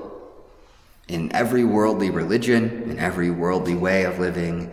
in 1.08 1.32
every 1.34 1.64
worldly 1.64 2.10
religion, 2.10 2.90
in 2.90 3.00
every 3.00 3.30
worldly 3.30 3.76
way 3.76 4.04
of 4.04 4.20
living, 4.20 4.72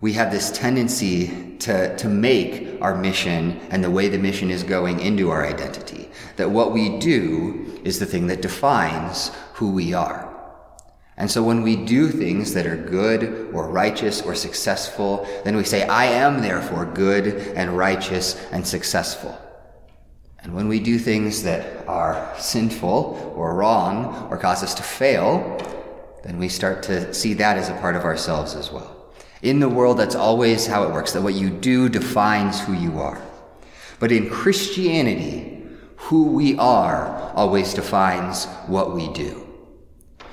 we 0.00 0.14
have 0.14 0.30
this 0.30 0.50
tendency 0.50 1.56
to, 1.58 1.94
to 1.96 2.08
make 2.08 2.80
our 2.80 2.96
mission 2.96 3.60
and 3.70 3.84
the 3.84 3.90
way 3.90 4.08
the 4.08 4.18
mission 4.18 4.50
is 4.50 4.62
going 4.62 5.00
into 5.00 5.30
our 5.30 5.44
identity 5.44 6.08
that 6.36 6.50
what 6.50 6.72
we 6.72 6.98
do 6.98 7.80
is 7.84 7.98
the 7.98 8.06
thing 8.06 8.28
that 8.28 8.40
defines 8.40 9.30
who 9.54 9.70
we 9.72 9.92
are. 9.92 10.29
And 11.20 11.30
so 11.30 11.42
when 11.42 11.60
we 11.60 11.76
do 11.76 12.08
things 12.08 12.54
that 12.54 12.66
are 12.66 12.78
good 12.78 13.50
or 13.52 13.68
righteous 13.68 14.22
or 14.22 14.34
successful, 14.34 15.28
then 15.44 15.54
we 15.54 15.64
say, 15.64 15.86
I 15.86 16.06
am 16.06 16.40
therefore 16.40 16.86
good 16.86 17.26
and 17.54 17.76
righteous 17.76 18.42
and 18.52 18.66
successful. 18.66 19.38
And 20.42 20.54
when 20.54 20.66
we 20.66 20.80
do 20.80 20.98
things 20.98 21.42
that 21.42 21.86
are 21.86 22.32
sinful 22.38 23.34
or 23.36 23.54
wrong 23.54 24.28
or 24.30 24.38
cause 24.38 24.62
us 24.62 24.72
to 24.76 24.82
fail, 24.82 25.58
then 26.24 26.38
we 26.38 26.48
start 26.48 26.82
to 26.84 27.12
see 27.12 27.34
that 27.34 27.58
as 27.58 27.68
a 27.68 27.74
part 27.74 27.96
of 27.96 28.04
ourselves 28.04 28.54
as 28.54 28.72
well. 28.72 29.12
In 29.42 29.60
the 29.60 29.68
world, 29.68 29.98
that's 29.98 30.14
always 30.14 30.66
how 30.66 30.84
it 30.84 30.90
works, 30.90 31.12
that 31.12 31.22
what 31.22 31.34
you 31.34 31.50
do 31.50 31.90
defines 31.90 32.62
who 32.62 32.72
you 32.72 32.98
are. 32.98 33.20
But 33.98 34.10
in 34.10 34.30
Christianity, 34.30 35.64
who 35.96 36.32
we 36.32 36.56
are 36.56 37.30
always 37.34 37.74
defines 37.74 38.46
what 38.68 38.94
we 38.94 39.12
do. 39.12 39.49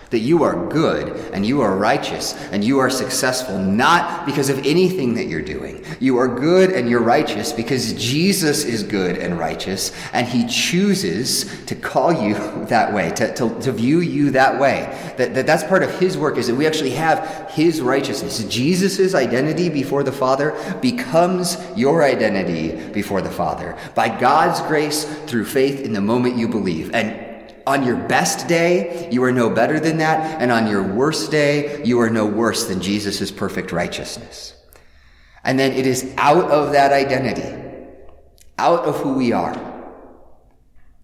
That 0.09 0.19
you 0.19 0.43
are 0.43 0.67
good 0.69 1.09
and 1.33 1.45
you 1.45 1.61
are 1.61 1.75
righteous 1.75 2.33
and 2.51 2.63
you 2.63 2.79
are 2.79 2.89
successful 2.89 3.57
not 3.59 4.25
because 4.25 4.49
of 4.49 4.59
anything 4.59 5.15
that 5.15 5.25
you're 5.25 5.41
doing. 5.41 5.83
You 5.99 6.17
are 6.17 6.27
good 6.27 6.71
and 6.71 6.89
you're 6.89 7.01
righteous 7.01 7.51
because 7.51 7.93
Jesus 7.93 8.63
is 8.63 8.83
good 8.83 9.17
and 9.17 9.37
righteous 9.37 9.91
and 10.13 10.25
he 10.25 10.47
chooses 10.47 11.65
to 11.65 11.75
call 11.75 12.13
you 12.13 12.33
that 12.67 12.93
way, 12.93 13.11
to, 13.11 13.33
to, 13.35 13.59
to 13.61 13.71
view 13.71 13.99
you 13.99 14.31
that 14.31 14.59
way. 14.59 14.85
That, 15.17 15.33
that 15.33 15.45
that's 15.45 15.63
part 15.63 15.83
of 15.83 15.99
his 15.99 16.17
work 16.17 16.37
is 16.37 16.47
that 16.47 16.55
we 16.55 16.65
actually 16.67 16.91
have 16.91 17.51
his 17.51 17.81
righteousness. 17.81 18.43
Jesus' 18.45 19.13
identity 19.13 19.69
before 19.69 20.03
the 20.03 20.11
Father 20.11 20.55
becomes 20.81 21.57
your 21.75 22.03
identity 22.03 22.91
before 22.91 23.21
the 23.21 23.29
Father 23.31 23.77
by 23.95 24.07
God's 24.19 24.61
grace 24.61 25.03
through 25.25 25.45
faith 25.45 25.81
in 25.81 25.93
the 25.93 26.01
moment 26.01 26.37
you 26.37 26.47
believe. 26.47 26.93
And 26.93 27.26
on 27.67 27.83
your 27.83 27.97
best 27.97 28.47
day, 28.47 29.09
you 29.11 29.23
are 29.25 29.31
no 29.31 29.49
better 29.49 29.79
than 29.79 29.97
that. 29.97 30.41
And 30.41 30.51
on 30.51 30.67
your 30.67 30.81
worst 30.81 31.29
day, 31.29 31.83
you 31.83 31.99
are 31.99 32.09
no 32.09 32.25
worse 32.25 32.65
than 32.65 32.81
Jesus' 32.81 33.29
perfect 33.29 33.71
righteousness. 33.71 34.55
And 35.43 35.59
then 35.59 35.73
it 35.73 35.85
is 35.85 36.13
out 36.17 36.49
of 36.49 36.71
that 36.71 36.93
identity, 36.93 37.53
out 38.57 38.85
of 38.85 38.97
who 39.01 39.13
we 39.13 39.33
are, 39.33 39.53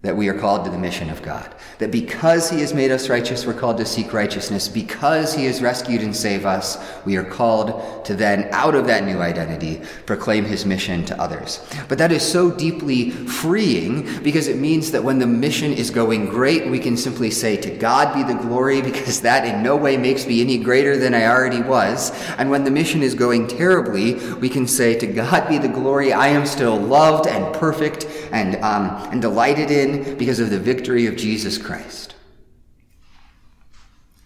that 0.04 0.14
we 0.14 0.28
are 0.28 0.38
called 0.38 0.66
to 0.66 0.70
the 0.70 0.78
mission 0.78 1.08
of 1.08 1.22
God. 1.22 1.52
That 1.78 1.90
because 1.90 2.50
he 2.50 2.60
has 2.60 2.74
made 2.74 2.90
us 2.90 3.08
righteous, 3.08 3.46
we're 3.46 3.54
called 3.54 3.78
to 3.78 3.86
seek 3.86 4.12
righteousness. 4.12 4.68
Because 4.68 5.34
he 5.34 5.46
has 5.46 5.62
rescued 5.62 6.02
and 6.02 6.14
saved 6.14 6.44
us, 6.44 6.76
we 7.06 7.16
are 7.16 7.24
called 7.24 8.04
to 8.04 8.14
then, 8.14 8.46
out 8.52 8.74
of 8.74 8.86
that 8.86 9.04
new 9.04 9.18
identity, 9.20 9.80
proclaim 10.04 10.44
his 10.44 10.66
mission 10.66 11.06
to 11.06 11.18
others. 11.18 11.66
But 11.88 11.96
that 11.98 12.12
is 12.12 12.22
so 12.22 12.50
deeply 12.50 13.10
freeing 13.10 14.22
because 14.22 14.46
it 14.46 14.58
means 14.58 14.90
that 14.90 15.02
when 15.02 15.18
the 15.18 15.26
mission 15.26 15.72
is 15.72 15.90
going 15.90 16.26
great, 16.26 16.70
we 16.70 16.78
can 16.78 16.98
simply 16.98 17.30
say, 17.30 17.56
To 17.56 17.70
God 17.70 18.14
be 18.14 18.22
the 18.22 18.38
glory, 18.38 18.82
because 18.94 19.22
that 19.22 19.46
in 19.46 19.62
no 19.62 19.74
way 19.74 19.96
makes 19.96 20.26
me 20.26 20.42
any 20.42 20.58
greater 20.58 20.98
than 20.98 21.14
I 21.14 21.26
already 21.26 21.62
was. 21.62 22.12
And 22.36 22.50
when 22.50 22.64
the 22.64 22.70
mission 22.70 23.02
is 23.02 23.14
going 23.14 23.48
terribly, 23.48 24.14
we 24.34 24.50
can 24.50 24.68
say, 24.68 24.98
To 24.98 25.06
God 25.06 25.48
be 25.48 25.56
the 25.56 25.68
glory, 25.68 26.12
I 26.12 26.28
am 26.28 26.44
still 26.44 26.76
loved 26.76 27.26
and 27.26 27.54
perfect 27.54 28.06
and, 28.32 28.56
um, 28.56 28.90
and 29.10 29.22
delighted 29.22 29.70
in 29.70 29.93
because 29.96 30.40
of 30.40 30.50
the 30.50 30.58
victory 30.58 31.06
of 31.06 31.16
Jesus 31.16 31.58
Christ. 31.58 32.14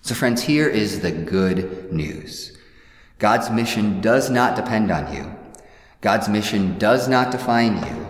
So, 0.02 0.14
friends, 0.14 0.42
here 0.42 0.68
is 0.68 1.00
the 1.00 1.12
good 1.12 1.92
news 1.92 2.56
God's 3.18 3.50
mission 3.50 4.00
does 4.00 4.30
not 4.30 4.56
depend 4.56 4.90
on 4.90 5.14
you, 5.14 5.34
God's 6.00 6.28
mission 6.28 6.78
does 6.78 7.08
not 7.08 7.30
define 7.30 7.76
you. 7.76 8.06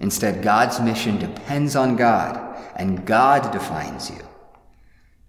Instead, 0.00 0.42
God's 0.42 0.80
mission 0.80 1.18
depends 1.18 1.76
on 1.76 1.94
God, 1.94 2.56
and 2.76 3.04
God 3.04 3.52
defines 3.52 4.10
you. 4.10 4.26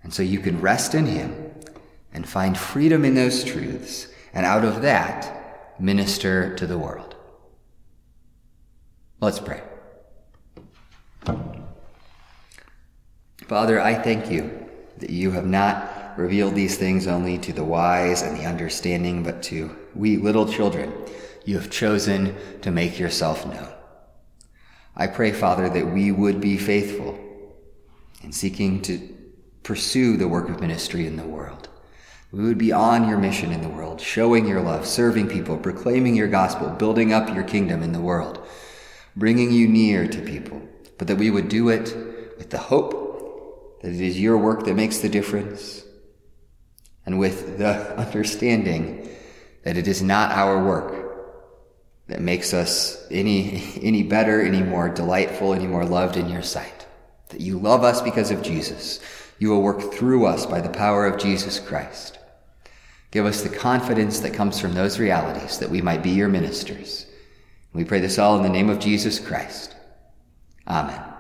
And 0.01 0.13
so 0.13 0.23
you 0.23 0.39
can 0.39 0.61
rest 0.61 0.95
in 0.95 1.05
Him 1.05 1.51
and 2.13 2.27
find 2.27 2.57
freedom 2.57 3.05
in 3.05 3.13
those 3.13 3.43
truths, 3.43 4.07
and 4.33 4.45
out 4.45 4.63
of 4.63 4.81
that, 4.81 5.77
minister 5.79 6.55
to 6.55 6.65
the 6.65 6.77
world. 6.77 7.15
Let's 9.19 9.39
pray. 9.39 9.61
Father, 13.51 13.81
I 13.81 13.95
thank 13.95 14.31
you 14.31 14.69
that 14.99 15.09
you 15.09 15.31
have 15.31 15.45
not 15.45 16.17
revealed 16.17 16.55
these 16.55 16.77
things 16.77 17.05
only 17.05 17.37
to 17.39 17.51
the 17.51 17.65
wise 17.65 18.21
and 18.21 18.37
the 18.37 18.45
understanding, 18.45 19.23
but 19.23 19.43
to 19.43 19.75
we 19.93 20.15
little 20.15 20.47
children. 20.47 20.93
You 21.43 21.57
have 21.57 21.69
chosen 21.69 22.33
to 22.61 22.71
make 22.71 22.97
yourself 22.97 23.45
known. 23.45 23.67
I 24.95 25.07
pray, 25.07 25.33
Father, 25.33 25.67
that 25.67 25.87
we 25.87 26.13
would 26.13 26.39
be 26.39 26.55
faithful 26.55 27.19
in 28.21 28.31
seeking 28.31 28.81
to 28.83 29.17
pursue 29.63 30.15
the 30.15 30.29
work 30.29 30.47
of 30.47 30.61
ministry 30.61 31.05
in 31.05 31.17
the 31.17 31.27
world. 31.27 31.67
We 32.31 32.45
would 32.45 32.57
be 32.57 32.71
on 32.71 33.09
your 33.09 33.17
mission 33.17 33.51
in 33.51 33.61
the 33.61 33.67
world, 33.67 33.99
showing 33.99 34.47
your 34.47 34.61
love, 34.61 34.87
serving 34.87 35.27
people, 35.27 35.57
proclaiming 35.57 36.15
your 36.15 36.29
gospel, 36.29 36.69
building 36.69 37.11
up 37.11 37.27
your 37.35 37.43
kingdom 37.43 37.83
in 37.83 37.91
the 37.91 37.99
world, 37.99 38.47
bringing 39.17 39.51
you 39.51 39.67
near 39.67 40.07
to 40.07 40.21
people, 40.21 40.61
but 40.97 41.09
that 41.09 41.17
we 41.17 41.29
would 41.29 41.49
do 41.49 41.67
it 41.67 41.93
with 42.37 42.49
the 42.49 42.57
hope 42.57 43.00
that 43.81 43.91
it 43.91 44.01
is 44.01 44.19
your 44.19 44.37
work 44.37 44.65
that 44.65 44.75
makes 44.75 44.99
the 44.99 45.09
difference, 45.09 45.83
and 47.05 47.19
with 47.19 47.57
the 47.57 47.97
understanding 47.97 49.09
that 49.63 49.77
it 49.77 49.87
is 49.87 50.01
not 50.01 50.31
our 50.31 50.63
work 50.63 51.01
that 52.07 52.21
makes 52.21 52.53
us 52.53 53.05
any, 53.09 53.63
any 53.81 54.03
better, 54.03 54.41
any 54.41 54.61
more 54.61 54.89
delightful, 54.89 55.53
any 55.53 55.67
more 55.67 55.85
loved 55.85 56.17
in 56.17 56.29
your 56.29 56.41
sight. 56.41 56.85
That 57.29 57.41
you 57.41 57.57
love 57.57 57.83
us 57.83 58.01
because 58.01 58.31
of 58.31 58.41
Jesus. 58.41 58.99
You 59.39 59.49
will 59.49 59.61
work 59.61 59.93
through 59.93 60.25
us 60.25 60.45
by 60.45 60.61
the 60.61 60.69
power 60.69 61.05
of 61.05 61.19
Jesus 61.19 61.59
Christ. 61.59 62.19
Give 63.11 63.25
us 63.25 63.41
the 63.41 63.49
confidence 63.49 64.19
that 64.19 64.33
comes 64.33 64.59
from 64.59 64.73
those 64.73 64.99
realities 64.99 65.59
that 65.59 65.69
we 65.69 65.81
might 65.81 66.03
be 66.03 66.11
your 66.11 66.29
ministers. 66.29 67.05
We 67.73 67.83
pray 67.83 67.99
this 67.99 68.19
all 68.19 68.37
in 68.37 68.43
the 68.43 68.49
name 68.49 68.69
of 68.69 68.79
Jesus 68.79 69.19
Christ. 69.19 69.75
Amen. 70.67 71.10